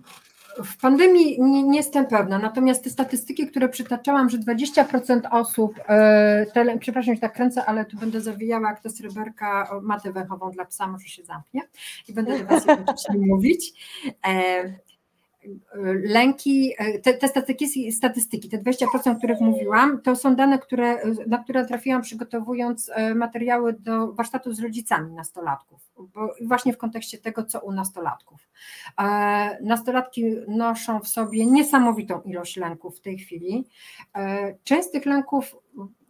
W 0.63 0.77
pandemii 0.77 1.41
nie, 1.41 1.63
nie, 1.63 1.77
jestem 1.77 2.05
pewna, 2.05 2.39
natomiast 2.39 2.83
te 2.83 2.89
statystyki, 2.89 3.47
które 3.47 3.69
przytaczałam, 3.69 4.29
że 4.29 4.37
20% 4.37 5.21
osób, 5.31 5.79
e, 5.89 6.77
przepraszam, 6.79 7.15
że 7.15 7.21
tak 7.21 7.33
kręcę, 7.33 7.65
ale 7.65 7.85
tu 7.85 7.97
będę 7.97 8.21
zawijała 8.21 8.69
jak 8.69 8.81
to 8.83 8.89
sreberka 8.89 9.69
matę 9.81 10.11
węchową 10.11 10.51
dla 10.51 10.65
psa, 10.65 10.87
może 10.87 11.07
się 11.07 11.23
zamknie 11.23 11.61
i 12.07 12.13
będę 12.13 12.39
do 12.39 12.45
Was 12.45 12.65
mówić. 13.15 13.73
E, 14.27 14.63
lęki, 16.03 16.73
e, 16.77 16.99
te, 16.99 17.13
te 17.13 17.27
statystyki, 17.27 17.91
statystyki, 17.91 18.49
te 18.49 18.57
20%, 18.57 19.11
o 19.11 19.15
których 19.15 19.41
mówiłam, 19.41 20.01
to 20.01 20.15
są 20.15 20.35
dane, 20.35 20.59
które, 20.59 20.97
na 21.27 21.37
które 21.37 21.65
trafiłam 21.65 22.01
przygotowując 22.01 22.91
e, 22.93 23.15
materiały 23.15 23.73
do 23.73 24.13
warsztatu 24.13 24.53
z 24.53 24.59
rodzicami 24.59 25.13
nastolatków, 25.13 25.91
właśnie 26.41 26.73
w 26.73 26.77
kontekście 26.77 27.17
tego, 27.17 27.43
co 27.43 27.59
u 27.59 27.71
nastolatków. 27.71 28.49
E, 28.99 29.63
nastolatki 29.63 30.23
noszą 30.47 30.99
w 30.99 31.07
sobie 31.07 31.45
niesamowitą 31.45 32.21
ilość 32.21 32.57
lęków 32.57 32.97
w 32.97 33.01
tej 33.01 33.17
chwili. 33.17 33.67
Część 34.63 34.87
z 34.87 34.91
tych 34.91 35.05
lęków 35.05 35.55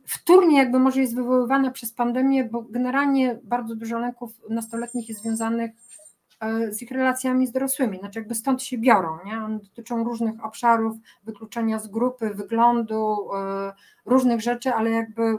wtórnie 0.10 0.58
jakby 0.58 0.80
może 0.80 1.02
jest 1.02 1.16
wywoływana 1.16 1.72
przez 1.72 1.94
pandemię, 1.94 2.44
bo 2.44 2.62
generalnie 2.62 3.40
bardzo 3.44 3.76
dużo 3.76 4.00
lęków 4.00 4.32
nastoletnich 4.50 5.10
jest 5.10 5.22
związanych 5.22 5.72
z 6.72 6.82
ich 6.82 6.92
relacjami 6.92 7.48
z 7.48 7.52
dorosłymi, 7.52 8.00
znaczy 8.00 8.20
jakby 8.20 8.36
stąd 8.36 8.64
się 8.64 8.78
biorą, 8.78 9.18
nie? 9.26 9.38
One 9.38 9.60
dotyczą 9.60 10.04
różnych 10.04 10.46
obszarów, 10.46 10.96
wykluczenia 11.24 11.80
z 11.80 11.88
grupy, 11.88 12.30
wyglądu, 12.30 13.30
e, 13.36 13.74
różnych 14.06 14.42
rzeczy, 14.42 14.74
ale 14.74 14.90
jakby 14.90 15.38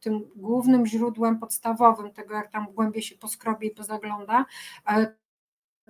tym 0.00 0.20
głównym 0.36 0.86
źródłem 0.86 1.38
podstawowym 1.38 2.12
tego, 2.12 2.34
jak 2.34 2.50
tam 2.50 2.66
głębiej 2.74 3.02
się 3.02 3.16
poskrobie 3.16 3.68
i 3.68 3.70
pozagląda, 3.70 4.44
e, 4.88 5.14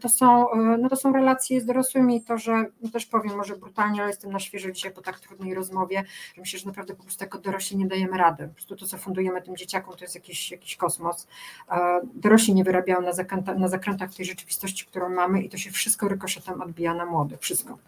to 0.01 0.09
są, 0.09 0.51
e, 0.51 0.57
no 0.57 0.89
to 0.89 0.97
są 0.97 1.13
relacje 1.13 1.61
z 1.61 1.65
dorosłymi, 1.65 2.23
to, 2.23 2.39
że 2.39 2.67
no 2.83 2.91
też 2.91 3.07
powiem 3.07 3.37
może 3.37 3.57
brutalnie, 3.57 4.01
ale 4.01 4.11
jestem 4.11 4.33
na 4.33 4.39
świeżo 4.39 4.71
dzisiaj 4.71 4.93
po 4.93 5.03
tak 5.03 5.21
trudnej 5.21 5.55
rozmowie, 5.55 6.05
że 6.35 6.41
myślę, 6.41 6.59
że 6.59 6.67
naprawdę 6.67 6.95
po 6.95 7.03
prostu 7.03 7.25
jako 7.25 7.39
dorośli 7.39 7.77
nie 7.77 7.87
dajemy 7.87 8.19
rady. 8.19 8.49
Po 8.49 8.55
prostu 8.55 8.77
to, 8.77 8.87
co 8.87 8.99
fundujemy 8.99 9.43
tym 9.43 9.57
dzieciakom, 9.57 9.97
to 9.97 10.05
jest 10.05 10.15
jakiś, 10.15 10.51
jakiś 10.51 10.77
kosmos. 10.77 11.27
E, 11.71 12.01
dorośli 12.15 12.55
nie 12.55 12.65
wyrabiają 12.65 13.01
na, 13.01 13.55
na 13.55 13.69
zakrętach 13.69 14.15
tej 14.15 14.27
rzeczywistości, 14.27 14.87
którą 14.87 15.09
mamy 15.09 15.43
i 15.43 15.49
to 15.49 15.57
się 15.57 15.71
wszystko 15.71 16.09
rykoszetem 16.09 16.63
odbija 16.63 16.95
na 16.95 17.07
młodych, 17.07 17.41
wszystko 17.41 17.79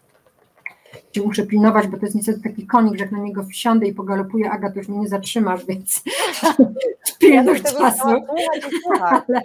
się 1.15 1.21
muszę 1.21 1.43
pilnować, 1.43 1.87
bo 1.87 1.97
to 1.97 2.05
jest 2.05 2.15
niestety 2.15 2.41
taki 2.41 2.67
konik, 2.67 2.97
że 2.97 3.03
jak 3.03 3.11
na 3.11 3.19
niego 3.19 3.43
wsiądę 3.43 3.87
i 3.87 3.93
pogalopuję, 3.93 4.51
Aga, 4.51 4.71
to 4.71 4.77
już 4.77 4.87
mnie 4.87 4.99
nie 4.99 5.07
zatrzymasz, 5.07 5.65
więc 5.65 6.03
pilność 7.19 7.63
ja 7.63 7.71
czasu. 7.71 8.07
ale, 9.01 9.41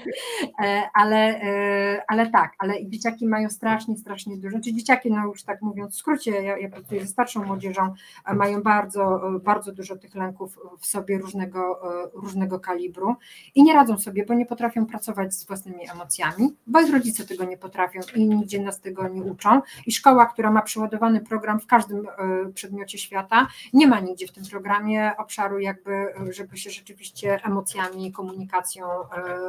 e, 0.62 0.82
ale, 0.94 1.16
e, 1.42 2.02
ale 2.08 2.30
tak, 2.30 2.52
ale 2.58 2.86
dzieciaki 2.86 3.26
mają 3.26 3.50
strasznie, 3.50 3.96
strasznie 3.96 4.36
dużo, 4.36 4.60
czy 4.60 4.72
dzieciaki, 4.72 5.10
no 5.10 5.26
już 5.26 5.42
tak 5.42 5.62
mówiąc 5.62 5.94
w 5.94 5.98
skrócie, 5.98 6.30
ja, 6.30 6.58
ja 6.58 6.70
pracuję 6.70 7.00
ze 7.00 7.06
starszą 7.06 7.44
młodzieżą, 7.44 7.94
mają 8.34 8.62
bardzo, 8.62 9.20
bardzo 9.44 9.72
dużo 9.72 9.96
tych 9.96 10.14
lęków 10.14 10.58
w 10.78 10.86
sobie 10.86 11.18
różnego, 11.18 11.92
e, 12.04 12.08
różnego 12.14 12.60
kalibru 12.60 13.14
i 13.54 13.62
nie 13.62 13.74
radzą 13.74 13.98
sobie, 13.98 14.26
bo 14.26 14.34
nie 14.34 14.46
potrafią 14.46 14.86
pracować 14.86 15.34
z 15.34 15.46
własnymi 15.46 15.90
emocjami, 15.90 16.56
bo 16.66 16.80
ich 16.80 16.92
rodzice 16.92 17.26
tego 17.26 17.44
nie 17.44 17.58
potrafią 17.58 18.00
i 18.14 18.24
nigdzie 18.24 18.60
nas 18.60 18.80
tego 18.80 19.08
nie 19.08 19.22
uczą. 19.22 19.60
I 19.86 19.92
szkoła, 19.92 20.26
która 20.26 20.50
ma 20.50 20.62
przeładowany 20.62 21.20
program 21.20 21.41
w 21.60 21.66
każdym 21.66 22.08
e, 22.08 22.52
przedmiocie 22.52 22.98
świata. 22.98 23.48
Nie 23.72 23.86
ma 23.86 24.00
nigdzie 24.00 24.26
w 24.26 24.32
tym 24.32 24.44
programie 24.50 25.12
obszaru, 25.18 25.58
jakby, 25.58 25.92
e, 25.92 26.32
żeby 26.32 26.56
się 26.56 26.70
rzeczywiście 26.70 27.44
emocjami, 27.44 28.12
komunikacją 28.12 28.86
e, 28.86 29.06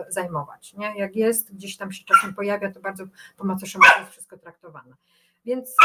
zajmować. 0.09 0.73
Nie? 0.73 0.93
Jak 0.97 1.15
jest, 1.15 1.55
gdzieś 1.55 1.77
tam 1.77 1.91
się 1.91 2.05
czasem 2.05 2.33
pojawia, 2.33 2.71
to 2.71 2.79
bardzo 2.79 3.03
po 3.37 3.43
macoszemu 3.43 3.83
jest 3.99 4.11
wszystko 4.11 4.37
traktowane. 4.37 4.95
Więc 5.45 5.75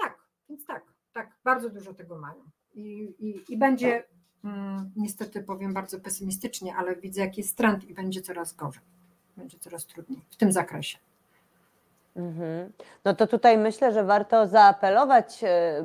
tak, 0.00 0.18
więc 0.48 0.66
tak, 0.66 0.82
tak, 1.12 1.30
bardzo 1.44 1.70
dużo 1.70 1.94
tego 1.94 2.18
mają. 2.18 2.42
I, 2.74 3.14
i, 3.18 3.52
i 3.52 3.56
będzie, 3.56 4.04
mm, 4.44 4.90
niestety 4.96 5.42
powiem 5.42 5.74
bardzo 5.74 6.00
pesymistycznie, 6.00 6.76
ale 6.76 6.96
widzę, 6.96 7.20
jaki 7.20 7.40
jest 7.40 7.56
trend 7.56 7.84
i 7.84 7.94
będzie 7.94 8.22
coraz 8.22 8.54
gorzej. 8.54 8.82
będzie 9.36 9.58
coraz 9.58 9.86
trudniej 9.86 10.20
w 10.30 10.36
tym 10.36 10.52
zakresie. 10.52 10.98
Mhm. 12.16 12.72
No 13.04 13.14
to 13.14 13.26
tutaj 13.26 13.58
myślę, 13.58 13.92
że 13.92 14.04
warto 14.04 14.46
zaapelować 14.46 15.44
e, 15.44 15.82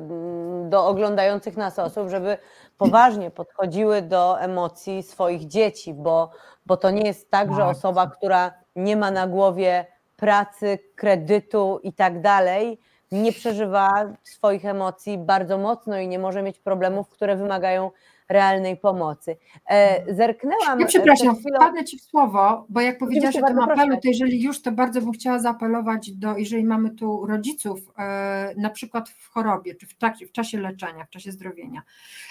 do 0.68 0.86
oglądających 0.86 1.56
nas 1.56 1.78
osób, 1.78 2.08
żeby 2.08 2.38
poważnie 2.78 3.30
podchodziły 3.30 4.02
do 4.02 4.40
emocji 4.40 5.02
swoich 5.02 5.46
dzieci, 5.46 5.94
bo, 5.94 6.30
bo 6.66 6.76
to 6.76 6.90
nie 6.90 7.02
jest 7.02 7.30
tak, 7.30 7.54
że 7.54 7.64
osoba, 7.64 8.06
która 8.06 8.52
nie 8.76 8.96
ma 8.96 9.10
na 9.10 9.26
głowie 9.26 9.86
pracy, 10.16 10.78
kredytu 10.96 11.80
i 11.82 11.92
tak 11.92 12.20
dalej, 12.20 12.80
nie 13.12 13.32
przeżywa 13.32 14.04
swoich 14.22 14.64
emocji 14.64 15.18
bardzo 15.18 15.58
mocno 15.58 15.98
i 15.98 16.08
nie 16.08 16.18
może 16.18 16.42
mieć 16.42 16.58
problemów, 16.58 17.08
które 17.08 17.36
wymagają 17.36 17.90
realnej 18.28 18.76
pomocy. 18.76 19.36
E, 19.70 20.14
zerknęłam. 20.14 20.80
Ja 20.80 20.86
przepraszam, 20.86 21.36
wpadnę 21.36 21.84
Ci 21.84 21.98
w 21.98 22.02
słowo, 22.02 22.66
bo 22.68 22.80
jak 22.80 22.98
powiedziałaś 22.98 23.36
o 23.36 23.46
tym 23.46 23.58
apelu, 23.58 23.96
to 23.96 24.08
jeżeli 24.08 24.42
już, 24.42 24.62
to 24.62 24.72
bardzo 24.72 25.00
bym 25.00 25.12
chciała 25.12 25.38
zaapelować 25.38 26.12
do, 26.12 26.36
jeżeli 26.36 26.64
mamy 26.64 26.90
tu 26.90 27.26
rodziców, 27.26 27.80
e, 27.98 28.54
na 28.56 28.70
przykład 28.70 29.08
w 29.08 29.28
chorobie, 29.28 29.74
czy 29.74 29.86
w, 29.86 29.94
trakcie, 29.94 30.26
w 30.26 30.32
czasie 30.32 30.60
leczenia, 30.60 31.04
w 31.04 31.10
czasie 31.10 31.32
zdrowienia, 31.32 31.82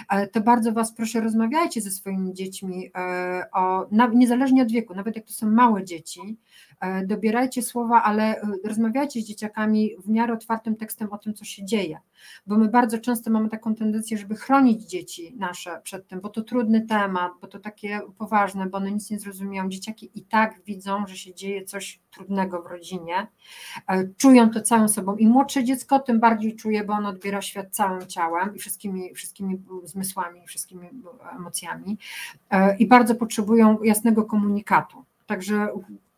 e, 0.10 0.28
to 0.28 0.42
bardzo 0.42 0.72
Was 0.72 0.94
proszę, 0.94 1.22
rozmawiajcie 1.22 1.82
ze 1.82 1.92
swoimi 1.92 2.34
dziećmi, 2.34 2.92
o, 3.54 3.88
niezależnie 4.14 4.62
od 4.62 4.72
wieku, 4.72 4.96
nawet 4.96 5.16
jak 5.16 5.26
to 5.26 5.34
są 5.34 5.52
małe 5.52 5.84
dzieci, 5.84 6.38
dobierajcie 7.06 7.62
słowa, 7.62 8.04
ale 8.04 8.42
rozmawiajcie 8.64 9.22
z 9.22 9.26
dzieciakami 9.26 9.92
w 10.00 10.10
miarę 10.10 10.34
otwartym 10.34 10.76
tekstem 10.76 11.12
o 11.12 11.18
tym, 11.18 11.34
co 11.34 11.46
się 11.46 11.66
dzieje, 11.66 12.00
bo 12.48 12.58
my 12.58 12.68
bardzo 12.68 12.98
często 13.00 13.32
mamy 13.32 13.50
taką 13.50 13.76
tendencję, 13.76 14.18
żeby 14.18 14.36
chronić 14.36 14.84
dzieci 14.84 15.36
nasze 15.38 15.82
przed 15.84 16.08
tym, 16.08 16.22
bo 16.22 16.30
to 16.30 16.42
trudny 16.42 16.82
temat, 16.82 17.32
bo 17.42 17.48
to 17.48 17.60
takie 17.60 18.02
poważne, 18.18 18.66
bo 18.66 18.78
one 18.78 18.92
nic 18.92 19.10
nie 19.10 19.20
zrozumieją. 19.20 19.70
Dzieciaki 19.70 20.12
i 20.16 20.22
tak 20.22 20.62
widzą, 20.66 21.08
że 21.08 21.18
się 21.18 21.34
dzieje 21.34 21.66
coś 21.66 22.00
trudnego 22.12 22.62
w 22.62 22.66
rodzinie, 22.66 23.28
e, 23.88 24.08
czują 24.18 24.50
to 24.50 24.62
całą 24.62 24.88
sobą 24.88 25.16
i 25.16 25.28
młodsze 25.28 25.64
dziecko 25.64 26.00
tym 26.00 26.20
bardziej 26.20 26.56
czuje, 26.56 26.84
bo 26.84 26.94
ono 26.94 27.10
odbiera 27.10 27.42
świat 27.42 27.68
całym 27.72 28.08
ciałem 28.08 28.56
i 28.56 28.60
wszystkimi, 28.60 29.14
wszystkimi 29.14 29.62
zmysłami, 29.84 30.48
wszystkimi 30.48 30.90
emocjami 31.36 31.98
e, 32.50 32.78
i 32.78 32.88
bardzo 32.88 33.16
potrzebują 33.16 33.84
jasnego 33.84 34.24
komunikatu. 34.24 35.04
Także 35.26 35.68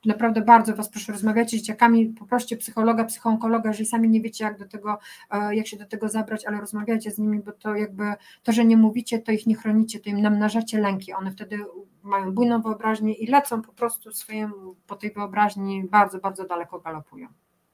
naprawdę 0.06 0.42
bardzo 0.42 0.76
Was 0.76 0.90
proszę, 0.90 1.12
rozmawiajcie 1.12 1.58
z 1.58 1.60
dzieciakami, 1.60 2.06
poproście 2.06 2.58
psychologa, 2.58 3.04
psychoonkologa, 3.04 3.70
jeżeli 3.70 3.86
sami 3.86 4.10
nie 4.10 4.22
wiecie, 4.22 4.44
jak 4.44 4.58
do 4.58 4.68
tego, 4.68 4.98
e, 5.32 5.56
jak 5.56 5.68
się 5.68 5.78
do 5.78 5.86
tego 5.86 6.10
zabrać, 6.10 6.46
ale 6.46 6.60
rozmawiajcie 6.60 7.12
z 7.12 7.18
nimi, 7.18 7.40
bo 7.40 7.52
to 7.52 7.76
jakby 7.76 8.04
to, 8.44 8.52
że 8.52 8.66
nie 8.66 8.78
mówicie, 8.78 9.20
to 9.20 9.32
ich 9.32 9.48
nie 9.48 9.56
chronicie, 9.56 10.00
to 10.00 10.10
im 10.10 10.22
namnażacie 10.22 10.80
lęki. 10.80 11.14
One 11.14 11.32
wtedy 11.32 11.58
mają 12.04 12.32
bujną 12.32 12.62
wyobraźnię 12.62 13.14
i 13.14 13.28
lecą 13.28 13.62
po 13.62 13.74
prostu 13.74 14.12
swoim, 14.12 14.54
po 14.88 14.96
tej 14.96 15.12
wyobraźni 15.12 15.84
bardzo, 15.84 16.20
bardzo 16.20 16.48
daleko 16.48 16.80
galopują. 16.80 17.28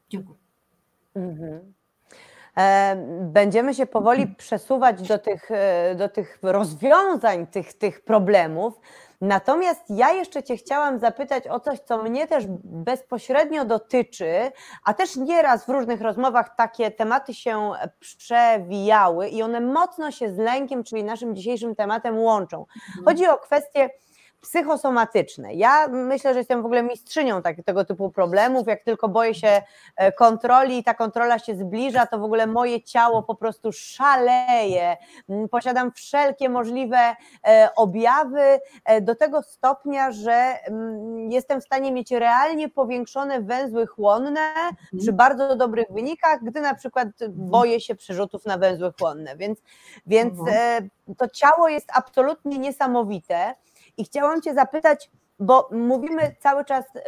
Dziękuję. 0.09 0.39
Mhm. 1.15 1.73
E, 2.57 2.95
będziemy 3.21 3.73
się 3.73 3.85
powoli 3.85 4.27
przesuwać 4.27 5.07
do 5.07 5.17
tych, 5.17 5.51
e, 5.51 5.95
do 5.95 6.09
tych 6.09 6.39
rozwiązań 6.41 7.47
tych, 7.47 7.73
tych 7.73 8.01
problemów. 8.01 8.79
Natomiast 9.21 9.81
ja 9.89 10.13
jeszcze 10.13 10.43
Cię 10.43 10.57
chciałam 10.57 10.99
zapytać 10.99 11.47
o 11.47 11.59
coś, 11.59 11.79
co 11.79 12.03
mnie 12.03 12.27
też 12.27 12.45
bezpośrednio 12.63 13.65
dotyczy, 13.65 14.51
a 14.83 14.93
też 14.93 15.15
nieraz 15.15 15.65
w 15.65 15.69
różnych 15.69 16.01
rozmowach 16.01 16.55
takie 16.55 16.91
tematy 16.91 17.33
się 17.33 17.71
przewijały 17.99 19.29
i 19.29 19.41
one 19.41 19.61
mocno 19.61 20.11
się 20.11 20.33
z 20.33 20.37
lękiem, 20.37 20.83
czyli 20.83 21.03
naszym 21.03 21.35
dzisiejszym 21.35 21.75
tematem 21.75 22.19
łączą. 22.19 22.59
Mhm. 22.59 23.05
Chodzi 23.05 23.27
o 23.27 23.37
kwestię 23.37 23.89
psychosomatyczne. 24.45 25.53
Ja 25.53 25.87
myślę, 25.87 26.33
że 26.33 26.39
jestem 26.39 26.61
w 26.61 26.65
ogóle 26.65 26.83
mistrzynią 26.83 27.41
tak, 27.41 27.55
tego 27.65 27.85
typu 27.85 28.09
problemów. 28.09 28.67
Jak 28.67 28.83
tylko 28.83 29.09
boję 29.09 29.33
się 29.33 29.61
e, 29.95 30.11
kontroli 30.11 30.77
i 30.77 30.83
ta 30.83 30.93
kontrola 30.93 31.39
się 31.39 31.55
zbliża, 31.55 32.05
to 32.05 32.19
w 32.19 32.23
ogóle 32.23 32.47
moje 32.47 32.81
ciało 32.81 33.23
po 33.23 33.35
prostu 33.35 33.71
szaleje. 33.71 34.97
Mm, 35.29 35.49
posiadam 35.49 35.91
wszelkie 35.91 36.49
możliwe 36.49 37.15
e, 37.47 37.69
objawy 37.75 38.59
e, 38.85 39.01
do 39.01 39.15
tego 39.15 39.41
stopnia, 39.43 40.11
że 40.11 40.33
mm, 40.67 41.31
jestem 41.31 41.61
w 41.61 41.63
stanie 41.63 41.91
mieć 41.91 42.11
realnie 42.11 42.69
powiększone 42.69 43.41
węzły 43.41 43.87
chłonne 43.87 44.41
mhm. 44.41 44.75
przy 44.99 45.13
bardzo 45.13 45.55
dobrych 45.55 45.87
wynikach, 45.91 46.43
gdy 46.43 46.61
na 46.61 46.75
przykład 46.75 47.07
boję 47.29 47.81
się 47.81 47.95
przerzutów 47.95 48.45
na 48.45 48.57
węzły 48.57 48.93
chłonne. 48.99 49.37
Więc, 49.37 49.59
więc 50.05 50.39
mhm. 50.39 50.89
to 51.17 51.29
ciało 51.29 51.69
jest 51.69 51.89
absolutnie 51.93 52.57
niesamowite. 52.57 53.55
I 53.97 54.03
chciałam 54.03 54.41
Cię 54.41 54.53
zapytać, 54.53 55.09
bo 55.39 55.69
mówimy 55.71 56.35
cały 56.39 56.65
czas 56.65 56.85
y, 56.95 57.01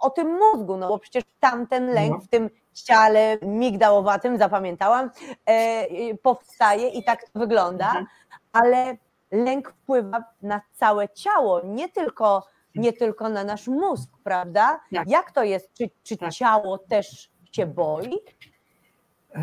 o 0.00 0.10
tym 0.10 0.38
mózgu, 0.38 0.76
no 0.76 0.88
bo 0.88 0.98
przecież 0.98 1.24
tamten 1.40 1.86
lęk 1.86 2.12
no. 2.12 2.20
w 2.20 2.28
tym 2.28 2.50
ciele 2.74 3.38
migdałowatym, 3.42 4.38
zapamiętałam, 4.38 5.10
e, 5.46 6.14
powstaje 6.22 6.88
i 6.88 7.04
tak 7.04 7.22
to 7.22 7.38
wygląda, 7.38 7.86
mhm. 7.86 8.06
ale 8.52 8.96
lęk 9.30 9.70
wpływa 9.70 10.24
na 10.42 10.60
całe 10.72 11.08
ciało, 11.08 11.60
nie 11.64 11.88
tylko, 11.88 12.46
nie 12.74 12.92
tylko 12.92 13.28
na 13.28 13.44
nasz 13.44 13.68
mózg, 13.68 14.10
prawda? 14.24 14.80
Tak. 14.94 15.10
Jak 15.10 15.32
to 15.32 15.44
jest? 15.44 15.74
Czy, 15.74 15.90
czy 16.02 16.16
tak. 16.16 16.32
ciało 16.32 16.78
też 16.78 17.30
się 17.52 17.66
boi? 17.66 18.12
E, 19.34 19.42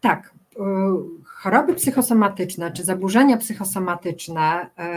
tak. 0.00 0.34
E, 0.56 0.62
choroby 1.24 1.74
psychosomatyczne 1.74 2.70
czy 2.72 2.84
zaburzenia 2.84 3.36
psychosomatyczne 3.36 4.70
e, 4.78 4.90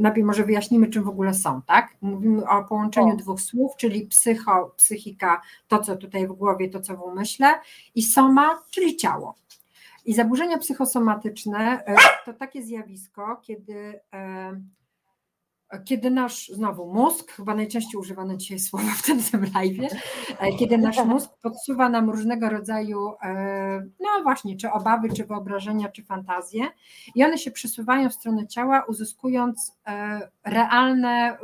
najpierw 0.00 0.26
może 0.26 0.44
wyjaśnimy, 0.44 0.88
czym 0.88 1.04
w 1.04 1.08
ogóle 1.08 1.34
są, 1.34 1.62
tak? 1.62 1.96
Mówimy 2.00 2.48
o 2.48 2.64
połączeniu 2.64 3.12
o. 3.12 3.16
dwóch 3.16 3.40
słów, 3.40 3.76
czyli 3.76 4.06
psycho, 4.06 4.74
psychika, 4.76 5.42
to 5.68 5.78
co 5.78 5.96
tutaj 5.96 6.28
w 6.28 6.32
głowie, 6.32 6.68
to 6.68 6.80
co 6.80 6.96
w 6.96 7.02
umyśle, 7.02 7.46
i 7.94 8.02
soma, 8.02 8.62
czyli 8.70 8.96
ciało. 8.96 9.34
I 10.04 10.14
zaburzenia 10.14 10.58
psychosomatyczne 10.58 11.84
e, 11.86 11.96
to 12.24 12.32
takie 12.32 12.62
zjawisko, 12.62 13.36
kiedy 13.42 14.00
e, 14.12 14.60
kiedy 15.84 16.10
nasz, 16.10 16.48
znowu 16.48 16.94
mózg, 16.94 17.32
chyba 17.32 17.54
najczęściej 17.54 18.00
używane 18.00 18.38
dzisiaj 18.38 18.58
słowa 18.58 18.90
w 18.96 19.02
tym 19.02 19.22
samym 19.30 19.50
live, 19.54 19.92
e, 20.38 20.52
kiedy 20.52 20.78
nasz 20.78 21.04
mózg 21.06 21.30
podsuwa 21.42 21.88
nam 21.88 22.10
różnego 22.10 22.50
rodzaju, 22.50 23.14
e, 23.22 23.86
no 24.00 24.22
właśnie, 24.22 24.56
czy 24.56 24.70
obawy, 24.70 25.08
czy 25.16 25.24
wyobrażenia, 25.24 25.88
czy 25.88 26.04
fantazje 26.04 26.68
i 27.14 27.24
one 27.24 27.38
się 27.38 27.50
przesuwają 27.50 28.10
w 28.10 28.14
stronę 28.14 28.46
ciała, 28.46 28.84
uzyskując 28.88 29.78
e, 29.86 30.28
realne, 30.44 31.38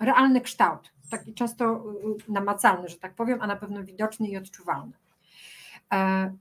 realny 0.00 0.40
kształt, 0.40 0.92
taki 1.10 1.34
często 1.34 1.84
namacalny, 2.28 2.88
że 2.88 2.96
tak 2.96 3.14
powiem, 3.14 3.38
a 3.42 3.46
na 3.46 3.56
pewno 3.56 3.84
widoczny 3.84 4.28
i 4.28 4.36
odczuwalny. 4.36 4.92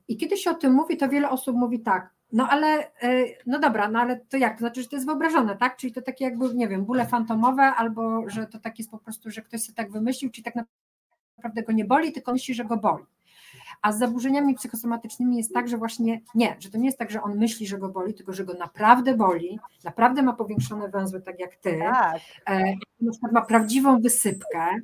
I 0.07 0.17
kiedy 0.17 0.37
się 0.37 0.51
o 0.51 0.53
tym 0.53 0.73
mówi, 0.73 0.97
to 0.97 1.09
wiele 1.09 1.29
osób 1.29 1.55
mówi 1.55 1.79
tak, 1.79 2.09
no 2.31 2.47
ale, 2.49 2.67
e, 3.01 3.25
no 3.45 3.59
dobra, 3.59 3.89
no 3.89 3.99
ale 3.99 4.17
to 4.19 4.37
jak? 4.37 4.53
To 4.53 4.59
znaczy, 4.59 4.81
że 4.81 4.89
to 4.89 4.95
jest 4.95 5.05
wyobrażone, 5.05 5.57
tak? 5.57 5.77
Czyli 5.77 5.93
to 5.93 6.01
takie 6.01 6.25
jakby, 6.25 6.55
nie 6.55 6.67
wiem, 6.67 6.85
bóle 6.85 7.05
fantomowe, 7.05 7.63
albo 7.63 8.29
że 8.29 8.47
to 8.47 8.59
tak 8.59 8.79
jest 8.79 8.91
po 8.91 8.97
prostu, 8.97 9.31
że 9.31 9.41
ktoś 9.41 9.61
sobie 9.61 9.75
tak 9.75 9.91
wymyślił, 9.91 10.31
czyli 10.31 10.43
tak 10.43 10.55
naprawdę 11.37 11.63
go 11.63 11.71
nie 11.71 11.85
boli, 11.85 12.11
tylko 12.11 12.31
myśli, 12.31 12.53
że 12.53 12.65
go 12.65 12.77
boli. 12.77 13.03
A 13.81 13.91
z 13.91 13.99
zaburzeniami 13.99 14.55
psychosomatycznymi 14.55 15.37
jest 15.37 15.53
tak, 15.53 15.67
że 15.67 15.77
właśnie 15.77 16.21
nie, 16.35 16.55
że 16.59 16.69
to 16.69 16.77
nie 16.77 16.85
jest 16.85 16.97
tak, 16.97 17.11
że 17.11 17.21
on 17.21 17.37
myśli, 17.37 17.67
że 17.67 17.77
go 17.77 17.89
boli, 17.89 18.13
tylko 18.13 18.33
że 18.33 18.45
go 18.45 18.53
naprawdę 18.53 19.13
boli, 19.15 19.59
naprawdę 19.83 20.21
ma 20.21 20.33
powiększone 20.33 20.89
węzły, 20.89 21.21
tak 21.21 21.39
jak 21.39 21.55
ty, 21.55 21.79
tak. 21.79 22.21
E, 22.49 22.73
na 23.01 23.11
przykład 23.11 23.31
ma 23.31 23.41
prawdziwą 23.41 24.01
wysypkę, 24.01 24.75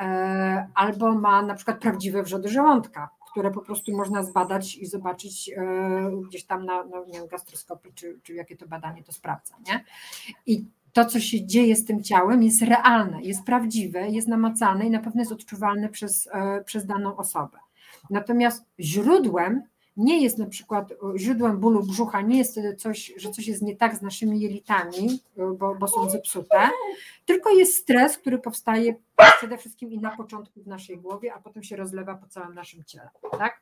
e, 0.00 0.68
albo 0.74 1.14
ma 1.14 1.42
na 1.42 1.54
przykład 1.54 1.78
prawdziwe 1.78 2.22
wrzody 2.22 2.48
żołądka, 2.48 3.08
które 3.30 3.50
po 3.50 3.60
prostu 3.60 3.96
można 3.96 4.22
zbadać 4.22 4.76
i 4.76 4.86
zobaczyć 4.86 5.50
e, 5.56 5.62
gdzieś 6.28 6.44
tam 6.44 6.64
na, 6.64 6.84
na 6.84 6.98
nie 7.06 7.12
wiem, 7.12 7.26
gastroskopii, 7.26 7.92
czy, 7.94 8.20
czy 8.22 8.34
jakie 8.34 8.56
to 8.56 8.68
badanie 8.68 9.04
to 9.04 9.12
sprawdza. 9.12 9.54
Nie? 9.66 9.84
I 10.46 10.64
to, 10.92 11.04
co 11.04 11.20
się 11.20 11.46
dzieje 11.46 11.76
z 11.76 11.84
tym 11.84 12.02
ciałem, 12.02 12.42
jest 12.42 12.62
realne, 12.62 13.22
jest 13.22 13.44
prawdziwe, 13.44 14.08
jest 14.08 14.28
namacalne 14.28 14.86
i 14.86 14.90
na 14.90 15.00
pewno 15.00 15.20
jest 15.20 15.32
odczuwalne 15.32 15.88
przez, 15.88 16.28
e, 16.32 16.64
przez 16.64 16.86
daną 16.86 17.16
osobę. 17.16 17.58
Natomiast 18.10 18.64
źródłem 18.80 19.62
nie 19.98 20.22
jest 20.22 20.38
na 20.38 20.46
przykład 20.46 20.92
źródłem 21.16 21.58
bólu 21.58 21.82
brzucha, 21.82 22.20
nie 22.20 22.38
jest 22.38 22.60
coś, 22.78 23.12
że 23.16 23.30
coś 23.30 23.46
jest 23.46 23.62
nie 23.62 23.76
tak 23.76 23.96
z 23.96 24.02
naszymi 24.02 24.40
jelitami, 24.40 25.20
bo, 25.58 25.74
bo 25.74 25.88
są 25.88 26.10
zepsute, 26.10 26.70
tylko 27.26 27.50
jest 27.50 27.76
stres, 27.76 28.18
który 28.18 28.38
powstaje 28.38 28.94
przede 29.38 29.58
wszystkim 29.58 29.92
i 29.92 29.98
na 29.98 30.16
początku 30.16 30.62
w 30.62 30.66
naszej 30.66 30.98
głowie, 30.98 31.34
a 31.34 31.38
potem 31.38 31.62
się 31.62 31.76
rozlewa 31.76 32.14
po 32.14 32.26
całym 32.26 32.54
naszym 32.54 32.84
ciele. 32.84 33.10
Tak? 33.30 33.60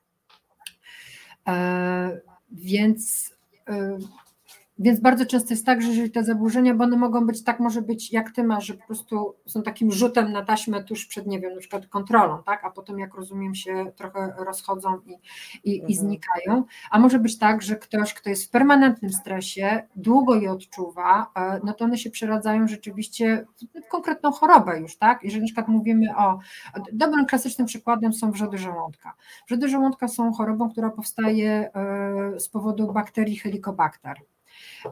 E, 1.49 2.21
więc 2.53 3.35
e, 3.69 3.99
więc 4.79 5.01
bardzo 5.01 5.27
często 5.27 5.55
jest 5.55 5.67
tak, 5.67 5.83
że 5.83 5.89
jeżeli 5.89 6.11
te 6.11 6.25
zaburzenia, 6.25 6.75
bo 6.75 6.85
one 6.85 6.97
mogą 6.97 7.27
być 7.27 7.45
tak, 7.45 7.61
może 7.61 7.83
być 7.83 8.13
jak 8.13 8.31
ty 8.31 8.45
masz, 8.45 8.67
że 8.67 8.75
po 8.75 8.87
prostu 8.87 9.35
są 9.47 9.63
takim 9.63 9.93
rzutem 9.93 10.33
na 10.33 10.45
taśmę 10.45 10.85
tuż 10.85 11.07
przed, 11.07 11.27
nie 11.27 11.41
wiem, 11.41 11.55
na 11.55 11.61
przykład 11.61 11.87
kontrolą, 11.87 12.43
tak, 12.43 12.65
a 12.65 12.71
potem 12.71 12.99
jak 12.99 13.15
rozumiem 13.15 13.55
się 13.55 13.93
trochę 13.97 14.35
rozchodzą 14.39 15.01
i, 15.07 15.19
i, 15.65 15.75
mhm. 15.75 15.91
i 15.91 15.95
znikają, 15.95 16.65
a 16.91 16.99
może 16.99 17.19
być 17.19 17.39
tak, 17.39 17.63
że 17.63 17.77
ktoś, 17.77 18.15
kto 18.15 18.31
jest 18.31 18.45
w 18.45 18.51
permanentnym 18.51 19.13
stresie, 19.13 19.83
długo 19.97 20.35
je 20.35 20.51
odczuwa, 20.51 21.31
e, 21.37 21.61
no 21.65 21.73
to 21.73 21.85
one 21.85 21.99
się 21.99 22.11
przeradzają 22.11 22.69
rzeczywiście 22.69 23.47
w 23.87 23.89
konkretną 23.89 24.33
chorobę 24.33 24.81
już, 24.81 24.97
tak, 24.97 25.23
jeżeli 25.23 25.43
na 25.43 25.47
przykład 25.47 25.69
mówimy 25.69 26.17
o, 26.17 26.39
dobrym 26.93 27.27
klasycznym 27.27 27.67
przykładem 27.67 28.13
są 28.13 28.31
wrzody 28.31 28.59
żołądka. 28.59 29.15
Wrzody 29.47 29.69
żołądka 29.69 30.09
są 30.09 30.33
chorobą, 30.33 30.71
która 30.71 30.91
powstaje 30.91 31.71
e, 31.75 32.41
z 32.41 32.49
powodu 32.49 32.93
bakterii 32.93 33.37
helicobacter. 33.37 34.17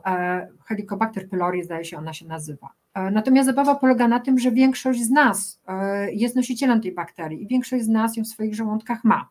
E, 0.06 0.48
Helicobacter 0.66 1.28
pylori, 1.28 1.62
zdaje 1.62 1.84
się, 1.84 1.98
ona 1.98 2.12
się 2.12 2.26
nazywa. 2.26 2.72
E, 2.94 3.10
natomiast 3.10 3.46
zabawa 3.46 3.74
polega 3.74 4.08
na 4.08 4.20
tym, 4.20 4.38
że 4.38 4.50
większość 4.50 5.02
z 5.02 5.10
nas 5.10 5.60
e, 5.68 6.12
jest 6.12 6.36
nosicielem 6.36 6.80
tej 6.80 6.92
bakterii 6.92 7.42
i 7.42 7.46
większość 7.46 7.84
z 7.84 7.88
nas 7.88 8.16
ją 8.16 8.24
w 8.24 8.28
swoich 8.28 8.54
żołądkach 8.54 9.04
ma. 9.04 9.28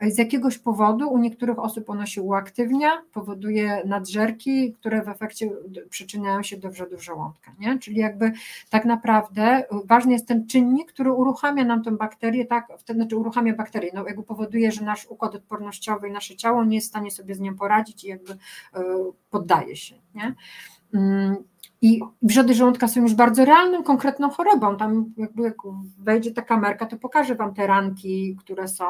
Z 0.00 0.18
jakiegoś 0.18 0.58
powodu 0.58 1.08
u 1.08 1.18
niektórych 1.18 1.58
osób 1.58 1.90
ona 1.90 2.06
się 2.06 2.22
uaktywnia, 2.22 3.02
powoduje 3.12 3.82
nadżerki, 3.86 4.72
które 4.72 5.02
w 5.02 5.08
efekcie 5.08 5.50
przyczyniają 5.90 6.42
się 6.42 6.56
do 6.56 6.70
wrzodów 6.70 7.04
żołądka. 7.04 7.52
Nie? 7.58 7.78
Czyli 7.78 7.96
jakby 7.96 8.32
tak 8.70 8.84
naprawdę 8.84 9.64
ważny 9.84 10.12
jest 10.12 10.28
ten 10.28 10.46
czynnik, 10.46 10.92
który 10.92 11.12
uruchamia 11.12 11.64
nam 11.64 11.82
tę 11.82 11.90
bakterię, 11.90 12.46
tak, 12.46 12.68
znaczy 12.94 13.16
uruchamia 13.16 13.54
bakterię, 13.54 13.90
no 13.94 14.06
jakby 14.06 14.22
powoduje, 14.22 14.72
że 14.72 14.84
nasz 14.84 15.06
układ 15.06 15.34
odpornościowy 15.34 16.08
i 16.08 16.12
nasze 16.12 16.36
ciało 16.36 16.64
nie 16.64 16.76
jest 16.76 16.86
w 16.86 16.90
stanie 16.90 17.10
sobie 17.10 17.34
z 17.34 17.40
nią 17.40 17.56
poradzić 17.56 18.04
i 18.04 18.08
jakby 18.08 18.32
e, 18.32 18.38
poddaje 19.30 19.76
się. 19.76 19.94
Nie? 20.14 20.34
I 21.84 22.00
wrzody 22.22 22.54
żołądka 22.54 22.88
są 22.88 23.00
już 23.00 23.14
bardzo 23.14 23.44
realną, 23.44 23.82
konkretną 23.82 24.30
chorobą. 24.30 24.76
Tam 24.76 25.14
jakby 25.16 25.42
jak 25.42 25.54
wejdzie 25.98 26.30
ta 26.30 26.42
kamerka, 26.42 26.86
to 26.86 26.96
pokaże 26.96 27.34
Wam 27.34 27.54
te 27.54 27.66
ranki, 27.66 28.36
które 28.40 28.68
są 28.68 28.84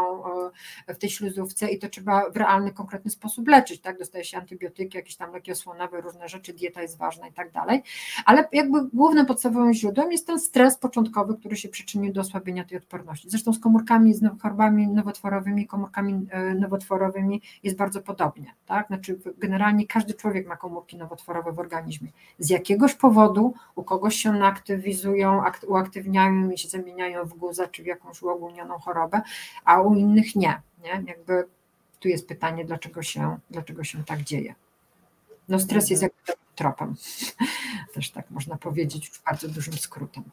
e, 0.87 0.95
w 0.95 0.99
tej 0.99 1.11
śluzówce 1.11 1.69
i 1.69 1.79
to 1.79 1.89
trzeba 1.89 2.31
w 2.31 2.37
realny, 2.37 2.73
konkretny 2.73 3.11
sposób 3.11 3.49
leczyć, 3.49 3.81
tak? 3.81 3.99
Dostaje 3.99 4.25
się 4.25 4.39
antybiotyki, 4.39 4.97
jakieś 4.97 5.17
tam 5.17 5.33
leki 5.33 5.53
osłonowe, 5.53 6.01
różne 6.01 6.29
rzeczy, 6.29 6.53
dieta 6.53 6.83
jest 6.83 6.99
ważna 6.99 7.29
i 7.29 7.33
tak 7.33 7.53
dalej. 7.53 7.83
Ale 8.25 8.49
jakby 8.53 8.89
głównym 8.93 9.27
podstawowym 9.27 9.73
źródłem 9.73 10.13
jest 10.13 10.27
ten 10.27 10.41
stres 10.41 10.79
początkowy, 10.79 11.37
który 11.37 11.57
się 11.57 11.69
przyczynił 11.69 12.13
do 12.13 12.21
osłabienia 12.21 12.65
tej 12.65 12.79
odporności. 12.79 13.31
Zresztą 13.31 13.53
z 13.53 13.59
komórkami, 13.59 14.15
z 14.15 14.43
chorobami 14.43 14.89
nowotworowymi, 14.89 15.67
komórkami 15.67 16.27
e, 16.31 16.55
nowotworowymi 16.55 17.43
jest 17.63 17.77
bardzo 17.77 18.01
podobnie, 18.01 18.55
tak? 18.67 18.87
Znaczy 18.87 19.19
generalnie 19.39 19.87
każdy 19.87 20.15
człowiek 20.15 20.49
ma 20.49 20.57
komórki 20.57 20.97
nowotworowe 20.97 21.53
w 21.53 21.59
organizmie. 21.59 22.09
Z 22.39 22.51
jakiego 22.51 22.84
jakiegoś 22.85 23.01
powodu 23.01 23.55
u 23.75 23.85
kogoś 23.85 24.17
się 24.17 24.31
one 24.31 24.47
aktywizują, 24.47 25.43
uaktywniają 25.67 26.51
i 26.51 26.59
się 26.59 26.69
zamieniają 26.69 27.25
w 27.25 27.35
guzę 27.35 27.69
czy 27.69 27.83
w 27.83 27.87
jakąś 27.87 28.23
uogólnioną 28.23 28.79
chorobę, 28.79 29.21
a 29.65 29.81
u 29.81 29.95
innych 29.95 30.37
nie. 30.37 30.61
nie? 30.83 31.03
Jakby 31.07 31.45
tu 32.01 32.09
jest 32.09 32.29
pytanie, 32.29 32.65
dlaczego 32.65 33.03
się, 33.03 33.37
dlaczego 33.51 33.85
się 33.85 34.05
tak 34.05 34.23
dzieje. 34.23 34.55
No 35.49 35.59
stres 35.59 35.91
jest 35.91 36.03
mhm. 36.03 36.13
jakby 36.29 36.43
tropem, 36.55 36.95
też 37.95 38.11
tak 38.11 38.31
można 38.31 38.57
powiedzieć 38.57 39.09
już 39.09 39.21
bardzo 39.27 39.49
dużym 39.49 39.75
skrótem. 39.75 40.25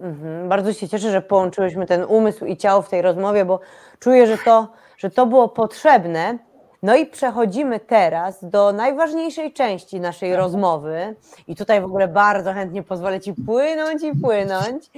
Mhm. 0.00 0.48
Bardzo 0.48 0.72
się 0.72 0.88
cieszę, 0.88 1.10
że 1.10 1.22
połączyłyśmy 1.22 1.86
ten 1.86 2.04
umysł 2.04 2.46
i 2.46 2.56
ciało 2.56 2.82
w 2.82 2.88
tej 2.88 3.02
rozmowie, 3.02 3.44
bo 3.44 3.60
czuję, 3.98 4.26
że 4.26 4.38
to, 4.38 4.72
że 4.98 5.10
to 5.10 5.26
było 5.26 5.48
potrzebne. 5.48 6.38
No 6.82 6.96
i 6.96 7.06
przechodzimy 7.06 7.80
teraz 7.80 8.44
do 8.44 8.72
najważniejszej 8.72 9.52
części 9.52 10.00
naszej 10.00 10.36
rozmowy. 10.36 11.16
I 11.46 11.56
tutaj 11.56 11.80
w 11.80 11.84
ogóle 11.84 12.08
bardzo 12.08 12.52
chętnie 12.52 12.82
pozwolę 12.82 13.20
Ci 13.20 13.34
płynąć 13.46 14.02
i 14.02 14.20
płynąć. 14.20 14.90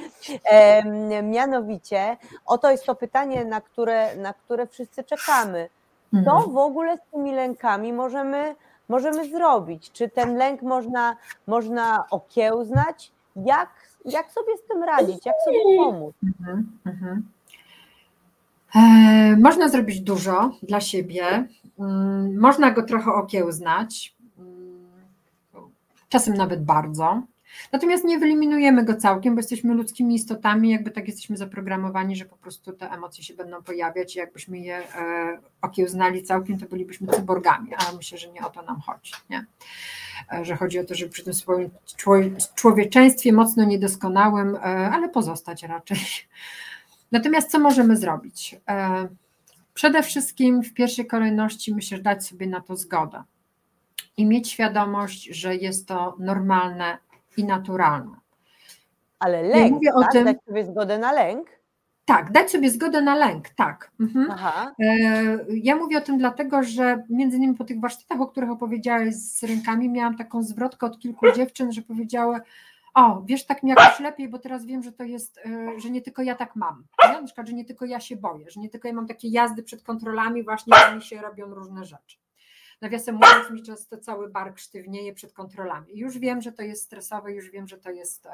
E, 0.44 1.22
mianowicie, 1.22 2.16
oto 2.46 2.70
jest 2.70 2.86
to 2.86 2.94
pytanie, 2.94 3.44
na 3.44 3.60
które, 3.60 4.16
na 4.16 4.32
które 4.32 4.66
wszyscy 4.66 5.04
czekamy. 5.04 5.68
Co 6.12 6.18
mhm. 6.18 6.52
w 6.52 6.56
ogóle 6.56 6.96
z 6.96 7.10
tymi 7.12 7.32
lękami 7.32 7.92
możemy, 7.92 8.54
możemy 8.88 9.30
zrobić? 9.30 9.92
Czy 9.92 10.08
ten 10.08 10.36
lęk 10.36 10.62
można, 10.62 11.16
można 11.46 12.04
okiełznać? 12.10 13.12
Jak, 13.36 13.70
jak 14.04 14.32
sobie 14.32 14.56
z 14.56 14.68
tym 14.68 14.82
radzić? 14.82 15.26
Jak 15.26 15.36
sobie 15.44 15.76
pomóc? 15.76 16.14
Mhm, 16.22 16.78
mhm. 16.86 17.28
E, 18.74 19.36
można 19.36 19.68
zrobić 19.68 20.00
dużo 20.00 20.50
dla 20.62 20.80
siebie. 20.80 21.48
Mm, 21.82 22.38
można 22.38 22.70
go 22.70 22.82
trochę 22.82 23.12
okiełznać, 23.12 24.16
mm, 24.38 24.90
czasem 26.08 26.34
nawet 26.34 26.64
bardzo. 26.64 27.22
Natomiast 27.72 28.04
nie 28.04 28.18
wyeliminujemy 28.18 28.84
go 28.84 28.94
całkiem, 28.94 29.34
bo 29.34 29.38
jesteśmy 29.38 29.74
ludzkimi 29.74 30.14
istotami, 30.14 30.70
jakby 30.70 30.90
tak 30.90 31.08
jesteśmy 31.08 31.36
zaprogramowani, 31.36 32.16
że 32.16 32.24
po 32.24 32.36
prostu 32.36 32.72
te 32.72 32.90
emocje 32.90 33.24
się 33.24 33.34
będą 33.34 33.62
pojawiać 33.62 34.16
i 34.16 34.18
jakbyśmy 34.18 34.58
je 34.58 34.76
e, 34.76 35.38
okiełznali 35.62 36.22
całkiem, 36.22 36.58
to 36.58 36.66
bylibyśmy 36.66 37.08
cyborgami, 37.08 37.74
a 37.74 37.96
myślę, 37.96 38.18
że 38.18 38.32
nie 38.32 38.46
o 38.46 38.50
to 38.50 38.62
nam 38.62 38.80
chodzi. 38.80 39.12
Nie? 39.30 39.46
E, 40.32 40.44
że 40.44 40.56
chodzi 40.56 40.78
o 40.78 40.84
to, 40.84 40.94
żeby 40.94 41.12
przy 41.12 41.24
tym 41.24 41.34
swoim 41.34 41.70
człowieczeństwie 42.54 43.32
mocno 43.32 43.64
niedoskonałym, 43.64 44.56
ale 44.64 45.08
pozostać 45.08 45.62
raczej. 45.62 45.98
Natomiast 47.12 47.50
co 47.50 47.58
możemy 47.58 47.96
zrobić? 47.96 48.56
Przede 49.74 50.02
wszystkim 50.02 50.62
w 50.62 50.74
pierwszej 50.74 51.06
kolejności 51.06 51.74
myślę, 51.74 51.98
dać 51.98 52.26
sobie 52.26 52.46
na 52.46 52.60
to 52.60 52.76
zgodę 52.76 53.22
i 54.16 54.26
mieć 54.26 54.50
świadomość, 54.50 55.24
że 55.24 55.56
jest 55.56 55.88
to 55.88 56.16
normalne 56.18 56.98
i 57.36 57.44
naturalne. 57.44 58.16
Ale 59.18 59.42
lęk, 59.42 59.54
ja 59.54 59.70
mówię 59.70 59.90
tak? 59.92 60.08
o 60.08 60.12
tym, 60.12 60.24
dać 60.24 60.36
sobie 60.44 60.64
zgodę 60.64 60.98
na 60.98 61.12
lęk? 61.12 61.48
Tak, 62.04 62.32
dać 62.32 62.50
sobie 62.50 62.70
zgodę 62.70 63.02
na 63.02 63.14
lęk, 63.14 63.48
tak. 63.48 63.90
Mhm. 64.00 64.28
Aha. 64.30 64.74
E, 64.80 65.38
ja 65.48 65.76
mówię 65.76 65.98
o 65.98 66.00
tym 66.00 66.18
dlatego, 66.18 66.62
że 66.62 67.02
między 67.10 67.36
innymi 67.36 67.54
po 67.54 67.64
tych 67.64 67.80
warsztatach, 67.80 68.20
o 68.20 68.26
których 68.26 68.50
opowiedziałeś 68.50 69.14
z 69.14 69.42
rękami, 69.42 69.88
miałam 69.88 70.16
taką 70.16 70.42
zwrotkę 70.42 70.86
od 70.86 70.98
kilku 70.98 71.26
dziewczyn, 71.36 71.72
że 71.72 71.82
powiedziały, 71.82 72.40
o, 72.94 73.22
wiesz, 73.26 73.46
tak 73.46 73.62
mi 73.62 73.70
jakoś 73.70 74.00
lepiej, 74.00 74.28
bo 74.28 74.38
teraz 74.38 74.66
wiem, 74.66 74.82
że 74.82 74.92
to 74.92 75.04
jest, 75.04 75.38
e, 75.38 75.80
że 75.80 75.90
nie 75.90 76.02
tylko 76.02 76.22
ja 76.22 76.34
tak 76.34 76.56
mam, 76.56 76.86
nie? 77.08 77.12
na 77.12 77.26
przykład, 77.26 77.48
że 77.48 77.52
nie 77.52 77.64
tylko 77.64 77.84
ja 77.84 78.00
się 78.00 78.16
boję, 78.16 78.50
że 78.50 78.60
nie 78.60 78.68
tylko 78.68 78.88
ja 78.88 78.94
mam 78.94 79.06
takie 79.06 79.28
jazdy 79.28 79.62
przed 79.62 79.82
kontrolami, 79.82 80.44
właśnie 80.44 80.74
że 80.88 80.96
mi 80.96 81.02
się 81.02 81.20
robią 81.20 81.54
różne 81.54 81.84
rzeczy. 81.84 82.18
Nawiasem 82.80 83.14
mówiąc, 83.14 83.50
mi 83.50 83.62
często 83.62 83.98
cały 83.98 84.30
bark 84.30 84.58
sztywnieje 84.58 85.14
przed 85.14 85.32
kontrolami. 85.32 85.98
Już 85.98 86.18
wiem, 86.18 86.42
że 86.42 86.52
to 86.52 86.62
jest 86.62 86.82
stresowe, 86.82 87.32
już 87.32 87.50
wiem, 87.50 87.68
że 87.68 87.78
to 87.78 87.90
jest, 87.90 88.26
e, 88.26 88.30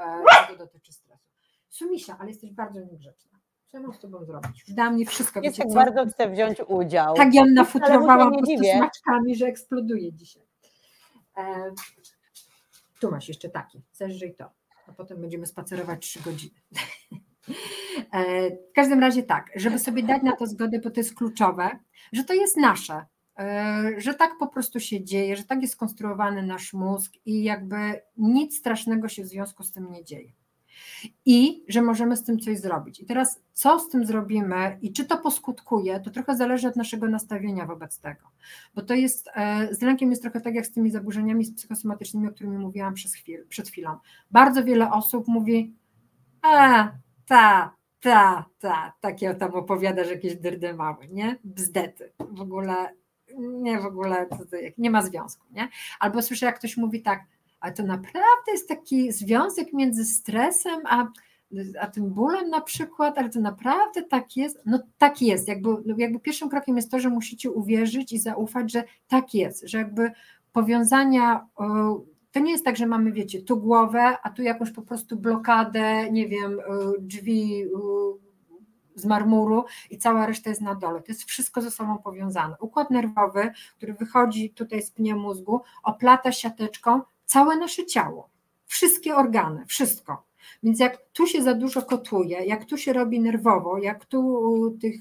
tego 0.47 0.59
dotyczy 0.59 0.93
stresu. 0.93 1.29
Sumisia, 1.69 2.17
ale 2.21 2.29
jesteś 2.29 2.53
bardzo 2.53 2.81
niegrzeczna. 2.81 3.39
Co 3.67 3.81
mam 3.81 3.93
z 3.93 3.99
tobą 3.99 4.25
zrobić? 4.25 4.65
Już 4.69 4.77
mnie 4.93 5.07
wszystko. 5.07 5.41
Jest 5.41 5.59
tak 5.59 5.73
bardzo 5.73 6.07
chcę 6.07 6.31
wziąć 6.31 6.59
udział. 6.69 7.15
Tak 7.15 7.35
ją 7.35 7.45
nafutrowałam 7.47 8.33
po 8.33 8.39
prostu 8.39 8.65
smaczkami, 8.77 9.37
że 9.37 9.47
eksploduje 9.47 10.13
dzisiaj. 10.13 10.43
E, 11.37 11.73
tu 13.01 13.11
masz 13.11 13.29
jeszcze 13.29 13.49
taki, 13.49 13.83
zeżrzyj 13.93 14.35
to, 14.35 14.51
a 14.87 14.93
potem 14.93 15.21
będziemy 15.21 15.47
spacerować 15.47 16.07
trzy 16.07 16.21
godziny. 16.21 16.61
E, 18.13 18.51
w 18.51 18.73
każdym 18.75 19.01
razie 19.01 19.23
tak, 19.23 19.51
żeby 19.57 19.79
sobie 19.79 20.03
dać 20.03 20.23
na 20.23 20.37
to 20.37 20.47
zgodę, 20.47 20.79
bo 20.79 20.91
to 20.91 21.01
jest 21.01 21.15
kluczowe, 21.15 21.79
że 22.13 22.25
to 22.25 22.35
jest 22.35 22.57
nasze, 22.57 23.07
e, 23.39 23.93
że 23.99 24.15
tak 24.15 24.31
po 24.39 24.47
prostu 24.47 24.81
się 24.81 25.05
dzieje, 25.05 25.37
że 25.37 25.45
tak 25.45 25.63
jest 25.63 25.73
skonstruowany 25.73 26.43
nasz 26.43 26.73
mózg 26.73 27.13
i 27.27 27.43
jakby 27.43 27.77
nic 28.17 28.59
strasznego 28.59 29.09
się 29.09 29.23
w 29.23 29.27
związku 29.27 29.63
z 29.63 29.73
tym 29.73 29.91
nie 29.91 30.05
dzieje 30.05 30.33
i 31.25 31.65
że 31.69 31.83
możemy 31.83 32.17
z 32.17 32.25
tym 32.25 32.39
coś 32.39 32.59
zrobić. 32.59 33.01
I 33.01 33.07
teraz, 33.07 33.41
co 33.53 33.81
z 33.81 33.89
tym 33.89 34.07
zrobimy 34.07 34.79
i 34.83 34.93
czy 34.93 35.05
to 35.05 35.19
poskutkuje, 35.19 36.01
to 36.01 36.11
trochę 36.11 36.37
zależy 36.37 36.69
od 36.69 36.77
naszego 36.77 37.09
nastawienia 37.09 37.67
wobec 37.67 37.99
tego. 38.01 38.27
Bo 38.75 38.83
to 38.83 38.95
jest, 38.95 39.29
e, 39.35 39.75
z 39.75 39.83
lękiem 39.83 40.11
jest 40.11 40.23
trochę 40.23 40.41
tak 40.41 40.55
jak 40.55 40.67
z 40.67 40.73
tymi 40.73 40.91
zaburzeniami 40.91 41.53
psychosomatycznymi, 41.57 42.29
o 42.29 42.33
których 42.33 42.59
mówiłam 42.59 42.95
chwil, 42.95 43.47
przed 43.49 43.69
chwilą. 43.69 43.97
Bardzo 44.31 44.65
wiele 44.65 44.91
osób 44.93 45.29
mówi, 45.29 45.75
a, 46.43 46.91
ta, 47.27 47.75
ta, 48.01 48.45
ta, 48.59 48.93
takie 49.01 49.35
tam 49.35 49.55
opowiada, 49.55 50.05
że 50.05 50.13
jakieś 50.13 50.37
dyrdymały, 50.37 51.09
nie? 51.09 51.37
Bzdety, 51.45 52.13
w 52.19 52.41
ogóle, 52.41 52.75
nie, 53.39 53.81
w 53.81 53.87
ogóle, 53.87 54.27
nie 54.79 54.91
ma 54.91 55.03
związku, 55.03 55.47
nie? 55.51 55.69
Albo 56.01 56.23
słyszę, 56.23 56.47
jak 56.47 56.59
ktoś 56.59 56.77
mówi 56.77 57.03
tak, 57.03 57.25
ale 57.61 57.73
to 57.73 57.83
naprawdę 57.83 58.53
jest 58.53 58.69
taki 58.69 59.13
związek 59.13 59.73
między 59.73 60.05
stresem 60.05 60.81
a, 60.85 61.07
a 61.81 61.87
tym 61.87 62.11
bólem 62.11 62.51
na 62.51 62.61
przykład, 62.61 63.19
ale 63.19 63.29
to 63.29 63.41
naprawdę 63.41 64.03
tak 64.03 64.37
jest. 64.37 64.59
No 64.67 64.79
tak 64.99 65.23
jest. 65.23 65.49
Jakby, 65.49 65.69
no, 65.69 65.95
jakby 65.99 66.21
pierwszym 66.21 66.49
krokiem 66.49 66.77
jest 66.77 66.91
to, 66.91 67.01
że 67.01 67.09
musicie 67.09 67.51
uwierzyć 67.51 68.13
i 68.13 68.19
zaufać, 68.19 68.73
że 68.73 68.85
tak 69.09 69.35
jest, 69.35 69.69
że 69.69 69.79
jakby 69.79 70.11
powiązania. 70.53 71.47
To 72.33 72.41
nie 72.41 72.53
jest 72.53 72.65
tak, 72.65 72.77
że 72.77 72.87
mamy, 72.87 73.13
wiecie, 73.13 73.43
tu 73.43 73.57
głowę, 73.61 74.17
a 74.23 74.31
tu 74.31 74.43
jakąś 74.43 74.71
po 74.71 74.83
prostu 74.83 75.17
blokadę, 75.17 76.11
nie 76.11 76.29
wiem, 76.29 76.59
drzwi 77.01 77.65
z 78.95 79.05
marmuru 79.05 79.65
i 79.91 79.99
cała 79.99 80.27
reszta 80.27 80.51
jest 80.51 80.63
na 80.63 80.75
dole. 80.75 81.01
To 81.01 81.13
jest 81.13 81.25
wszystko 81.25 81.61
ze 81.61 81.71
sobą 81.71 81.99
powiązane. 81.99 82.55
Układ 82.61 82.91
nerwowy, 82.91 83.51
który 83.77 83.95
wychodzi 83.95 84.51
tutaj 84.51 84.83
z 84.83 84.91
pnia 84.91 85.17
mózgu, 85.17 85.61
oplata 85.83 86.33
siateczką 86.33 87.01
całe 87.29 87.57
nasze 87.57 87.87
ciało, 87.87 88.29
wszystkie 88.67 89.17
organy, 89.17 89.67
wszystko. 89.67 90.29
Więc 90.63 90.81
jak 90.81 90.99
tu 91.13 91.27
się 91.27 91.43
za 91.43 91.55
dużo 91.55 91.83
kotuje, 91.83 92.45
jak 92.45 92.65
tu 92.65 92.77
się 92.77 92.93
robi 92.93 93.21
nerwowo, 93.21 93.79
jak 93.79 94.05
tu 94.05 94.77
tych 94.81 94.95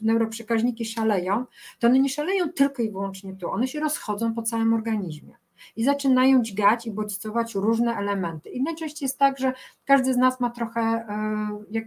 neuroprzekaźniki 0.00 0.84
szaleją, 0.84 1.44
to 1.78 1.86
one 1.86 1.98
nie 1.98 2.08
szaleją 2.08 2.48
tylko 2.48 2.82
i 2.82 2.90
wyłącznie 2.90 3.36
tu, 3.36 3.50
one 3.50 3.68
się 3.68 3.80
rozchodzą 3.80 4.34
po 4.34 4.42
całym 4.42 4.74
organizmie 4.74 5.34
i 5.76 5.84
zaczynają 5.84 6.42
dźgać 6.42 6.86
i 6.86 6.90
bodźcować 6.90 7.54
różne 7.54 7.96
elementy. 7.96 8.48
I 8.50 8.62
najczęściej 8.62 9.04
jest 9.06 9.18
tak, 9.18 9.38
że 9.38 9.52
każdy 9.84 10.14
z 10.14 10.16
nas 10.16 10.40
ma 10.40 10.50
trochę, 10.50 10.80
e, 10.80 11.80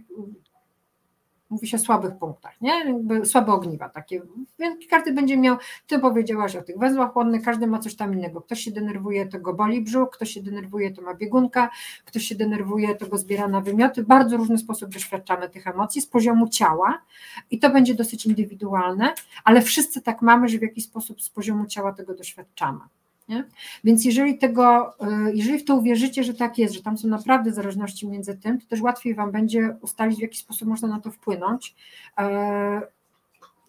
mówi 1.50 1.66
się 1.66 1.76
o 1.76 1.80
słabych 1.80 2.18
punktach, 2.18 2.60
nie? 2.60 2.84
Jakby 2.84 3.26
słabe 3.26 3.52
ogniwa 3.52 3.88
takie, 3.88 4.22
więc 4.58 4.86
każdy 4.90 5.12
będzie 5.12 5.36
miał, 5.36 5.56
ty 5.86 5.98
powiedziałaś 5.98 6.56
o 6.56 6.62
tych 6.62 6.78
węzłach 6.78 7.12
chłonnych, 7.12 7.42
każdy 7.42 7.66
ma 7.66 7.78
coś 7.78 7.96
tam 7.96 8.14
innego, 8.14 8.40
ktoś 8.40 8.60
się 8.60 8.70
denerwuje, 8.70 9.26
to 9.26 9.40
go 9.40 9.54
boli 9.54 9.82
brzuch, 9.82 10.10
ktoś 10.10 10.30
się 10.30 10.42
denerwuje, 10.42 10.90
to 10.90 11.02
ma 11.02 11.14
biegunka, 11.14 11.70
ktoś 12.04 12.24
się 12.24 12.34
denerwuje, 12.34 12.94
to 12.94 13.06
go 13.06 13.18
zbiera 13.18 13.48
na 13.48 13.60
wymioty, 13.60 14.02
bardzo 14.02 14.36
różny 14.36 14.58
sposób 14.58 14.90
doświadczamy 14.90 15.48
tych 15.48 15.66
emocji 15.66 16.00
z 16.00 16.06
poziomu 16.06 16.48
ciała 16.48 17.02
i 17.50 17.58
to 17.58 17.70
będzie 17.70 17.94
dosyć 17.94 18.26
indywidualne, 18.26 19.14
ale 19.44 19.62
wszyscy 19.62 20.02
tak 20.02 20.22
mamy, 20.22 20.48
że 20.48 20.58
w 20.58 20.62
jakiś 20.62 20.84
sposób 20.84 21.22
z 21.22 21.30
poziomu 21.30 21.66
ciała 21.66 21.92
tego 21.92 22.14
doświadczamy. 22.14 22.80
Nie? 23.28 23.44
Więc 23.84 24.04
jeżeli 24.04 24.38
tego, 24.38 24.94
y, 25.28 25.34
jeżeli 25.34 25.58
w 25.58 25.64
to 25.64 25.76
uwierzycie, 25.76 26.24
że 26.24 26.34
tak 26.34 26.58
jest, 26.58 26.74
że 26.74 26.82
tam 26.82 26.98
są 26.98 27.08
naprawdę 27.08 27.52
zależności 27.52 28.08
między 28.08 28.36
tym, 28.36 28.60
to 28.60 28.66
też 28.66 28.80
łatwiej 28.80 29.14
Wam 29.14 29.32
będzie 29.32 29.76
ustalić, 29.80 30.18
w 30.18 30.22
jaki 30.22 30.38
sposób 30.38 30.68
można 30.68 30.88
na 30.88 31.00
to 31.00 31.10
wpłynąć. 31.10 31.74
E, 32.18 32.82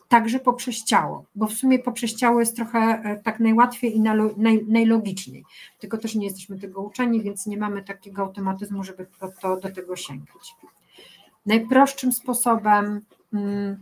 także 0.08 0.40
poprzez 0.40 0.84
ciało, 0.84 1.26
bo 1.36 1.48
w 1.48 1.54
sumie 1.54 1.80
poprzez 1.80 2.16
ciało 2.16 2.40
jest 2.40 2.56
trochę 2.56 2.80
e, 2.80 3.22
tak 3.24 3.40
najłatwiej 3.40 3.96
i 3.96 4.02
najlogiczniej. 4.68 5.46
Tylko 5.80 5.98
też 5.98 6.16
nie 6.16 6.26
jesteśmy 6.26 6.60
tego 6.60 6.82
uczeni, 6.82 7.22
więc 7.22 7.46
nie 7.46 7.58
mamy 7.58 7.84
takiego 7.84 8.22
automatyzmu, 8.22 8.84
żeby 8.84 9.08
to, 9.20 9.30
to 9.42 9.58
do 9.58 9.72
tego 9.72 9.96
sięgać. 9.96 10.56
Najprostszym 11.46 12.12
sposobem 12.12 13.02
um, 13.34 13.78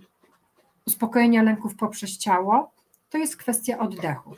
uspokojenia 0.85 1.43
lęków 1.43 1.75
poprzez 1.75 2.17
ciało 2.17 2.71
to 3.13 3.17
jest 3.17 3.37
kwestia 3.37 3.79
oddechu. 3.79 4.35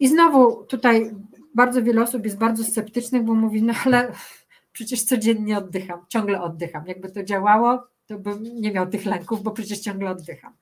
I 0.00 0.08
znowu 0.08 0.64
tutaj 0.64 1.10
bardzo 1.54 1.82
wiele 1.82 2.02
osób 2.02 2.24
jest 2.24 2.38
bardzo 2.38 2.64
sceptycznych, 2.64 3.22
bo 3.22 3.34
mówi, 3.34 3.62
no 3.62 3.74
ale 3.84 4.12
przecież 4.72 5.02
codziennie 5.02 5.58
oddycham, 5.58 6.00
ciągle 6.08 6.42
oddycham. 6.42 6.86
Jakby 6.86 7.10
to 7.10 7.22
działało, 7.22 7.86
to 8.06 8.18
bym 8.18 8.42
nie 8.42 8.72
miał 8.72 8.86
tych 8.86 9.06
lęków, 9.06 9.42
bo 9.42 9.50
przecież 9.50 9.78
ciągle 9.78 10.10
oddycham. 10.10 10.52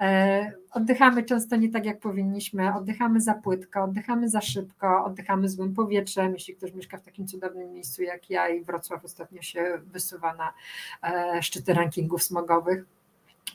E, 0.00 0.52
oddychamy 0.70 1.22
często 1.22 1.56
nie 1.56 1.68
tak, 1.68 1.86
jak 1.86 2.00
powinniśmy, 2.00 2.74
oddychamy 2.74 3.20
za 3.20 3.34
płytko, 3.34 3.82
oddychamy 3.82 4.28
za 4.28 4.40
szybko, 4.40 5.04
oddychamy 5.04 5.48
złym 5.48 5.74
powietrzem. 5.74 6.32
Jeśli 6.32 6.56
ktoś 6.56 6.72
mieszka 6.72 6.98
w 6.98 7.02
takim 7.02 7.26
cudownym 7.26 7.72
miejscu 7.72 8.02
jak 8.02 8.30
ja 8.30 8.48
i 8.48 8.64
Wrocław 8.64 9.04
ostatnio 9.04 9.42
się 9.42 9.78
wysuwa 9.86 10.34
na 10.34 10.52
e, 11.02 11.42
szczyty 11.42 11.74
rankingów 11.74 12.22
smogowych, 12.22 12.84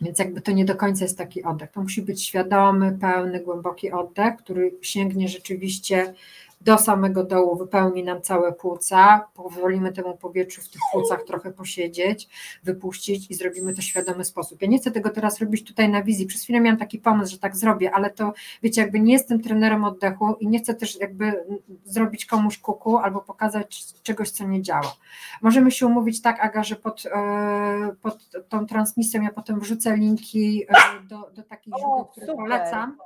więc 0.02 0.20
jakby 0.20 0.42
to 0.42 0.52
nie 0.52 0.66
do 0.66 0.76
końca 0.76 1.06
jest 1.06 1.18
taki 1.18 1.44
oddech. 1.44 1.72
To 1.72 1.82
musi 1.82 2.02
być 2.02 2.26
świadomy, 2.26 2.98
pełny, 3.02 3.40
głęboki 3.40 3.92
oddech, 3.92 4.36
który 4.38 4.72
sięgnie 4.82 5.28
rzeczywiście 5.28 6.14
do 6.62 6.78
samego 6.78 7.24
dołu, 7.24 7.58
wypełni 7.58 8.04
nam 8.04 8.22
całe 8.22 8.54
płuca, 8.54 9.28
pozwolimy 9.34 9.94
temu 9.94 10.18
powietrzu 10.18 10.62
w 10.62 10.70
tych 10.70 10.82
płucach 10.92 11.24
trochę 11.24 11.52
posiedzieć, 11.52 12.30
wypuścić 12.64 13.32
i 13.32 13.34
zrobimy 13.34 13.74
to 13.76 13.82
w 13.82 13.86
świadomy 13.86 14.26
sposób. 14.26 14.62
Ja 14.62 14.68
nie 14.68 14.78
chcę 14.80 14.92
tego 14.92 15.10
teraz 15.10 15.40
robić 15.40 15.68
tutaj 15.68 15.90
na 15.90 16.04
wizji. 16.04 16.26
Przez 16.26 16.44
chwilę 16.44 16.60
miałam 16.60 16.80
taki 16.80 17.00
pomysł, 17.00 17.32
że 17.32 17.40
tak 17.40 17.56
zrobię, 17.56 17.92
ale 17.92 18.10
to 18.10 18.34
wiecie, 18.64 18.82
jakby 18.82 19.00
nie 19.00 19.14
jestem 19.14 19.42
trenerem 19.42 19.84
oddechu 19.84 20.36
i 20.40 20.48
nie 20.48 20.60
chcę 20.60 20.74
też 20.74 21.00
jakby 21.00 21.46
zrobić 21.86 22.26
komuś 22.26 22.58
kuku 22.58 22.98
albo 22.98 23.22
pokazać 23.22 23.86
czegoś, 24.04 24.32
co 24.32 24.48
nie 24.48 24.62
działa. 24.62 24.96
Możemy 25.42 25.72
się 25.72 25.86
umówić 25.86 26.22
tak, 26.22 26.40
Aga, 26.40 26.64
że 26.64 26.76
pod, 26.76 27.04
e, 27.06 27.96
pod 28.02 28.30
tą 28.50 28.66
transmisją 28.66 29.22
ja 29.22 29.32
potem 29.32 29.60
wrzucę 29.60 29.98
linki 29.98 30.66
e, 30.70 31.08
do, 31.08 31.32
do 31.36 31.44
takich 31.44 31.74
źródeł, 31.80 32.06
które 32.06 32.36
polecam 32.36 32.98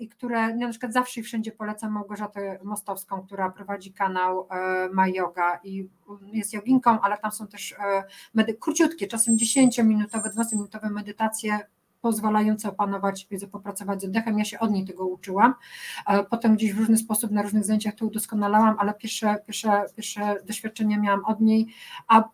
i 0.00 0.08
które 0.08 0.56
na 0.56 0.68
przykład 0.68 0.92
zawsze 0.92 1.20
i 1.20 1.22
wszędzie 1.22 1.52
polecam 1.52 1.92
Małgorzatę 1.92 2.58
Mostowską, 2.64 3.22
która 3.22 3.50
prowadzi 3.50 3.92
kanał 3.92 4.48
e, 4.50 4.88
My 4.92 5.10
Yoga 5.10 5.60
i 5.64 5.88
jest 6.32 6.52
joginką, 6.52 7.00
ale 7.00 7.18
tam 7.18 7.32
są 7.32 7.46
też 7.46 7.72
e, 7.72 8.04
medy- 8.34 8.54
króciutkie, 8.54 9.06
czasem 9.06 9.36
10-minutowe, 9.36 10.30
20-minutowe 10.30 10.90
medytacje 10.90 11.58
pozwalające 12.00 12.68
opanować, 12.68 13.28
popracować 13.52 14.00
z 14.00 14.04
oddechem. 14.04 14.38
Ja 14.38 14.44
się 14.44 14.58
od 14.58 14.70
niej 14.70 14.84
tego 14.84 15.06
uczyłam. 15.06 15.54
Potem 16.30 16.56
gdzieś 16.56 16.72
w 16.74 16.78
różny 16.78 16.96
sposób 16.96 17.30
na 17.30 17.42
różnych 17.42 17.64
zajęciach 17.64 17.94
to 17.94 18.06
udoskonalałam, 18.06 18.76
ale 18.78 18.94
pierwsze, 18.94 19.36
pierwsze, 19.46 19.84
pierwsze 19.96 20.36
doświadczenia 20.46 20.98
miałam 20.98 21.24
od 21.24 21.40
niej, 21.40 21.66
a 22.08 22.24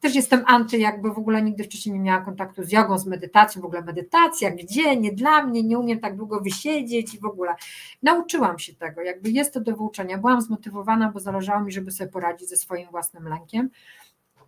też 0.00 0.14
jestem 0.14 0.42
anty, 0.46 0.78
jakby 0.78 1.10
w 1.10 1.18
ogóle 1.18 1.42
nigdy 1.42 1.64
wcześniej 1.64 1.94
nie 1.94 2.00
miałam 2.00 2.24
kontaktu 2.24 2.64
z 2.64 2.72
jogą, 2.72 2.98
z 2.98 3.06
medytacją, 3.06 3.62
w 3.62 3.64
ogóle 3.64 3.82
medytacja, 3.82 4.50
gdzie, 4.50 4.96
nie 4.96 5.12
dla 5.12 5.42
mnie, 5.42 5.62
nie 5.62 5.78
umiem 5.78 6.00
tak 6.00 6.16
długo 6.16 6.40
wysiedzieć 6.40 7.14
i 7.14 7.18
w 7.18 7.24
ogóle. 7.24 7.54
Nauczyłam 8.02 8.58
się 8.58 8.74
tego, 8.74 9.00
jakby 9.00 9.30
jest 9.30 9.54
to 9.54 9.60
do 9.60 9.76
wyuczenia. 9.76 10.18
Byłam 10.18 10.40
zmotywowana, 10.42 11.10
bo 11.12 11.20
zależało 11.20 11.60
mi, 11.60 11.72
żeby 11.72 11.90
sobie 11.90 12.10
poradzić 12.10 12.48
ze 12.48 12.56
swoim 12.56 12.88
własnym 12.90 13.28
lękiem 13.28 13.70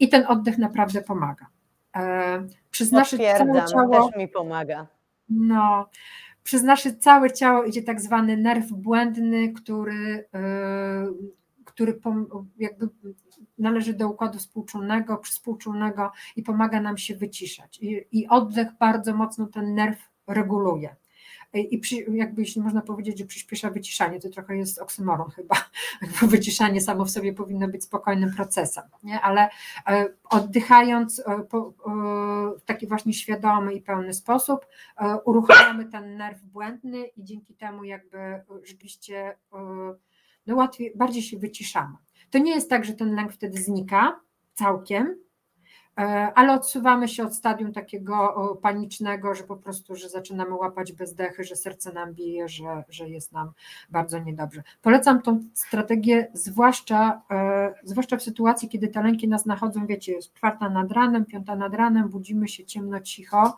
i 0.00 0.08
ten 0.08 0.24
oddech 0.26 0.58
naprawdę 0.58 1.02
pomaga. 1.02 1.46
E, 1.96 2.46
przez 2.70 2.92
nasze 2.92 3.18
całe 3.18 3.66
ciało... 3.66 4.10
też 4.10 4.16
mi 4.18 4.28
pomaga. 4.28 4.86
No, 5.28 5.88
przez 6.42 6.62
nasze 6.62 6.96
całe 6.96 7.30
ciało 7.30 7.64
idzie 7.64 7.82
tak 7.82 8.00
zwany 8.00 8.36
nerw 8.36 8.72
błędny, 8.72 9.52
który, 9.52 10.28
e, 10.34 11.06
który 11.78 12.00
jakby 12.58 12.88
należy 13.58 13.94
do 13.94 14.08
układu 14.08 14.38
współczulnego, 14.38 15.18
przyspółczulnego 15.18 16.12
i 16.36 16.42
pomaga 16.42 16.80
nam 16.80 16.98
się 16.98 17.16
wyciszać. 17.16 17.78
I, 17.80 18.04
i 18.12 18.28
oddech 18.28 18.68
bardzo 18.80 19.14
mocno 19.14 19.46
ten 19.46 19.74
nerw 19.74 19.98
reguluje. 20.26 20.96
I 21.52 21.78
przy, 21.78 21.96
jakby 21.96 22.42
jeśli 22.42 22.62
można 22.62 22.82
powiedzieć, 22.82 23.18
że 23.18 23.24
przyspiesza 23.24 23.70
wyciszanie, 23.70 24.20
to 24.20 24.28
trochę 24.28 24.56
jest 24.56 24.78
oksymoron 24.78 25.30
chyba, 25.30 25.54
bo 26.20 26.26
wyciszanie 26.26 26.80
samo 26.80 27.04
w 27.04 27.10
sobie 27.10 27.32
powinno 27.32 27.68
być 27.68 27.84
spokojnym 27.84 28.34
procesem, 28.34 28.84
nie? 29.02 29.20
ale 29.20 29.48
e, 29.86 30.08
oddychając 30.24 31.20
e, 31.20 31.44
w 32.58 32.62
taki 32.64 32.86
właśnie 32.86 33.12
świadomy 33.12 33.74
i 33.74 33.82
pełny 33.82 34.14
sposób 34.14 34.66
e, 34.96 35.16
uruchamiamy 35.24 35.84
ten 35.84 36.16
nerw 36.16 36.42
błędny 36.42 37.06
i 37.06 37.24
dzięki 37.24 37.54
temu 37.54 37.84
jakby 37.84 38.42
rzeczywiście 38.62 39.36
no 40.48 40.56
łatwiej, 40.56 40.92
bardziej 40.96 41.22
się 41.22 41.38
wyciszamy. 41.38 41.94
To 42.30 42.38
nie 42.38 42.54
jest 42.54 42.70
tak, 42.70 42.84
że 42.84 42.92
ten 42.92 43.14
lęk 43.14 43.32
wtedy 43.32 43.62
znika 43.62 44.20
całkiem, 44.54 45.16
e, 45.98 46.02
ale 46.34 46.52
odsuwamy 46.52 47.08
się 47.08 47.24
od 47.24 47.34
stadium 47.34 47.72
takiego 47.72 48.58
panicznego, 48.62 49.34
że 49.34 49.44
po 49.44 49.56
prostu, 49.56 49.96
że 49.96 50.08
zaczynamy 50.08 50.54
łapać 50.54 50.92
bezdechy, 50.92 51.44
że 51.44 51.56
serce 51.56 51.92
nam 51.92 52.14
bije, 52.14 52.48
że, 52.48 52.84
że 52.88 53.08
jest 53.08 53.32
nam 53.32 53.52
bardzo 53.90 54.18
niedobrze. 54.18 54.62
Polecam 54.82 55.22
tą 55.22 55.44
strategię, 55.54 56.30
zwłaszcza, 56.32 57.22
e, 57.30 57.74
zwłaszcza 57.84 58.16
w 58.16 58.22
sytuacji, 58.22 58.68
kiedy 58.68 58.88
te 58.88 59.02
lęki 59.02 59.28
nas 59.28 59.46
nachodzą, 59.46 59.86
wiecie, 59.86 60.12
jest 60.12 60.34
czwarta 60.34 60.70
nad 60.70 60.92
ranem, 60.92 61.24
piąta 61.24 61.56
nad 61.56 61.74
ranem, 61.74 62.08
budzimy 62.08 62.48
się 62.48 62.64
ciemno, 62.64 63.00
cicho, 63.00 63.56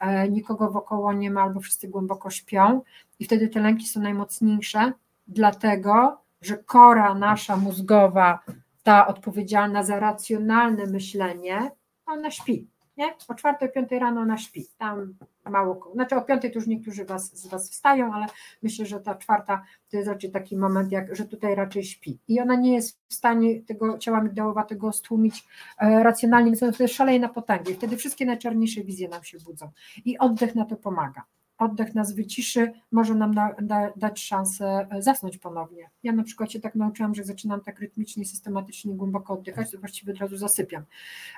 e, 0.00 0.28
nikogo 0.28 0.70
wokoło 0.70 1.12
nie 1.12 1.30
ma 1.30 1.42
albo 1.42 1.60
wszyscy 1.60 1.88
głęboko 1.88 2.30
śpią 2.30 2.82
i 3.18 3.24
wtedy 3.24 3.48
te 3.48 3.60
lęki 3.60 3.86
są 3.86 4.00
najmocniejsze, 4.00 4.92
dlatego, 5.28 6.21
że 6.42 6.56
kora 6.58 7.14
nasza 7.14 7.56
mózgowa, 7.56 8.38
ta 8.82 9.06
odpowiedzialna 9.06 9.82
za 9.82 10.00
racjonalne 10.00 10.86
myślenie, 10.86 11.70
ona 12.06 12.30
śpi. 12.30 12.72
Nie? 12.96 13.14
O 13.28 13.34
czwartej, 13.34 13.72
piątej 13.72 13.98
rano 13.98 14.20
ona 14.20 14.38
śpi. 14.38 14.66
Tam 14.78 15.14
mało, 15.50 15.90
znaczy 15.94 16.16
o 16.16 16.22
piątej 16.22 16.50
to 16.50 16.58
już 16.58 16.66
niektórzy 16.66 17.04
was, 17.04 17.36
z 17.36 17.46
Was 17.46 17.70
wstają, 17.70 18.14
ale 18.14 18.26
myślę, 18.62 18.86
że 18.86 19.00
ta 19.00 19.14
czwarta 19.14 19.62
to 19.90 19.96
jest 19.96 20.08
raczej 20.08 20.30
taki 20.30 20.56
moment, 20.56 20.92
jak, 20.92 21.16
że 21.16 21.24
tutaj 21.24 21.54
raczej 21.54 21.84
śpi. 21.84 22.18
I 22.28 22.40
ona 22.40 22.54
nie 22.54 22.74
jest 22.74 23.00
w 23.08 23.14
stanie 23.14 23.62
tego 23.62 23.98
ciała 23.98 24.22
migdałowatego 24.22 24.92
stłumić 24.92 25.44
e, 25.78 26.02
racjonalnie, 26.02 26.52
więc 26.52 26.76
to 26.76 26.82
jest 26.82 26.94
szaleje 26.94 27.20
na 27.20 27.28
potęgę. 27.28 27.70
I 27.70 27.74
wtedy 27.74 27.96
wszystkie 27.96 28.26
najczarniejsze 28.26 28.80
wizje 28.84 29.08
nam 29.08 29.24
się 29.24 29.38
budzą. 29.38 29.70
I 30.04 30.18
oddech 30.18 30.54
na 30.54 30.64
to 30.64 30.76
pomaga 30.76 31.22
oddech 31.62 31.94
nas 31.94 32.14
wyciszy, 32.14 32.72
może 32.92 33.14
nam 33.14 33.34
da, 33.34 33.54
da, 33.62 33.92
dać 33.96 34.20
szansę 34.20 34.86
e, 34.90 35.02
zasnąć 35.02 35.38
ponownie. 35.38 35.90
Ja 36.02 36.12
na 36.12 36.22
przykład 36.22 36.52
się 36.52 36.60
tak 36.60 36.74
nauczyłam, 36.74 37.14
że 37.14 37.24
zaczynam 37.24 37.60
tak 37.60 37.80
rytmicznie, 37.80 38.24
systematycznie, 38.24 38.94
głęboko 38.94 39.34
oddychać, 39.34 39.70
to 39.70 39.78
właściwie 39.78 40.12
od 40.12 40.18
razu 40.18 40.36
zasypiam. 40.36 40.84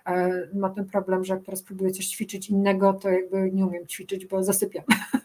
E, 0.06 0.30
ma 0.54 0.70
ten 0.70 0.84
problem, 0.84 1.24
że 1.24 1.34
jak 1.34 1.44
teraz 1.44 1.62
próbuję 1.62 1.90
coś 1.90 2.06
ćwiczyć 2.06 2.50
innego, 2.50 2.92
to 2.92 3.10
jakby 3.10 3.50
nie 3.52 3.66
umiem 3.66 3.86
ćwiczyć, 3.86 4.26
bo 4.26 4.42
zasypiam. 4.42 4.84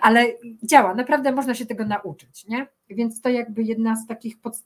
ale 0.00 0.26
działa, 0.62 0.94
naprawdę 0.94 1.32
można 1.32 1.54
się 1.54 1.66
tego 1.66 1.86
nauczyć, 1.86 2.46
nie? 2.46 2.66
Więc 2.90 3.20
to 3.20 3.28
jakby 3.28 3.62
jedna 3.62 3.96
z 3.96 4.06
takich 4.06 4.40
pod... 4.40 4.58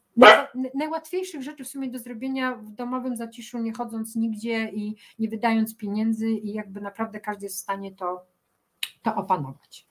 najłatwiejszych 0.74 1.42
rzeczy 1.42 1.64
w 1.64 1.68
sumie 1.68 1.88
do 1.88 1.98
zrobienia 1.98 2.54
w 2.56 2.70
domowym 2.70 3.16
zaciszu, 3.16 3.58
nie 3.58 3.72
chodząc 3.72 4.16
nigdzie 4.16 4.70
i 4.72 4.96
nie 5.18 5.28
wydając 5.28 5.76
pieniędzy 5.76 6.30
i 6.30 6.52
jakby 6.52 6.80
naprawdę 6.80 7.20
każdy 7.20 7.46
jest 7.46 7.56
w 7.56 7.62
stanie 7.62 7.92
to, 7.92 8.26
to 9.04 9.16
opanować. 9.16 9.86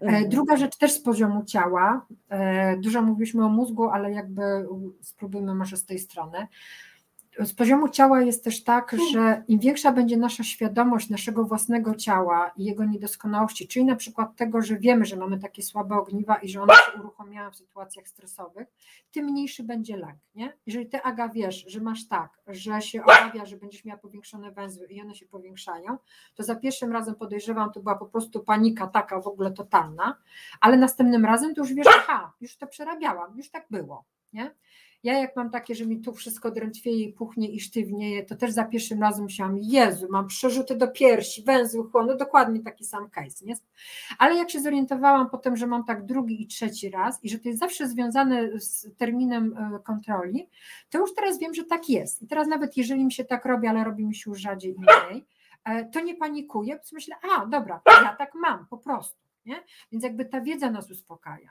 E, 0.00 0.04
mhm. 0.04 0.28
Druga 0.28 0.56
rzecz 0.56 0.76
też 0.76 0.92
z 0.92 1.02
poziomu 1.02 1.44
ciała. 1.44 2.06
E, 2.28 2.76
dużo 2.76 3.02
mówiliśmy 3.02 3.44
o 3.44 3.48
mózgu, 3.48 3.88
ale 3.88 4.12
jakby 4.12 4.42
spróbujmy 5.00 5.54
może 5.54 5.76
z 5.76 5.86
tej 5.86 5.98
strony 5.98 6.46
z 7.38 7.54
poziomu 7.54 7.88
ciała 7.88 8.22
jest 8.22 8.44
też 8.44 8.64
tak, 8.64 8.96
że 9.12 9.44
im 9.48 9.58
większa 9.58 9.92
będzie 9.92 10.16
nasza 10.16 10.44
świadomość 10.44 11.10
naszego 11.10 11.44
własnego 11.44 11.94
ciała 11.94 12.50
i 12.56 12.64
jego 12.64 12.84
niedoskonałości, 12.84 13.68
czyli 13.68 13.84
na 13.84 13.96
przykład 13.96 14.36
tego, 14.36 14.62
że 14.62 14.76
wiemy, 14.76 15.04
że 15.04 15.16
mamy 15.16 15.38
takie 15.38 15.62
słabe 15.62 15.96
ogniwa 15.96 16.36
i 16.36 16.48
że 16.48 16.62
one 16.62 16.74
się 16.74 17.00
uruchamiają 17.00 17.50
w 17.50 17.56
sytuacjach 17.56 18.08
stresowych, 18.08 18.68
tym 19.12 19.24
mniejszy 19.24 19.62
będzie 19.62 19.96
lęk. 19.96 20.18
Nie? 20.34 20.56
Jeżeli 20.66 20.86
ty, 20.86 21.02
Aga, 21.02 21.28
wiesz, 21.28 21.64
że 21.68 21.80
masz 21.80 22.08
tak, 22.08 22.40
że 22.46 22.82
się 22.82 23.02
obawia, 23.04 23.46
że 23.46 23.56
będziesz 23.56 23.84
miała 23.84 23.98
powiększone 23.98 24.52
węzły 24.52 24.86
i 24.86 25.02
one 25.02 25.14
się 25.14 25.26
powiększają, 25.26 25.98
to 26.34 26.42
za 26.42 26.54
pierwszym 26.56 26.92
razem 26.92 27.14
podejrzewam, 27.14 27.72
to 27.72 27.80
była 27.80 27.94
po 27.94 28.06
prostu 28.06 28.40
panika 28.40 28.86
taka 28.86 29.20
w 29.20 29.26
ogóle 29.26 29.50
totalna, 29.50 30.16
ale 30.60 30.76
następnym 30.76 31.24
razem 31.24 31.54
to 31.54 31.60
już 31.60 31.74
wiesz, 31.74 31.86
aha, 31.88 32.32
już 32.40 32.56
to 32.56 32.66
przerabiałam, 32.66 33.36
już 33.36 33.50
tak 33.50 33.66
było. 33.70 34.04
Nie? 34.32 34.54
Ja 35.02 35.18
jak 35.18 35.36
mam 35.36 35.50
takie, 35.50 35.74
że 35.74 35.86
mi 35.86 36.00
tu 36.00 36.14
wszystko 36.14 36.50
drętwieje 36.50 37.04
i 37.04 37.12
puchnie 37.12 37.48
i 37.48 37.60
sztywnieje, 37.60 38.24
to 38.24 38.36
też 38.36 38.50
za 38.50 38.64
pierwszym 38.64 39.00
razem 39.00 39.24
myślałam, 39.24 39.58
Jezu, 39.58 40.06
mam 40.10 40.26
przerzuty 40.26 40.76
do 40.76 40.88
piersi, 40.88 41.42
węzły 41.42 41.90
chłonu, 41.90 42.16
dokładnie 42.16 42.60
taki 42.60 42.84
sam 42.84 43.10
case, 43.10 43.44
nie? 43.44 43.54
Ale 44.18 44.34
jak 44.34 44.50
się 44.50 44.60
zorientowałam 44.60 45.30
potem, 45.30 45.56
że 45.56 45.66
mam 45.66 45.84
tak 45.84 46.04
drugi 46.04 46.42
i 46.42 46.46
trzeci 46.46 46.90
raz 46.90 47.24
i 47.24 47.30
że 47.30 47.38
to 47.38 47.48
jest 47.48 47.60
zawsze 47.60 47.88
związane 47.88 48.60
z 48.60 48.96
terminem 48.96 49.56
e, 49.56 49.78
kontroli, 49.78 50.48
to 50.90 50.98
już 50.98 51.14
teraz 51.14 51.38
wiem, 51.38 51.54
że 51.54 51.64
tak 51.64 51.88
jest. 51.88 52.22
I 52.22 52.26
teraz 52.26 52.48
nawet 52.48 52.76
jeżeli 52.76 53.04
mi 53.04 53.12
się 53.12 53.24
tak 53.24 53.44
robi, 53.44 53.68
ale 53.68 53.84
robi 53.84 54.06
mi 54.06 54.14
się 54.14 54.30
już 54.30 54.40
rzadziej 54.40 54.74
i 54.74 54.78
mniej, 54.78 55.26
e, 55.64 55.84
to 55.84 56.00
nie 56.00 56.16
panikuję, 56.16 56.76
bo 56.76 56.82
myślę, 56.92 57.16
a 57.36 57.46
dobra, 57.46 57.80
ja 57.86 58.16
tak 58.16 58.34
mam 58.34 58.66
po 58.66 58.78
prostu, 58.78 59.18
nie? 59.46 59.64
Więc 59.92 60.04
jakby 60.04 60.24
ta 60.24 60.40
wiedza 60.40 60.70
nas 60.70 60.90
uspokaja. 60.90 61.50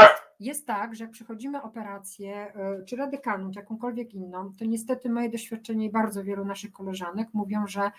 E, 0.00 0.30
jest 0.40 0.66
tak, 0.66 0.94
że 0.94 1.04
jak 1.04 1.10
przechodzimy 1.10 1.62
operację, 1.62 2.34
e, 2.34 2.84
czy 2.84 2.96
radykalną, 2.96 3.50
czy 3.50 3.58
jakąkolwiek 3.58 4.14
inną, 4.14 4.52
to 4.58 4.64
niestety 4.64 5.10
moje 5.10 5.30
doświadczenie 5.30 5.86
i 5.86 5.90
bardzo 5.90 6.24
wielu 6.24 6.44
naszych 6.44 6.72
koleżanek 6.72 7.28
mówią, 7.32 7.66
że 7.66 7.90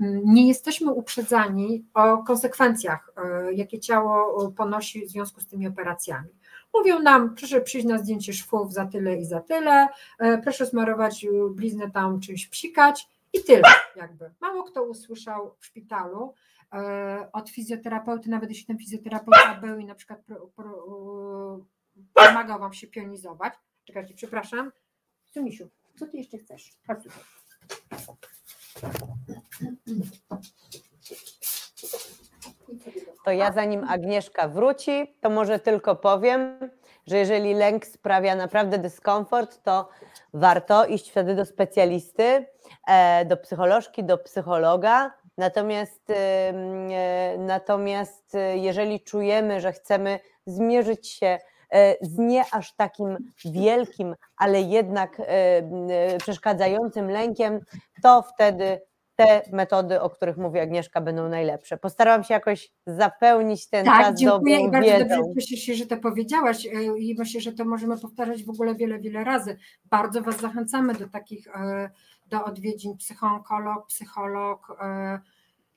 mm, 0.00 0.22
nie 0.24 0.48
jesteśmy 0.48 0.92
uprzedzani 0.92 1.84
o 1.94 2.18
konsekwencjach, 2.18 3.12
e, 3.16 3.52
jakie 3.52 3.80
ciało 3.80 4.50
ponosi 4.52 5.06
w 5.06 5.10
związku 5.10 5.40
z 5.40 5.46
tymi 5.46 5.66
operacjami. 5.68 6.28
Mówią 6.74 6.98
nam, 6.98 7.34
proszę 7.34 7.60
przyjść 7.60 7.86
na 7.86 7.98
zdjęcie 7.98 8.32
szwów 8.32 8.72
za 8.72 8.86
tyle 8.86 9.16
i 9.16 9.24
za 9.24 9.40
tyle, 9.40 9.88
e, 10.18 10.38
proszę 10.38 10.66
smarować 10.66 11.26
bliznę 11.50 11.90
tam 11.90 12.20
czymś 12.20 12.46
psikać 12.46 13.08
i 13.32 13.44
tyle 13.44 13.68
jakby. 13.96 14.30
Mało 14.40 14.62
kto 14.62 14.82
usłyszał 14.82 15.54
w 15.58 15.66
szpitalu 15.66 16.34
od 17.32 17.50
fizjoterapeuty, 17.50 18.30
nawet 18.30 18.50
jeśli 18.50 18.66
ten 18.66 18.78
fizjoterapeuta 18.78 19.60
był 19.60 19.78
i 19.78 19.84
na 19.84 19.94
przykład 19.94 20.20
pro, 20.20 20.46
pro, 20.56 20.86
pomagał 22.14 22.58
Wam 22.58 22.72
się 22.72 22.86
pionizować. 22.86 23.54
Czekajcie, 23.84 24.14
przepraszam. 24.14 24.72
Sumisiu, 25.32 25.68
co 25.98 26.06
Ty 26.06 26.16
jeszcze 26.16 26.38
chcesz? 26.38 26.72
Chodź 26.86 27.02
tutaj. 27.02 27.22
To 33.24 33.30
ja 33.30 33.52
zanim 33.52 33.84
Agnieszka 33.88 34.48
wróci, 34.48 35.16
to 35.20 35.30
może 35.30 35.58
tylko 35.58 35.96
powiem, 35.96 36.70
że 37.06 37.16
jeżeli 37.16 37.54
lęk 37.54 37.86
sprawia 37.86 38.34
naprawdę 38.34 38.78
dyskomfort, 38.78 39.62
to 39.62 39.88
warto 40.34 40.86
iść 40.86 41.10
wtedy 41.10 41.34
do 41.34 41.44
specjalisty, 41.44 42.46
e, 42.88 43.24
do 43.24 43.36
psycholożki, 43.36 44.04
do 44.04 44.18
psychologa. 44.18 45.12
Natomiast, 45.38 46.10
e, 46.10 47.34
natomiast 47.38 48.34
e, 48.34 48.58
jeżeli 48.58 49.00
czujemy, 49.00 49.60
że 49.60 49.72
chcemy 49.72 50.20
zmierzyć 50.46 51.08
się 51.08 51.38
E, 51.72 51.96
z 52.00 52.18
nie 52.18 52.44
aż 52.52 52.74
takim 52.74 53.16
wielkim, 53.44 54.14
ale 54.36 54.60
jednak 54.62 55.22
przeszkadzającym 56.18 57.10
lękiem, 57.10 57.60
to 58.02 58.22
wtedy 58.22 58.80
te 59.16 59.42
metody, 59.52 60.00
o 60.00 60.10
których 60.10 60.36
mówi 60.36 60.58
Agnieszka, 60.58 61.00
będą 61.00 61.28
najlepsze. 61.28 61.76
Postarałam 61.76 62.24
się 62.24 62.34
jakoś 62.34 62.72
zapełnić 62.86 63.68
ten 63.68 63.84
tak, 63.84 64.06
czas 64.06 64.20
dziękuję 64.20 64.56
dobrą 64.56 64.68
i 64.68 64.70
bardzo 64.70 65.04
wiedzą. 65.04 65.22
dobrze 65.22 65.46
cieszę 65.46 65.62
się, 65.62 65.74
że 65.74 65.86
to 65.86 65.96
powiedziałaś 65.96 66.68
i 66.98 67.14
myślę, 67.18 67.40
że 67.40 67.52
to 67.52 67.64
możemy 67.64 67.98
powtarzać 67.98 68.44
w 68.44 68.50
ogóle 68.50 68.74
wiele, 68.74 68.98
wiele 68.98 69.24
razy. 69.24 69.56
Bardzo 69.84 70.22
Was 70.22 70.40
zachęcamy 70.40 70.94
do 70.94 71.08
takich, 71.08 71.48
do 72.30 72.44
odwiedzin 72.44 72.96
psychoonkolog, 72.96 73.86
psycholog, 73.86 74.76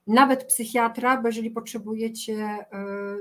nawet 0.07 0.45
psychiatra, 0.45 1.21
bo 1.21 1.27
jeżeli 1.27 1.51
potrzebujecie 1.51 2.33
e, 2.33 2.65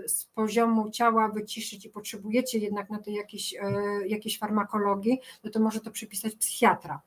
z 0.09 0.25
poziomu 0.25 0.91
ciała 0.91 1.29
wyciszyć 1.29 1.85
i 1.85 1.91
potrzebujecie 1.91 2.59
jednak 2.59 2.91
na 2.91 2.99
to 2.99 3.11
jakieś, 3.11 3.55
e, 3.55 3.73
jakieś 4.07 4.39
farmakologii, 4.39 5.21
no 5.45 5.51
to 5.51 5.61
może 5.61 5.81
to 5.81 5.91
przypisać 5.91 6.37
psychiatra. 6.37 7.01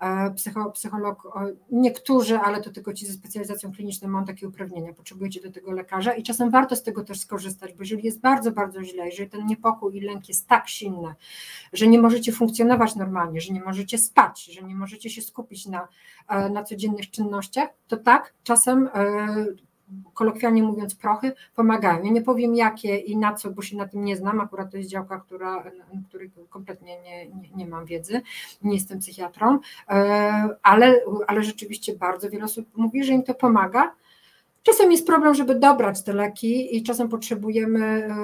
E, 0.00 0.30
psycho, 0.30 0.70
psycholog, 0.70 1.28
niektórzy, 1.70 2.38
ale 2.38 2.62
to 2.62 2.70
tylko 2.70 2.94
ci 2.94 3.06
ze 3.06 3.12
specjalizacją 3.12 3.72
kliniczną 3.72 4.08
mają 4.08 4.24
takie 4.24 4.48
uprawnienia, 4.48 4.92
potrzebujecie 4.92 5.40
do 5.40 5.52
tego 5.52 5.72
lekarza 5.72 6.12
i 6.12 6.22
czasem 6.22 6.50
warto 6.50 6.76
z 6.76 6.82
tego 6.82 7.04
też 7.04 7.20
skorzystać, 7.20 7.72
bo 7.72 7.82
jeżeli 7.82 8.04
jest 8.04 8.20
bardzo, 8.20 8.52
bardzo 8.52 8.84
źle, 8.84 9.06
jeżeli 9.06 9.30
ten 9.30 9.46
niepokój 9.46 9.96
i 9.96 10.00
lęk 10.00 10.28
jest 10.28 10.48
tak 10.48 10.68
silny, 10.68 11.14
że 11.72 11.86
nie 11.86 11.98
możecie 11.98 12.32
funkcjonować 12.32 12.96
normalnie, 12.96 13.40
że 13.40 13.52
nie 13.52 13.62
możecie 13.62 13.98
spać, 13.98 14.44
że 14.44 14.62
nie 14.62 14.74
możecie 14.74 15.10
się 15.10 15.22
skupić 15.22 15.66
na, 15.66 15.88
e, 16.28 16.50
na 16.50 16.64
codziennych 16.64 17.10
czynnościach, 17.10 17.68
to 17.88 17.96
tak, 17.96 18.34
czasem 18.42 18.88
e, 18.94 19.46
kolokwialnie 20.14 20.62
mówiąc, 20.62 20.94
prochy 20.94 21.32
pomagają. 21.56 22.02
Ja 22.02 22.10
nie 22.10 22.22
powiem 22.22 22.54
jakie 22.54 22.96
i 22.96 23.16
na 23.16 23.34
co, 23.34 23.50
bo 23.50 23.62
się 23.62 23.76
na 23.76 23.88
tym 23.88 24.04
nie 24.04 24.16
znam. 24.16 24.40
Akurat 24.40 24.70
to 24.70 24.76
jest 24.76 24.90
działka, 24.90 25.20
która, 25.20 25.64
której 26.08 26.30
kompletnie 26.50 27.02
nie, 27.02 27.26
nie, 27.26 27.50
nie 27.54 27.66
mam 27.66 27.84
wiedzy, 27.84 28.22
nie 28.62 28.74
jestem 28.74 28.98
psychiatrą, 28.98 29.58
e, 29.88 30.48
ale, 30.62 31.00
ale 31.26 31.42
rzeczywiście 31.42 31.96
bardzo 31.96 32.30
wiele 32.30 32.44
osób 32.44 32.66
mówi, 32.76 33.04
że 33.04 33.12
im 33.12 33.22
to 33.22 33.34
pomaga. 33.34 33.92
Czasem 34.62 34.92
jest 34.92 35.06
problem, 35.06 35.34
żeby 35.34 35.54
dobrać 35.54 36.04
te 36.04 36.12
leki 36.12 36.76
i 36.76 36.82
czasem 36.82 37.08
potrzebujemy 37.08 37.84
e, 37.86 38.14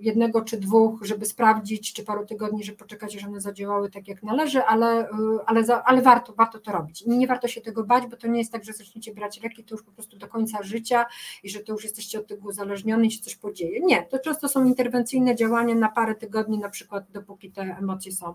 jednego 0.00 0.42
czy 0.42 0.56
dwóch, 0.56 1.00
żeby 1.02 1.26
sprawdzić, 1.26 1.92
czy 1.92 2.04
paru 2.04 2.26
tygodni, 2.26 2.64
żeby 2.64 2.78
poczekać, 2.78 3.12
że 3.12 3.28
one 3.28 3.40
zadziałały 3.40 3.90
tak 3.90 4.08
jak 4.08 4.22
należy, 4.22 4.64
ale, 4.64 5.08
e, 5.08 5.08
ale, 5.46 5.64
ale 5.84 6.02
warto, 6.02 6.32
warto 6.32 6.58
to 6.58 6.72
robić. 6.72 7.06
Nie 7.06 7.26
warto 7.26 7.48
się 7.48 7.60
tego 7.60 7.84
bać, 7.84 8.06
bo 8.06 8.16
to 8.16 8.28
nie 8.28 8.38
jest 8.38 8.52
tak, 8.52 8.64
że 8.64 8.72
zaczniecie 8.72 9.14
brać 9.14 9.42
leki 9.42 9.64
to 9.64 9.74
już 9.74 9.84
po 9.84 9.92
prostu 9.92 10.18
do 10.18 10.28
końca 10.28 10.62
życia 10.62 11.06
i 11.42 11.50
że 11.50 11.60
to 11.60 11.72
już 11.72 11.84
jesteście 11.84 12.18
od 12.18 12.26
tego 12.26 12.48
uzależnioni 12.48 13.08
i 13.08 13.10
się 13.10 13.22
coś 13.22 13.36
podzieje. 13.36 13.80
Nie, 13.80 14.02
to 14.02 14.18
często 14.18 14.48
są 14.48 14.64
interwencyjne 14.64 15.36
działania 15.36 15.74
na 15.74 15.88
parę 15.88 16.14
tygodni, 16.14 16.58
na 16.58 16.68
przykład 16.68 17.04
dopóki 17.10 17.50
te 17.50 17.62
emocje 17.62 18.12
są, 18.12 18.34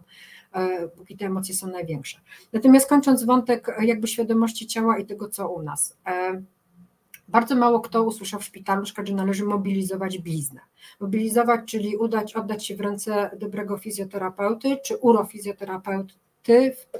e, 0.53 0.87
póki 0.87 1.17
te 1.17 1.25
emocje 1.25 1.55
są 1.55 1.67
największe. 1.67 2.19
Natomiast 2.53 2.89
kończąc 2.89 3.23
wątek 3.23 3.67
jakby 3.81 4.07
świadomości 4.07 4.67
ciała 4.67 4.97
i 4.97 5.05
tego, 5.05 5.29
co 5.29 5.49
u 5.49 5.61
nas. 5.61 5.97
Bardzo 7.27 7.55
mało 7.55 7.79
kto 7.79 8.03
usłyszał 8.03 8.39
w 8.39 8.43
szpitalu, 8.43 8.85
że 8.85 9.13
należy 9.13 9.45
mobilizować 9.45 10.17
bliznę. 10.17 10.61
Mobilizować, 10.99 11.61
czyli 11.65 11.97
udać, 11.97 12.33
oddać 12.33 12.65
się 12.65 12.75
w 12.75 12.81
ręce 12.81 13.31
dobrego 13.39 13.77
fizjoterapeuty 13.77 14.77
czy 14.85 14.97
urofizjoterapeuty, 14.97 16.15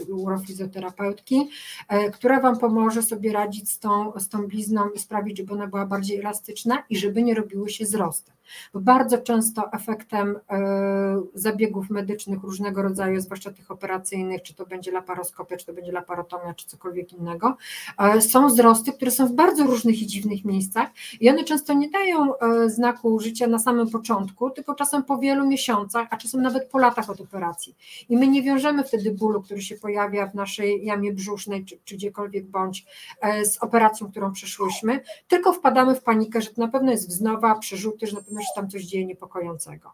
urofizjoterapeutki, 0.09 1.49
e, 1.89 2.11
która 2.11 2.39
Wam 2.39 2.59
pomoże 2.59 3.03
sobie 3.03 3.33
radzić 3.33 3.71
z 3.71 3.79
tą, 3.79 4.19
z 4.19 4.29
tą 4.29 4.47
blizną 4.47 4.89
i 4.89 4.99
sprawić, 4.99 5.37
żeby 5.37 5.53
ona 5.53 5.67
była 5.67 5.85
bardziej 5.85 6.19
elastyczna 6.19 6.83
i 6.89 6.97
żeby 6.97 7.23
nie 7.23 7.33
robiły 7.33 7.69
się 7.69 7.85
wzrosty. 7.85 8.34
Bardzo 8.73 9.17
często 9.17 9.71
efektem 9.73 10.39
e, 10.49 11.21
zabiegów 11.33 11.89
medycznych 11.89 12.43
różnego 12.43 12.81
rodzaju, 12.81 13.21
zwłaszcza 13.21 13.51
tych 13.51 13.71
operacyjnych, 13.71 14.41
czy 14.41 14.53
to 14.53 14.65
będzie 14.65 14.91
laparoskopia, 14.91 15.57
czy 15.57 15.65
to 15.65 15.73
będzie 15.73 15.91
laparotomia, 15.91 16.53
czy 16.53 16.67
cokolwiek 16.67 17.13
innego, 17.13 17.57
e, 17.97 18.21
są 18.21 18.47
wzrosty, 18.47 18.93
które 18.93 19.11
są 19.11 19.27
w 19.27 19.31
bardzo 19.31 19.63
różnych 19.63 20.01
i 20.01 20.07
dziwnych 20.07 20.45
miejscach 20.45 20.89
i 21.19 21.29
one 21.29 21.43
często 21.43 21.73
nie 21.73 21.89
dają 21.89 22.31
znaku 22.67 23.19
życia 23.19 23.47
na 23.47 23.59
samym 23.59 23.89
początku, 23.89 24.49
tylko 24.49 24.75
czasem 24.75 25.03
po 25.03 25.17
wielu 25.17 25.47
miesiącach, 25.47 26.07
a 26.11 26.17
czasem 26.17 26.41
nawet 26.41 26.69
po 26.69 26.79
latach 26.79 27.09
od 27.09 27.21
operacji. 27.21 27.75
I 28.09 28.17
my 28.17 28.27
nie 28.27 28.43
wiążemy 28.43 28.83
wtedy 28.83 29.11
bólu 29.11 29.41
który 29.45 29.61
się 29.61 29.75
pojawia 29.75 30.27
w 30.27 30.35
naszej 30.35 30.85
jamie 30.85 31.13
brzusznej, 31.13 31.65
czy, 31.65 31.77
czy 31.85 31.95
gdziekolwiek 31.95 32.45
bądź 32.45 32.85
e, 33.21 33.45
z 33.45 33.57
operacją, 33.57 34.11
którą 34.11 34.31
przeszłyśmy, 34.31 34.99
tylko 35.27 35.53
wpadamy 35.53 35.95
w 35.95 36.03
panikę, 36.03 36.41
że 36.41 36.49
to 36.49 36.61
na 36.61 36.67
pewno 36.67 36.91
jest 36.91 37.09
wznowa, 37.09 37.55
przerzuty, 37.55 38.07
że 38.07 38.15
na 38.15 38.21
pewno 38.21 38.34
się 38.41 38.51
tam 38.55 38.69
coś 38.69 38.83
dzieje 38.83 39.05
niepokojącego. 39.05 39.91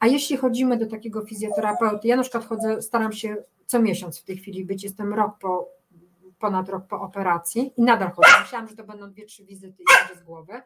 A 0.00 0.06
jeśli 0.06 0.36
chodzimy 0.36 0.76
do 0.76 0.86
takiego 0.86 1.22
fizjoterapeuty, 1.22 2.08
ja 2.08 2.16
na 2.16 2.22
przykład 2.22 2.44
chodzę, 2.44 2.82
staram 2.82 3.12
się 3.12 3.36
co 3.66 3.82
miesiąc 3.82 4.20
w 4.20 4.24
tej 4.24 4.36
chwili 4.36 4.64
być, 4.64 4.84
jestem 4.84 5.14
rok 5.14 5.38
po 5.38 5.68
ponad 6.38 6.68
rok 6.68 6.86
po 6.86 7.00
operacji 7.00 7.72
i 7.76 7.82
nadal 7.82 8.10
chodzę. 8.10 8.28
Myślałam, 8.40 8.68
że 8.68 8.76
to 8.76 8.84
będą 8.84 9.10
dwie, 9.10 9.26
trzy 9.26 9.44
wizyty 9.44 9.82
i 9.82 10.18
z 10.18 10.22
głowy, 10.22 10.62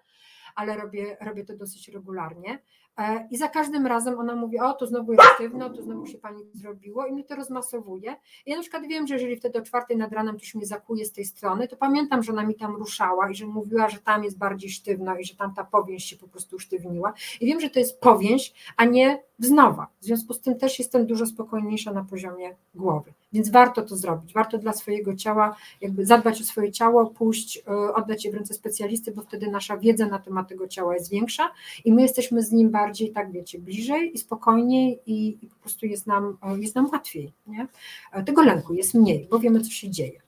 ale 0.56 0.76
robię, 0.76 1.16
robię 1.20 1.44
to 1.44 1.56
dosyć 1.56 1.88
regularnie. 1.88 2.58
E, 2.98 3.28
I 3.30 3.36
za 3.36 3.48
każdym 3.48 3.86
razem 3.86 4.18
ona 4.18 4.34
mówi, 4.34 4.60
o 4.60 4.72
to 4.72 4.86
znowu 4.86 5.12
jest 5.12 5.24
sztywno, 5.34 5.70
to 5.70 5.82
znowu 5.82 6.06
się 6.06 6.18
pani 6.18 6.42
zrobiło 6.52 7.06
i 7.06 7.12
mi 7.12 7.24
to 7.24 7.36
rozmasowuje. 7.36 8.16
Ja 8.46 8.56
na 8.56 8.62
przykład 8.62 8.86
wiem, 8.86 9.06
że 9.06 9.14
jeżeli 9.14 9.36
wtedy 9.36 9.58
o 9.58 9.62
czwartej 9.62 9.96
nad 9.96 10.12
ranem 10.12 10.36
ktoś 10.36 10.54
mnie 10.54 10.66
zakuje 10.66 11.04
z 11.04 11.12
tej 11.12 11.24
strony, 11.24 11.68
to 11.68 11.76
pamiętam, 11.76 12.22
że 12.22 12.32
ona 12.32 12.46
mi 12.46 12.54
tam 12.54 12.76
ruszała 12.76 13.30
i 13.30 13.34
że 13.34 13.46
mówiła, 13.46 13.88
że 13.88 13.98
tam 13.98 14.24
jest 14.24 14.38
bardziej 14.38 14.70
sztywno 14.70 15.18
i 15.18 15.24
że 15.24 15.36
tam 15.36 15.54
ta 15.54 15.64
powięź 15.64 16.04
się 16.04 16.16
po 16.16 16.28
prostu 16.28 16.56
usztywniła. 16.56 17.12
I 17.40 17.46
wiem, 17.46 17.60
że 17.60 17.70
to 17.70 17.78
jest 17.78 18.00
powięź, 18.00 18.54
a 18.76 18.84
nie 18.84 19.22
wznowa. 19.38 19.86
W 20.00 20.04
związku 20.04 20.32
z 20.34 20.40
tym 20.40 20.58
też 20.58 20.78
jestem 20.78 21.06
dużo 21.06 21.26
spokojniejsza 21.26 21.92
na 21.92 22.04
poziomie 22.04 22.56
głowy. 22.74 23.12
Więc 23.36 23.50
warto 23.50 23.82
to 23.82 23.96
zrobić, 23.96 24.32
warto 24.32 24.58
dla 24.58 24.72
swojego 24.72 25.16
ciała 25.16 25.56
jakby 25.80 26.06
zadbać 26.06 26.40
o 26.40 26.44
swoje 26.44 26.72
ciało, 26.72 27.06
pójść, 27.06 27.58
e, 27.58 27.94
oddać 27.94 28.24
je 28.24 28.30
w 28.30 28.34
ręce 28.34 28.54
specjalisty, 28.54 29.12
bo 29.12 29.22
wtedy 29.22 29.50
nasza 29.50 29.76
wiedza 29.76 30.06
na 30.06 30.18
temat 30.18 30.48
tego 30.48 30.68
ciała 30.68 30.94
jest 30.94 31.10
większa 31.10 31.50
i 31.84 31.92
my 31.92 32.02
jesteśmy 32.02 32.42
z 32.42 32.52
nim 32.52 32.70
bardziej, 32.70 33.12
tak 33.12 33.32
wiecie, 33.32 33.58
bliżej 33.58 34.14
i 34.14 34.18
spokojniej 34.18 35.00
i, 35.06 35.28
i 35.42 35.46
po 35.46 35.56
prostu 35.60 35.86
jest 35.86 36.06
nam, 36.06 36.36
e, 36.42 36.58
jest 36.58 36.74
nam 36.74 36.88
łatwiej. 36.92 37.32
Nie? 37.46 37.66
E, 38.12 38.24
tego 38.24 38.42
lęku 38.42 38.74
jest 38.74 38.94
mniej, 38.94 39.26
bo 39.30 39.38
wiemy, 39.38 39.60
co 39.60 39.70
się 39.70 39.90
dzieje. 39.90 40.20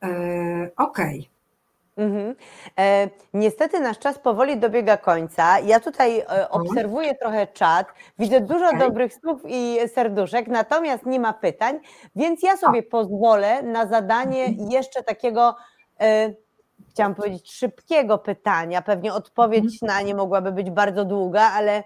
Okej. 0.00 1.18
Okay. 1.20 1.37
Mhm. 1.98 2.34
E, 2.78 3.08
niestety 3.34 3.80
nasz 3.80 3.98
czas 3.98 4.18
powoli 4.18 4.56
dobiega 4.56 4.96
końca. 4.96 5.58
Ja 5.58 5.80
tutaj 5.80 6.18
e, 6.18 6.50
obserwuję 6.50 7.14
trochę 7.14 7.46
czat, 7.46 7.86
widzę 8.18 8.40
dużo 8.40 8.66
okay. 8.66 8.78
dobrych 8.78 9.14
słów 9.14 9.40
i 9.44 9.78
serduszek, 9.94 10.46
natomiast 10.46 11.06
nie 11.06 11.20
ma 11.20 11.32
pytań, 11.32 11.80
więc 12.16 12.42
ja 12.42 12.56
sobie 12.56 12.82
pozwolę 12.82 13.62
na 13.62 13.86
zadanie 13.86 14.44
mhm. 14.44 14.70
jeszcze 14.70 15.02
takiego, 15.02 15.56
e, 16.00 16.34
chciałam 16.90 17.14
powiedzieć, 17.14 17.52
szybkiego 17.52 18.18
pytania. 18.18 18.82
Pewnie 18.82 19.14
odpowiedź 19.14 19.82
mhm. 19.82 19.96
na 19.96 20.02
nie 20.08 20.14
mogłaby 20.14 20.52
być 20.52 20.70
bardzo 20.70 21.04
długa, 21.04 21.42
ale 21.42 21.84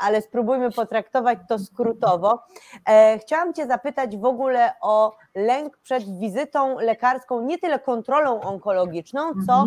ale 0.00 0.22
spróbujmy 0.22 0.70
potraktować 0.70 1.38
to 1.48 1.58
skrótowo. 1.58 2.42
E, 2.88 3.18
chciałam 3.18 3.54
Cię 3.54 3.66
zapytać 3.66 4.16
w 4.16 4.24
ogóle 4.24 4.72
o 4.80 5.16
lęk 5.34 5.76
przed 5.76 6.18
wizytą 6.18 6.78
lekarską, 6.78 7.42
nie 7.42 7.58
tyle 7.58 7.78
kontrolą 7.78 8.40
onkologiczną, 8.40 9.32
co 9.46 9.66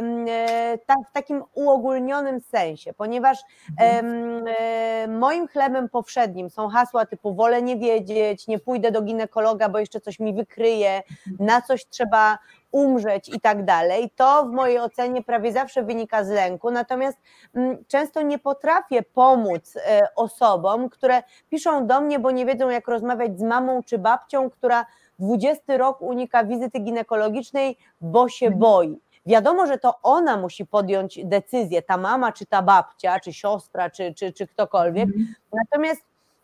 mhm. 0.00 0.26
e, 0.28 0.78
w 1.10 1.12
takim 1.12 1.42
uogólnionym 1.54 2.40
sensie, 2.40 2.92
ponieważ 2.92 3.38
e, 3.80 5.08
moim 5.08 5.48
chlebem 5.48 5.88
powszednim 5.88 6.50
są 6.50 6.68
hasła 6.68 7.06
typu 7.06 7.34
wolę 7.34 7.62
nie 7.62 7.76
wiedzieć, 7.76 8.46
nie 8.46 8.58
pójdę 8.58 8.90
do 8.90 9.02
ginekologa, 9.02 9.68
bo 9.68 9.78
jeszcze 9.78 10.00
coś 10.00 10.20
mi 10.20 10.34
wykryje, 10.34 10.96
mhm. 10.96 11.46
na 11.46 11.62
coś 11.62 11.86
trzeba 11.86 12.38
umrzeć 12.74 13.28
i 13.28 13.40
tak 13.40 13.64
dalej, 13.64 14.10
to 14.16 14.44
w 14.44 14.52
mojej 14.52 14.78
ocenie 14.78 15.22
prawie 15.22 15.52
zawsze 15.52 15.82
wynika 15.82 16.24
z 16.24 16.28
lęku, 16.28 16.70
natomiast 16.70 17.18
mm, 17.54 17.84
często 17.88 18.22
nie 18.22 18.38
potrafię 18.38 19.02
pomóc 19.02 19.76
e, 19.76 20.08
osobom, 20.16 20.88
które 20.88 21.22
piszą 21.50 21.86
do 21.86 22.00
mnie, 22.00 22.18
bo 22.18 22.30
nie 22.30 22.46
wiedzą 22.46 22.70
jak 22.70 22.88
rozmawiać 22.88 23.38
z 23.38 23.42
mamą 23.42 23.82
czy 23.82 23.98
babcią, 23.98 24.50
która 24.50 24.86
20 25.18 25.76
rok 25.76 26.02
unika 26.02 26.44
wizyty 26.44 26.78
ginekologicznej, 26.78 27.78
bo 28.00 28.28
się 28.28 28.46
mhm. 28.46 28.60
boi. 28.60 29.00
Wiadomo, 29.26 29.66
że 29.66 29.78
to 29.78 29.94
ona 30.02 30.36
musi 30.36 30.66
podjąć 30.66 31.20
decyzję, 31.24 31.82
ta 31.82 31.96
mama, 31.96 32.32
czy 32.32 32.46
ta 32.46 32.62
babcia, 32.62 33.20
czy 33.20 33.32
siostra, 33.32 33.90
czy, 33.90 34.14
czy, 34.14 34.32
czy 34.32 34.46
ktokolwiek. 34.46 35.04
Mhm. 35.04 35.34
Natomiast 35.52 36.02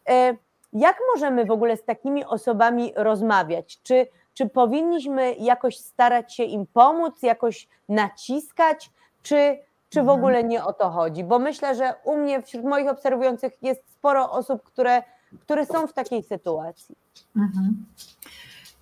e, 0.09 0.35
jak 0.72 0.97
możemy 1.14 1.45
w 1.45 1.51
ogóle 1.51 1.76
z 1.76 1.85
takimi 1.85 2.24
osobami 2.24 2.93
rozmawiać? 2.97 3.78
Czy 3.83 4.07
czy 4.41 4.49
powinniśmy 4.49 5.34
jakoś 5.34 5.78
starać 5.78 6.34
się 6.34 6.45
im 6.45 6.66
pomóc, 6.66 7.22
jakoś 7.22 7.68
naciskać, 7.88 8.91
czy, 9.22 9.59
czy 9.88 9.99
w 9.99 10.09
mhm. 10.09 10.18
ogóle 10.18 10.45
nie 10.45 10.64
o 10.64 10.72
to 10.72 10.91
chodzi? 10.91 11.24
Bo 11.24 11.38
myślę, 11.38 11.74
że 11.74 11.95
u 12.05 12.16
mnie, 12.16 12.43
wśród 12.43 12.64
moich 12.64 12.88
obserwujących, 12.88 13.53
jest 13.62 13.93
sporo 13.93 14.30
osób, 14.30 14.62
które, 14.62 15.03
które 15.41 15.66
są 15.66 15.86
w 15.86 15.93
takiej 15.93 16.22
sytuacji. 16.22 16.97
Mhm. 17.36 17.84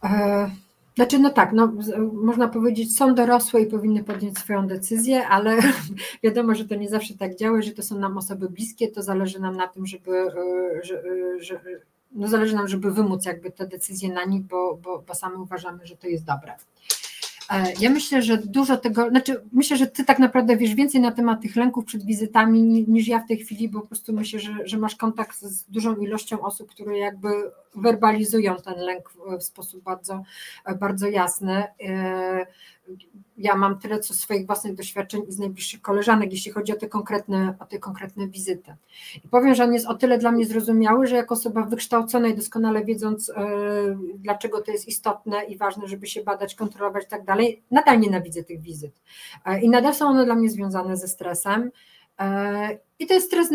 E, 0.04 0.50
znaczy, 0.94 1.18
no 1.18 1.30
tak, 1.30 1.52
no, 1.52 1.72
można 2.12 2.48
powiedzieć, 2.48 2.96
są 2.96 3.14
dorosłe 3.14 3.60
i 3.60 3.66
powinny 3.66 4.04
podjąć 4.04 4.38
swoją 4.38 4.66
decyzję, 4.66 5.28
ale 5.28 5.58
wiadomo, 6.24 6.54
że 6.54 6.64
to 6.64 6.74
nie 6.74 6.88
zawsze 6.88 7.14
tak 7.14 7.36
działa, 7.36 7.62
że 7.62 7.72
to 7.72 7.82
są 7.82 7.98
nam 7.98 8.18
osoby 8.18 8.48
bliskie, 8.48 8.88
to 8.88 9.02
zależy 9.02 9.40
nam 9.40 9.56
na 9.56 9.68
tym, 9.68 9.86
żeby, 9.86 10.12
e, 10.12 10.84
że, 10.84 10.98
e, 10.98 11.40
że, 11.40 11.60
no 12.12 12.28
zależy 12.28 12.54
nam, 12.54 12.68
żeby 12.68 12.92
wymóc 12.92 13.24
jakby 13.24 13.50
te 13.50 13.66
decyzje 13.66 14.12
na 14.12 14.24
nich, 14.24 14.42
bo, 14.42 14.78
bo, 14.82 15.02
bo 15.08 15.14
sami 15.14 15.36
uważamy, 15.36 15.86
że 15.86 15.96
to 15.96 16.06
jest 16.06 16.24
dobre. 16.24 16.54
E, 17.50 17.72
ja 17.80 17.90
myślę, 17.90 18.22
że 18.22 18.38
dużo 18.38 18.76
tego, 18.76 19.08
znaczy 19.08 19.42
myślę, 19.52 19.76
że 19.76 19.86
ty 19.86 20.04
tak 20.04 20.18
naprawdę 20.18 20.56
wiesz 20.56 20.74
więcej 20.74 21.00
na 21.00 21.12
temat 21.12 21.42
tych 21.42 21.56
lęków 21.56 21.84
przed 21.84 22.04
wizytami 22.04 22.84
niż 22.88 23.08
ja 23.08 23.18
w 23.18 23.28
tej 23.28 23.36
chwili, 23.38 23.68
bo 23.68 23.80
po 23.80 23.86
prostu 23.86 24.12
myślę, 24.12 24.40
że, 24.40 24.52
że 24.64 24.78
masz 24.78 24.96
kontakt 24.96 25.38
z 25.40 25.64
dużą 25.64 25.96
ilością 25.96 26.40
osób, 26.40 26.70
które 26.70 26.98
jakby 26.98 27.28
werbalizują 27.74 28.56
ten 28.56 28.78
lęk 28.78 29.12
w 29.38 29.42
sposób 29.42 29.82
bardzo, 29.82 30.22
bardzo 30.80 31.08
jasny. 31.08 31.64
E, 32.88 33.18
ja 33.38 33.56
mam 33.56 33.78
tyle 33.78 34.00
co 34.00 34.14
swoich 34.14 34.46
własnych 34.46 34.74
doświadczeń 34.74 35.22
i 35.28 35.32
z 35.32 35.38
najbliższych 35.38 35.82
koleżanek, 35.82 36.32
jeśli 36.32 36.52
chodzi 36.52 36.72
o 36.72 36.76
te 36.76 36.88
konkretne, 36.88 37.54
o 37.58 37.66
te 37.66 37.78
konkretne 37.78 38.28
wizyty. 38.28 38.76
I 39.24 39.28
powiem, 39.28 39.54
że 39.54 39.64
on 39.64 39.72
jest 39.72 39.86
o 39.86 39.94
tyle 39.94 40.18
dla 40.18 40.32
mnie 40.32 40.46
zrozumiały, 40.46 41.06
że 41.06 41.16
jako 41.16 41.34
osoba 41.34 41.62
wykształcona 41.62 42.28
i 42.28 42.34
doskonale 42.34 42.84
wiedząc, 42.84 43.28
yy, 43.28 43.34
dlaczego 44.14 44.60
to 44.60 44.70
jest 44.72 44.88
istotne 44.88 45.44
i 45.44 45.56
ważne, 45.56 45.88
żeby 45.88 46.06
się 46.06 46.22
badać, 46.22 46.54
kontrolować 46.54 47.04
i 47.04 47.08
tak 47.08 47.24
dalej, 47.24 47.62
nadal 47.70 48.00
nienawidzę 48.00 48.44
tych 48.44 48.60
wizyt. 48.60 49.02
Yy, 49.46 49.60
I 49.60 49.68
nadal 49.68 49.94
są 49.94 50.08
one 50.08 50.24
dla 50.24 50.34
mnie 50.34 50.50
związane 50.50 50.96
ze 50.96 51.08
stresem. 51.08 51.70
Yy, 52.20 52.87
i 52.98 53.06
to 53.06 53.14
jest 53.14 53.26
stres 53.26 53.50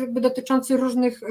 jakby 0.00 0.20
dotyczący 0.20 0.76
różnych, 0.76 1.22
e, 1.22 1.26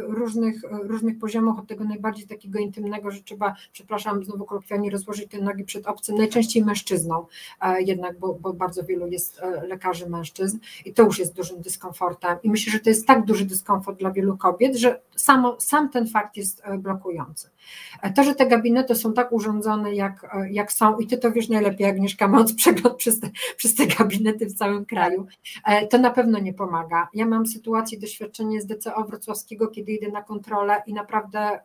różnych, 0.00 0.64
e, 0.64 0.68
różnych 0.82 1.18
poziomów, 1.18 1.58
od 1.58 1.66
tego 1.66 1.84
najbardziej 1.84 2.26
takiego 2.26 2.58
intymnego, 2.58 3.10
że 3.10 3.22
trzeba, 3.22 3.54
przepraszam, 3.72 4.24
znowu 4.24 4.44
kolokwialnie 4.44 4.90
rozłożyć 4.90 5.30
te 5.30 5.40
nogi 5.40 5.64
przed 5.64 5.86
obcym, 5.86 6.16
najczęściej 6.16 6.64
mężczyzną, 6.64 7.26
e, 7.60 7.82
jednak, 7.82 8.18
bo, 8.18 8.34
bo 8.34 8.52
bardzo 8.52 8.84
wielu 8.84 9.06
jest 9.06 9.40
lekarzy 9.68 10.08
mężczyzn 10.08 10.58
i 10.84 10.92
to 10.92 11.02
już 11.02 11.18
jest 11.18 11.34
dużym 11.34 11.60
dyskomfortem. 11.60 12.38
I 12.42 12.50
myślę, 12.50 12.72
że 12.72 12.80
to 12.80 12.90
jest 12.90 13.06
tak 13.06 13.24
duży 13.24 13.44
dyskomfort 13.44 13.98
dla 13.98 14.10
wielu 14.10 14.36
kobiet, 14.36 14.76
że 14.76 15.00
samo, 15.16 15.56
sam 15.60 15.88
ten 15.88 16.06
fakt 16.06 16.36
jest 16.36 16.62
blokujący. 16.78 17.48
To, 18.16 18.24
że 18.24 18.34
te 18.34 18.46
gabinety 18.46 18.94
są 18.94 19.12
tak 19.12 19.32
urządzone, 19.32 19.94
jak, 19.94 20.36
jak 20.50 20.72
są, 20.72 20.98
i 20.98 21.06
ty 21.06 21.18
to 21.18 21.32
wiesz 21.32 21.48
najlepiej, 21.48 21.86
Agnieszka, 21.86 22.28
mając 22.28 22.54
przegląd 22.54 22.96
przez 22.96 23.20
te, 23.20 23.30
przez 23.56 23.74
te 23.74 23.86
gabinety 23.86 24.46
w 24.46 24.54
całym 24.54 24.84
kraju, 24.84 25.26
to 25.90 25.98
na 25.98 26.10
pewno 26.10 26.38
nie 26.38 26.54
pomaga. 26.54 27.01
Ja 27.14 27.26
mam 27.26 27.46
sytuację, 27.46 27.98
doświadczenie 27.98 28.60
z 28.60 28.66
DCO 28.66 29.04
wrocławskiego, 29.04 29.68
kiedy 29.68 29.92
idę 29.92 30.08
na 30.08 30.22
kontrolę 30.22 30.82
i 30.86 30.94
naprawdę 30.94 31.38
e, 31.38 31.60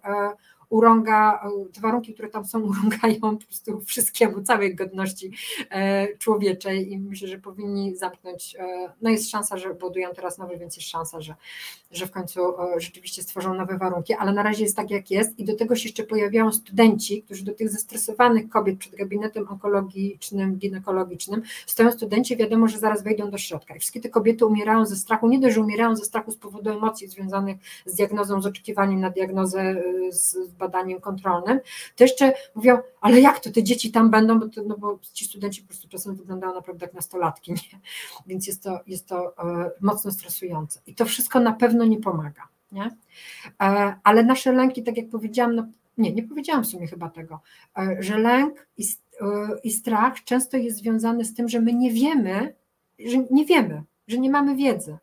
urąga, 0.70 1.40
e, 1.44 1.74
te 1.74 1.82
warunki, 1.82 2.14
które 2.14 2.30
tam 2.30 2.46
są, 2.46 2.62
urągają 2.72 3.38
po 3.38 3.46
prostu 3.46 3.82
wszystkiemu, 3.82 4.42
całej 4.42 4.76
godności 4.76 5.32
e, 5.70 6.18
człowieczej 6.18 6.92
i 6.92 7.00
myślę, 7.00 7.28
że 7.28 7.38
powinni 7.38 7.96
zamknąć, 7.96 8.56
e, 8.60 8.90
no 9.02 9.10
jest 9.10 9.30
szansa, 9.30 9.58
że 9.58 9.74
budują 9.74 10.10
teraz 10.16 10.38
nowe, 10.38 10.58
więc 10.58 10.76
jest 10.76 10.90
szansa, 10.90 11.22
że, 11.22 11.36
że 11.92 12.08
w 12.08 12.12
końcu 12.12 12.40
rzeczywiście 12.78 13.24
stworzą 13.24 13.54
nowe 13.54 13.78
warunki, 13.78 14.14
ale 14.14 14.34
na 14.34 14.44
razie 14.44 14.64
jest 14.64 14.76
tak 14.76 14.92
jak 14.92 15.12
jest 15.12 15.40
i 15.40 15.46
do 15.46 15.56
tego 15.56 15.76
się 15.76 15.84
jeszcze 15.84 16.04
pojawiają 16.04 16.52
studenci, 16.52 17.24
którzy 17.24 17.44
do 17.44 17.54
tych 17.54 17.70
zestresowanych 17.70 18.50
kobiet 18.50 18.80
przed 18.80 18.96
gabinetem 18.96 19.48
onkologicznym, 19.50 20.56
ginekologicznym 20.56 21.42
stoją 21.66 21.92
studenci, 21.92 22.38
wiadomo, 22.38 22.68
że 22.68 22.80
zaraz 22.80 23.04
wejdą 23.04 23.32
do 23.32 23.38
środka. 23.38 23.76
I 23.76 23.80
wszystkie 23.80 24.02
te 24.02 24.10
kobiety 24.10 24.46
umierają 24.46 24.86
ze 24.86 24.96
strachu, 24.96 25.28
nie 25.28 25.40
dość, 25.40 25.56
że 25.56 25.62
umierają 25.62 25.96
ze 25.96 26.06
strachu 26.06 26.32
z 26.32 26.38
powodu 26.38 26.70
emocji 26.70 27.08
związanych 27.08 27.58
z 27.86 27.96
diagnozą, 27.96 28.42
z 28.42 28.46
oczekiwaniem 28.46 29.00
na 29.00 29.10
diagnozę 29.10 29.84
z 30.10 30.57
badaniem 30.58 31.02
kontrolnym, 31.02 31.60
to 31.96 32.04
jeszcze 32.04 32.34
mówią, 32.56 32.78
ale 33.02 33.22
jak 33.22 33.40
to, 33.40 33.52
te 33.52 33.64
dzieci 33.64 33.92
tam 33.92 34.10
będą, 34.10 34.40
bo, 34.40 34.48
to, 34.48 34.64
no 34.64 34.78
bo 34.78 35.00
ci 35.14 35.26
studenci 35.26 35.62
po 35.62 35.68
prostu 35.68 35.90
czasem 35.90 36.16
wyglądają 36.16 36.54
naprawdę 36.54 36.86
jak 36.86 36.94
nastolatki, 36.94 37.52
nie? 37.52 37.80
więc 38.28 38.48
jest 38.48 38.64
to, 38.64 38.80
jest 38.88 39.08
to 39.08 39.38
e, 39.38 39.72
mocno 39.82 40.12
stresujące 40.12 40.82
i 40.88 40.96
to 40.96 41.06
wszystko 41.06 41.40
na 41.40 41.54
pewno 41.54 41.86
nie 41.86 42.00
pomaga, 42.00 42.48
nie? 42.72 42.96
E, 43.62 43.96
ale 44.04 44.24
nasze 44.24 44.52
lęki, 44.52 44.84
tak 44.84 44.98
jak 44.98 45.10
powiedziałam, 45.10 45.56
no, 45.56 45.68
nie, 45.98 46.14
nie 46.14 46.24
powiedziałam 46.24 46.64
w 46.64 46.68
sumie 46.68 46.88
chyba 46.88 47.10
tego, 47.10 47.40
e, 47.78 47.98
że 48.00 48.18
lęk 48.18 48.68
i, 48.78 48.86
i 49.64 49.72
strach 49.72 50.24
często 50.24 50.58
jest 50.58 50.78
związany 50.78 51.26
z 51.26 51.34
tym, 51.34 51.50
że 51.50 51.62
my 51.62 51.74
nie 51.74 51.92
wiemy, 51.92 52.56
że 53.00 53.18
nie 53.32 53.46
wiemy, 53.46 53.84
że 54.08 54.18
nie 54.18 54.30
mamy 54.30 54.56
wiedzy. 54.56 54.98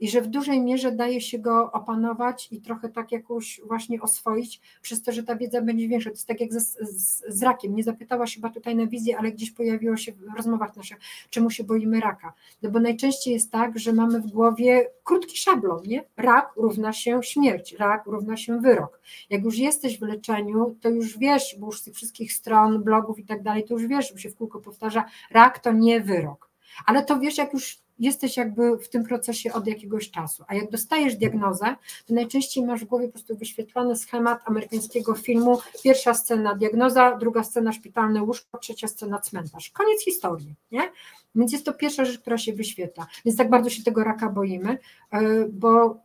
I 0.00 0.08
że 0.08 0.22
w 0.22 0.26
dużej 0.26 0.60
mierze 0.60 0.92
daje 0.92 1.20
się 1.20 1.38
go 1.38 1.72
opanować 1.72 2.48
i 2.52 2.60
trochę 2.60 2.88
tak 2.88 3.12
jakoś 3.12 3.60
właśnie 3.66 4.00
oswoić, 4.02 4.60
przez 4.82 5.02
to, 5.02 5.12
że 5.12 5.22
ta 5.22 5.36
wiedza 5.36 5.62
będzie 5.62 5.88
większa. 5.88 6.10
To 6.10 6.14
jest 6.14 6.26
tak 6.26 6.40
jak 6.40 6.52
z, 6.52 6.78
z, 6.80 7.22
z 7.28 7.42
rakiem. 7.42 7.76
Nie 7.76 7.82
zapytałaś 7.82 8.34
chyba 8.34 8.50
tutaj 8.50 8.76
na 8.76 8.86
wizję, 8.86 9.18
ale 9.18 9.32
gdzieś 9.32 9.50
pojawiło 9.50 9.96
się 9.96 10.12
w 10.12 10.36
rozmowach 10.36 10.76
naszych, 10.76 10.98
czemu 11.30 11.50
się 11.50 11.64
boimy 11.64 12.00
raka. 12.00 12.32
No 12.62 12.70
bo 12.70 12.80
najczęściej 12.80 13.34
jest 13.34 13.50
tak, 13.50 13.78
że 13.78 13.92
mamy 13.92 14.20
w 14.20 14.26
głowie 14.26 14.86
krótki 15.04 15.36
szablon, 15.36 15.82
nie? 15.86 16.04
Rak 16.16 16.52
równa 16.56 16.92
się 16.92 17.22
śmierć, 17.22 17.72
rak 17.72 18.06
równa 18.06 18.36
się 18.36 18.60
wyrok. 18.60 19.00
Jak 19.30 19.44
już 19.44 19.58
jesteś 19.58 19.98
w 19.98 20.02
leczeniu, 20.02 20.76
to 20.80 20.88
już 20.88 21.18
wiesz, 21.18 21.56
bo 21.58 21.66
już 21.66 21.80
z 21.80 21.84
tych 21.84 21.94
wszystkich 21.94 22.32
stron, 22.32 22.82
blogów 22.82 23.18
i 23.18 23.24
tak 23.24 23.42
dalej, 23.42 23.64
to 23.64 23.74
już 23.74 23.86
wiesz, 23.86 24.12
bo 24.12 24.18
się 24.18 24.30
w 24.30 24.36
kółko 24.36 24.60
powtarza, 24.60 25.04
rak 25.30 25.58
to 25.58 25.72
nie 25.72 26.00
wyrok. 26.00 26.49
Ale 26.86 27.04
to 27.04 27.18
wiesz, 27.18 27.38
jak 27.38 27.52
już 27.52 27.78
jesteś 28.00 28.36
jakby 28.36 28.78
w 28.78 28.88
tym 28.88 29.04
procesie 29.04 29.52
od 29.52 29.66
jakiegoś 29.66 30.10
czasu. 30.10 30.44
A 30.48 30.54
jak 30.54 30.70
dostajesz 30.70 31.16
diagnozę, 31.16 31.76
to 32.06 32.14
najczęściej 32.14 32.64
masz 32.64 32.80
w 32.80 32.84
głowie 32.84 33.06
po 33.06 33.12
prostu 33.12 33.36
wyświetlony 33.36 33.96
schemat 33.96 34.40
amerykańskiego 34.44 35.14
filmu. 35.14 35.58
Pierwsza 35.84 36.14
scena 36.14 36.54
diagnoza, 36.54 37.16
druga 37.16 37.44
scena 37.44 37.72
szpitalne 37.72 38.22
łóżko, 38.22 38.58
trzecia 38.58 38.88
scena 38.88 39.18
cmentarz. 39.18 39.70
Koniec 39.70 40.04
historii, 40.04 40.54
nie? 40.72 40.92
Więc 41.34 41.52
jest 41.52 41.64
to 41.64 41.72
pierwsza 41.72 42.04
rzecz, 42.04 42.18
która 42.18 42.38
się 42.38 42.52
wyświetla. 42.52 43.06
Więc 43.24 43.38
tak 43.38 43.50
bardzo 43.50 43.70
się 43.70 43.82
tego 43.82 44.04
raka 44.04 44.28
boimy, 44.28 44.78
e, 45.10 45.20
bo 45.52 46.00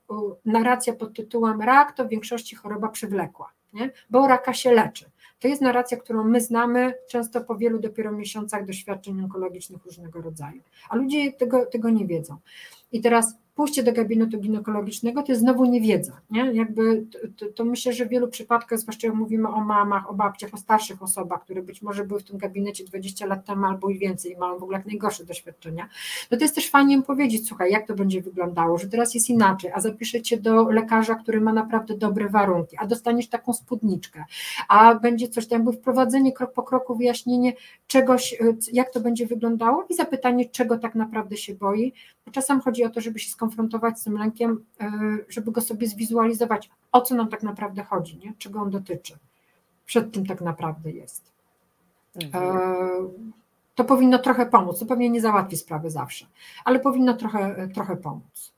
narracja 0.45 0.93
pod 0.93 1.13
tytułem 1.13 1.61
rak 1.61 1.95
to 1.95 2.05
w 2.05 2.09
większości 2.09 2.55
choroba 2.55 2.89
przywlekła, 2.89 3.51
nie? 3.73 3.91
bo 4.09 4.27
raka 4.27 4.53
się 4.53 4.71
leczy. 4.71 5.05
To 5.39 5.47
jest 5.47 5.61
narracja, 5.61 5.97
którą 5.97 6.23
my 6.23 6.41
znamy 6.41 6.93
często 7.07 7.41
po 7.41 7.55
wielu 7.55 7.79
dopiero 7.79 8.11
miesiącach 8.11 8.65
doświadczeń 8.65 9.21
onkologicznych 9.21 9.85
różnego 9.85 10.21
rodzaju, 10.21 10.61
a 10.89 10.95
ludzie 10.95 11.33
tego, 11.33 11.65
tego 11.65 11.89
nie 11.89 12.07
wiedzą. 12.07 12.37
I 12.91 13.01
teraz 13.01 13.35
pójście 13.55 13.83
do 13.83 13.93
gabinetu 13.93 14.39
ginekologicznego 14.39 15.23
to 15.23 15.31
jest 15.31 15.41
znowu 15.41 15.65
niewiedza. 15.65 16.21
Nie? 16.31 16.53
Jakby 16.53 17.05
to, 17.37 17.45
to, 17.45 17.65
myślę, 17.65 17.93
że 17.93 18.05
w 18.05 18.09
wielu 18.09 18.27
przypadkach, 18.27 18.79
zwłaszcza 18.79 19.07
jak 19.07 19.15
mówimy 19.15 19.47
o 19.49 19.61
mamach, 19.61 20.09
o 20.09 20.13
babciach, 20.13 20.53
o 20.53 20.57
starszych 20.57 21.03
osobach, 21.03 21.43
które 21.43 21.61
być 21.61 21.81
może 21.81 22.05
były 22.05 22.19
w 22.19 22.23
tym 22.23 22.37
gabinecie 22.37 22.85
20 22.85 23.25
lat 23.25 23.45
temu 23.45 23.65
albo 23.65 23.89
i 23.89 23.99
więcej 23.99 24.31
i 24.31 24.37
mają 24.37 24.59
w 24.59 24.63
ogóle 24.63 24.77
jak 24.77 24.87
najgorsze 24.87 25.25
doświadczenia, 25.25 25.89
no 26.31 26.37
to 26.37 26.43
jest 26.43 26.55
też 26.55 26.69
fajnie 26.69 26.95
im 26.95 27.03
powiedzieć, 27.03 27.47
słuchaj, 27.47 27.71
jak 27.71 27.87
to 27.87 27.95
będzie 27.95 28.21
wyglądało, 28.21 28.77
że 28.77 28.87
teraz 28.87 29.15
jest 29.15 29.29
inaczej, 29.29 29.71
a 29.73 29.79
zapiszę 29.79 30.21
cię 30.21 30.37
do 30.37 30.69
lekarza, 30.69 31.15
który 31.15 31.41
ma 31.41 31.53
naprawdę 31.53 31.97
dobre 31.97 32.29
warunki, 32.29 32.77
a 32.79 32.87
dostaniesz 32.87 33.27
taką 33.27 33.53
spódniczkę, 33.53 34.23
a 34.67 34.95
będzie 34.95 35.27
coś, 35.27 35.47
tam 35.47 35.59
jakby 35.59 35.73
wprowadzenie 35.73 36.33
krok 36.33 36.53
po 36.53 36.63
kroku, 36.63 36.95
wyjaśnienie 36.95 37.53
czegoś, 37.87 38.33
y, 38.33 38.57
jak 38.73 38.89
to 38.89 38.99
będzie 38.99 39.27
wyglądało 39.27 39.85
i 39.89 39.93
zapytanie, 39.93 40.49
czego 40.49 40.77
tak 40.77 40.95
naprawdę 40.95 41.37
się 41.37 41.55
boi, 41.55 41.93
bo 42.25 42.31
czasem 42.31 42.61
chodzi 42.61 42.83
o 42.83 42.89
to, 42.89 43.01
żeby 43.01 43.19
się 43.19 43.29
skonfrontować 43.45 43.99
z 43.99 44.03
tym 44.03 44.17
lękiem, 44.17 44.65
e, 44.81 44.91
żeby 45.29 45.51
go 45.51 45.61
sobie 45.61 45.87
zwizualizować, 45.87 46.69
o 46.91 47.01
co 47.01 47.15
nam 47.15 47.27
tak 47.27 47.43
naprawdę 47.43 47.83
chodzi, 47.83 48.17
nie? 48.17 48.33
czego 48.37 48.59
on 48.59 48.69
dotyczy, 48.69 49.17
przed 49.85 50.13
tym 50.13 50.25
tak 50.25 50.41
naprawdę 50.41 50.91
jest. 50.91 51.31
Mhm. 52.15 52.57
E, 52.57 52.59
to 53.75 53.83
powinno 53.83 54.19
trochę 54.19 54.45
pomóc. 54.45 54.79
To 54.79 54.85
pewnie 54.85 55.09
nie 55.09 55.21
załatwi 55.21 55.57
sprawy 55.57 55.89
zawsze, 55.89 56.25
ale 56.65 56.79
powinno 56.79 57.13
trochę, 57.13 57.67
trochę 57.73 57.95
pomóc. 57.97 58.53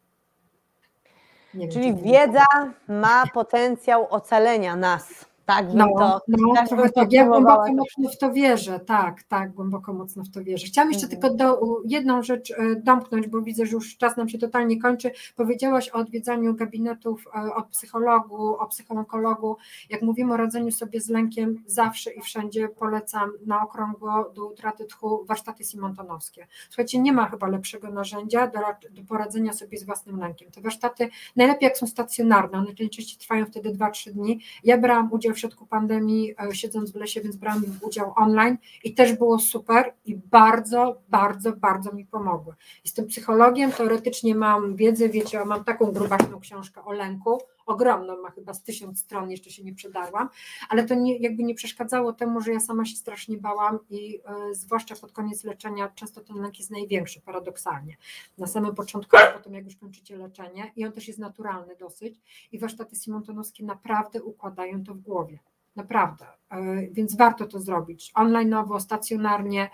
Czyli 1.72 1.96
wiedza 1.96 2.46
ma 2.88 3.28
potencjał 3.34 4.08
ocalenia 4.10 4.76
nas. 4.76 5.26
Tak, 5.48 5.74
no, 5.74 5.88
to, 5.98 6.22
no 6.28 6.54
tak, 6.56 6.68
trochę 6.68 6.90
tak. 6.90 7.14
Ja 7.14 7.26
głęboko 7.26 7.74
mocno 7.74 8.10
w 8.10 8.18
to 8.18 8.34
wierzę, 8.34 8.80
tak, 8.80 9.24
tak, 9.24 9.54
głęboko 9.54 9.94
mocno 9.94 10.24
w 10.24 10.30
to 10.30 10.44
wierzę. 10.44 10.68
Chciałam 10.68 10.92
jeszcze 10.92 11.06
mhm. 11.06 11.22
tylko 11.22 11.38
do, 11.38 11.60
jedną 11.86 12.24
rzecz 12.24 12.52
e, 12.52 12.76
domknąć, 12.76 13.28
bo 13.28 13.42
widzę, 13.42 13.66
że 13.66 13.72
już 13.72 13.98
czas 13.98 14.18
nam 14.18 14.30
się 14.30 14.38
totalnie 14.38 14.82
kończy. 14.82 15.12
Powiedziałaś 15.36 15.90
o 15.90 15.94
odwiedzaniu 15.94 16.56
gabinetów 16.56 17.28
e, 17.28 17.56
od 17.56 17.68
psychologu, 17.68 18.58
o 18.58 18.68
psychologu. 18.68 19.58
Jak 19.90 20.02
mówimy 20.02 20.34
o 20.34 20.38
radzeniu 20.38 20.72
sobie 20.72 21.02
z 21.02 21.10
lękiem, 21.10 21.64
zawsze 21.66 22.12
i 22.12 22.22
wszędzie 22.22 22.70
polecam 22.70 23.32
na 23.46 23.64
okrągło 23.64 24.32
do 24.36 24.48
utraty 24.48 24.86
tchu 24.86 25.26
warsztaty 25.26 25.64
simontonowskie. 25.64 26.48
Słuchajcie, 26.70 27.00
nie 27.00 27.14
ma 27.14 27.30
chyba 27.30 27.48
lepszego 27.48 27.92
narzędzia 27.92 28.48
do, 28.48 28.60
do 28.92 29.08
poradzenia 29.08 29.54
sobie 29.54 29.78
z 29.78 29.84
własnym 29.84 30.20
lękiem. 30.20 30.52
Te 30.52 30.62
warsztaty 30.62 31.10
najlepiej 31.36 31.68
jak 31.68 31.78
są 31.78 31.88
stacjonarne, 31.88 32.58
one 32.58 32.66
najczęściej 32.66 33.18
trwają 33.20 33.46
wtedy 33.46 33.70
2-3 33.72 34.12
dni. 34.12 34.40
Ja 34.64 34.78
brałam 34.78 35.12
udział 35.12 35.37
w 35.38 35.40
środku 35.40 35.66
pandemii, 35.66 36.34
e, 36.52 36.56
siedząc 36.56 36.92
w 36.92 36.96
lesie, 36.96 37.22
więc 37.22 37.36
brałam 37.36 37.64
udział 37.82 38.14
online 38.16 38.58
i 38.84 38.94
też 38.94 39.14
było 39.14 39.40
super 39.40 39.94
i 40.06 40.16
bardzo, 40.16 41.02
bardzo, 41.10 41.52
bardzo 41.52 41.92
mi 41.92 42.06
pomogły. 42.06 42.54
Jestem 42.86 43.08
psychologiem, 43.08 43.72
teoretycznie 43.72 44.36
mam 44.36 44.76
wiedzę, 44.76 45.10
wiecie, 45.10 45.46
mam 45.46 45.64
taką 45.64 45.92
grubaśną 45.92 46.40
książkę 46.40 46.86
o 46.86 46.92
lęku, 46.92 47.42
ogromną, 47.68 48.22
ma 48.22 48.32
chyba 48.32 48.54
z 48.54 48.64
tysiąc 48.64 49.00
stron, 49.00 49.32
jeszcze 49.32 49.50
się 49.50 49.64
nie 49.64 49.74
przedarłam, 49.74 50.30
ale 50.70 50.84
to 50.84 50.96
nie, 50.96 51.18
jakby 51.18 51.44
nie 51.44 51.56
przeszkadzało 51.56 52.14
temu, 52.14 52.42
że 52.42 52.54
ja 52.54 52.60
sama 52.60 52.86
się 52.86 52.96
strasznie 52.96 53.38
bałam 53.38 53.80
i 53.90 54.20
y, 54.52 54.56
zwłaszcza 54.56 54.96
pod 54.96 55.12
koniec 55.12 55.44
leczenia 55.44 55.92
często 55.96 56.22
ten 56.22 56.42
lęk 56.42 56.60
jest 56.60 56.72
największy, 56.72 57.22
paradoksalnie. 57.22 57.98
Na 58.38 58.48
samym 58.48 58.76
początku, 58.76 59.18
a 59.18 59.28
potem 59.28 59.54
jak 59.54 59.66
już 59.66 59.76
kończycie 59.76 60.18
leczenie 60.18 60.72
i 60.76 60.86
on 60.86 60.92
też 60.92 61.08
jest 61.08 61.20
naturalny 61.20 61.76
dosyć 61.76 62.20
i 62.52 62.60
warsztaty 62.60 62.96
simontonowskie 62.96 63.64
naprawdę 63.64 64.24
układają 64.24 64.84
to 64.84 64.94
w 64.94 65.02
głowie. 65.02 65.40
Naprawdę, 65.76 66.26
y, 66.54 66.90
więc 66.92 67.16
warto 67.16 67.48
to 67.48 67.60
zrobić. 67.60 68.12
Online'owo, 68.16 68.80
stacjonarnie, 68.80 69.70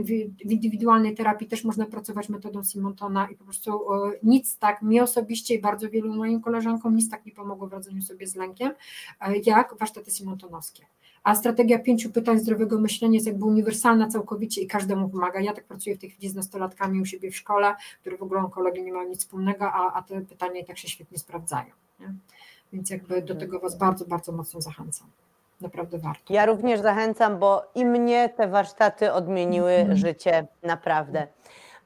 w 0.00 0.50
indywidualnej 0.50 1.14
terapii 1.14 1.48
też 1.48 1.64
można 1.64 1.86
pracować 1.86 2.28
metodą 2.28 2.64
Simontona 2.64 3.28
i 3.30 3.36
po 3.36 3.44
prostu 3.44 3.80
nic 4.22 4.58
tak, 4.58 4.82
mi 4.82 5.00
osobiście 5.00 5.54
i 5.54 5.60
bardzo 5.60 5.90
wielu 5.90 6.14
moim 6.14 6.40
koleżankom 6.40 6.96
nic 6.96 7.10
tak 7.10 7.26
nie 7.26 7.32
pomogło 7.32 7.68
w 7.68 7.72
radzeniu 7.72 8.02
sobie 8.02 8.26
z 8.26 8.36
lękiem, 8.36 8.72
e, 9.20 9.38
jak 9.38 9.78
warsztaty 9.78 10.10
Simontonowskie. 10.10 10.86
A 11.22 11.34
strategia 11.34 11.78
pięciu 11.78 12.10
pytań 12.10 12.38
zdrowego 12.38 12.80
myślenia 12.80 13.14
jest 13.14 13.26
jakby 13.26 13.44
uniwersalna 13.44 14.08
całkowicie 14.08 14.60
i 14.60 14.66
każdemu 14.66 15.08
pomaga. 15.08 15.40
Ja 15.40 15.52
tak 15.52 15.64
pracuję 15.64 15.96
w 15.96 15.98
tej 15.98 16.10
chwili 16.10 16.28
z 16.28 16.34
nastolatkami 16.34 17.00
u 17.00 17.04
siebie 17.04 17.30
w 17.30 17.36
szkole, 17.36 17.74
które 18.00 18.16
w 18.16 18.22
ogóle 18.22 18.40
onkologii 18.40 18.82
nie 18.82 18.92
mają 18.92 19.08
nic 19.08 19.20
wspólnego, 19.20 19.72
a, 19.72 19.92
a 19.92 20.02
te 20.02 20.20
pytania 20.20 20.60
i 20.60 20.64
tak 20.64 20.78
się 20.78 20.88
świetnie 20.88 21.18
sprawdzają. 21.18 21.72
Nie? 22.00 22.14
Więc 22.72 22.90
jakby 22.90 23.22
do 23.22 23.34
tego 23.34 23.60
Was 23.60 23.78
bardzo, 23.78 24.04
bardzo 24.04 24.32
mocno 24.32 24.60
zachęcam 24.60 25.06
naprawdę 25.60 25.98
warto. 25.98 26.34
Ja 26.34 26.46
również 26.46 26.80
zachęcam, 26.80 27.38
bo 27.38 27.70
i 27.74 27.84
mnie 27.84 28.28
te 28.28 28.48
warsztaty 28.48 29.12
odmieniły 29.12 29.72
mm. 29.72 29.96
życie 29.96 30.46
naprawdę. 30.62 31.26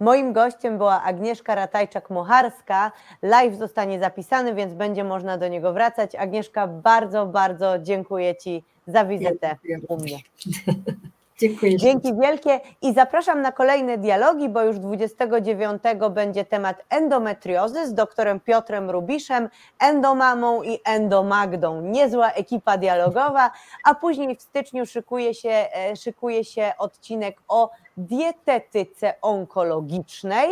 Moim 0.00 0.32
gościem 0.32 0.78
była 0.78 1.02
Agnieszka 1.02 1.56
Ratajczak-Mocharska. 1.56 2.90
Live 3.22 3.54
zostanie 3.54 4.00
zapisany, 4.00 4.54
więc 4.54 4.74
będzie 4.74 5.04
można 5.04 5.38
do 5.38 5.48
niego 5.48 5.72
wracać. 5.72 6.14
Agnieszka, 6.14 6.66
bardzo, 6.66 7.26
bardzo 7.26 7.78
dziękuję 7.78 8.36
Ci 8.36 8.64
za 8.86 9.04
wizytę 9.04 9.56
u 9.88 9.96
mnie. 9.96 10.18
Dziękuję. 11.38 11.76
Dzięki 11.76 12.14
wielkie 12.14 12.60
i 12.82 12.94
zapraszam 12.94 13.42
na 13.42 13.52
kolejne 13.52 13.98
dialogi, 13.98 14.48
bo 14.48 14.62
już 14.62 14.78
29 14.78 15.82
będzie 16.10 16.44
temat 16.44 16.84
endometriozy 16.90 17.86
z 17.86 17.94
doktorem 17.94 18.40
Piotrem 18.40 18.90
Rubiszem, 18.90 19.48
endomamą 19.78 20.62
i 20.62 20.78
endomagdą. 20.84 21.80
Niezła 21.80 22.30
ekipa 22.30 22.78
dialogowa, 22.78 23.50
a 23.84 23.94
później 23.94 24.36
w 24.36 24.42
styczniu 24.42 24.86
szykuje 24.86 25.34
się, 25.34 25.50
e, 25.50 25.96
szykuje 25.96 26.44
się 26.44 26.72
odcinek 26.78 27.40
o 27.48 27.70
dietetyce 27.96 29.14
onkologicznej 29.22 30.50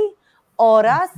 oraz 0.57 1.11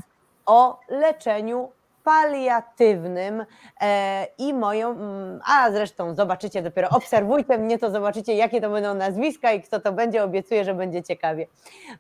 o 0.47 0.81
leczeniu 0.89 1.69
paliatywnym 2.05 3.45
e, 3.81 4.27
i 4.39 4.55
moją, 4.55 4.91
mm, 4.91 5.41
a 5.47 5.71
zresztą 5.73 6.15
zobaczycie 6.15 6.63
dopiero, 6.63 6.89
obserwujcie 6.91 7.59
mnie, 7.59 7.79
to 7.79 7.91
zobaczycie 7.91 8.35
jakie 8.35 8.61
to 8.61 8.71
będą 8.71 8.95
nazwiska 8.95 9.53
i 9.53 9.63
kto 9.63 9.81
to 9.81 9.93
będzie, 9.93 10.25
obiecuję, 10.25 10.65
że 10.65 10.75
będzie 10.75 11.03
ciekawie. 11.03 11.47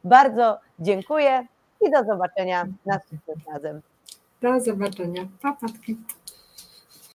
Bardzo 0.04 0.58
dziękuję 0.78 1.46
i 1.80 1.90
do 1.90 2.04
zobaczenia 2.04 2.66
następnym 2.86 3.36
razem. 3.52 3.80
Do 4.42 4.60
zobaczenia. 4.60 5.26
Pa, 5.42 5.52
patki. 5.52 5.96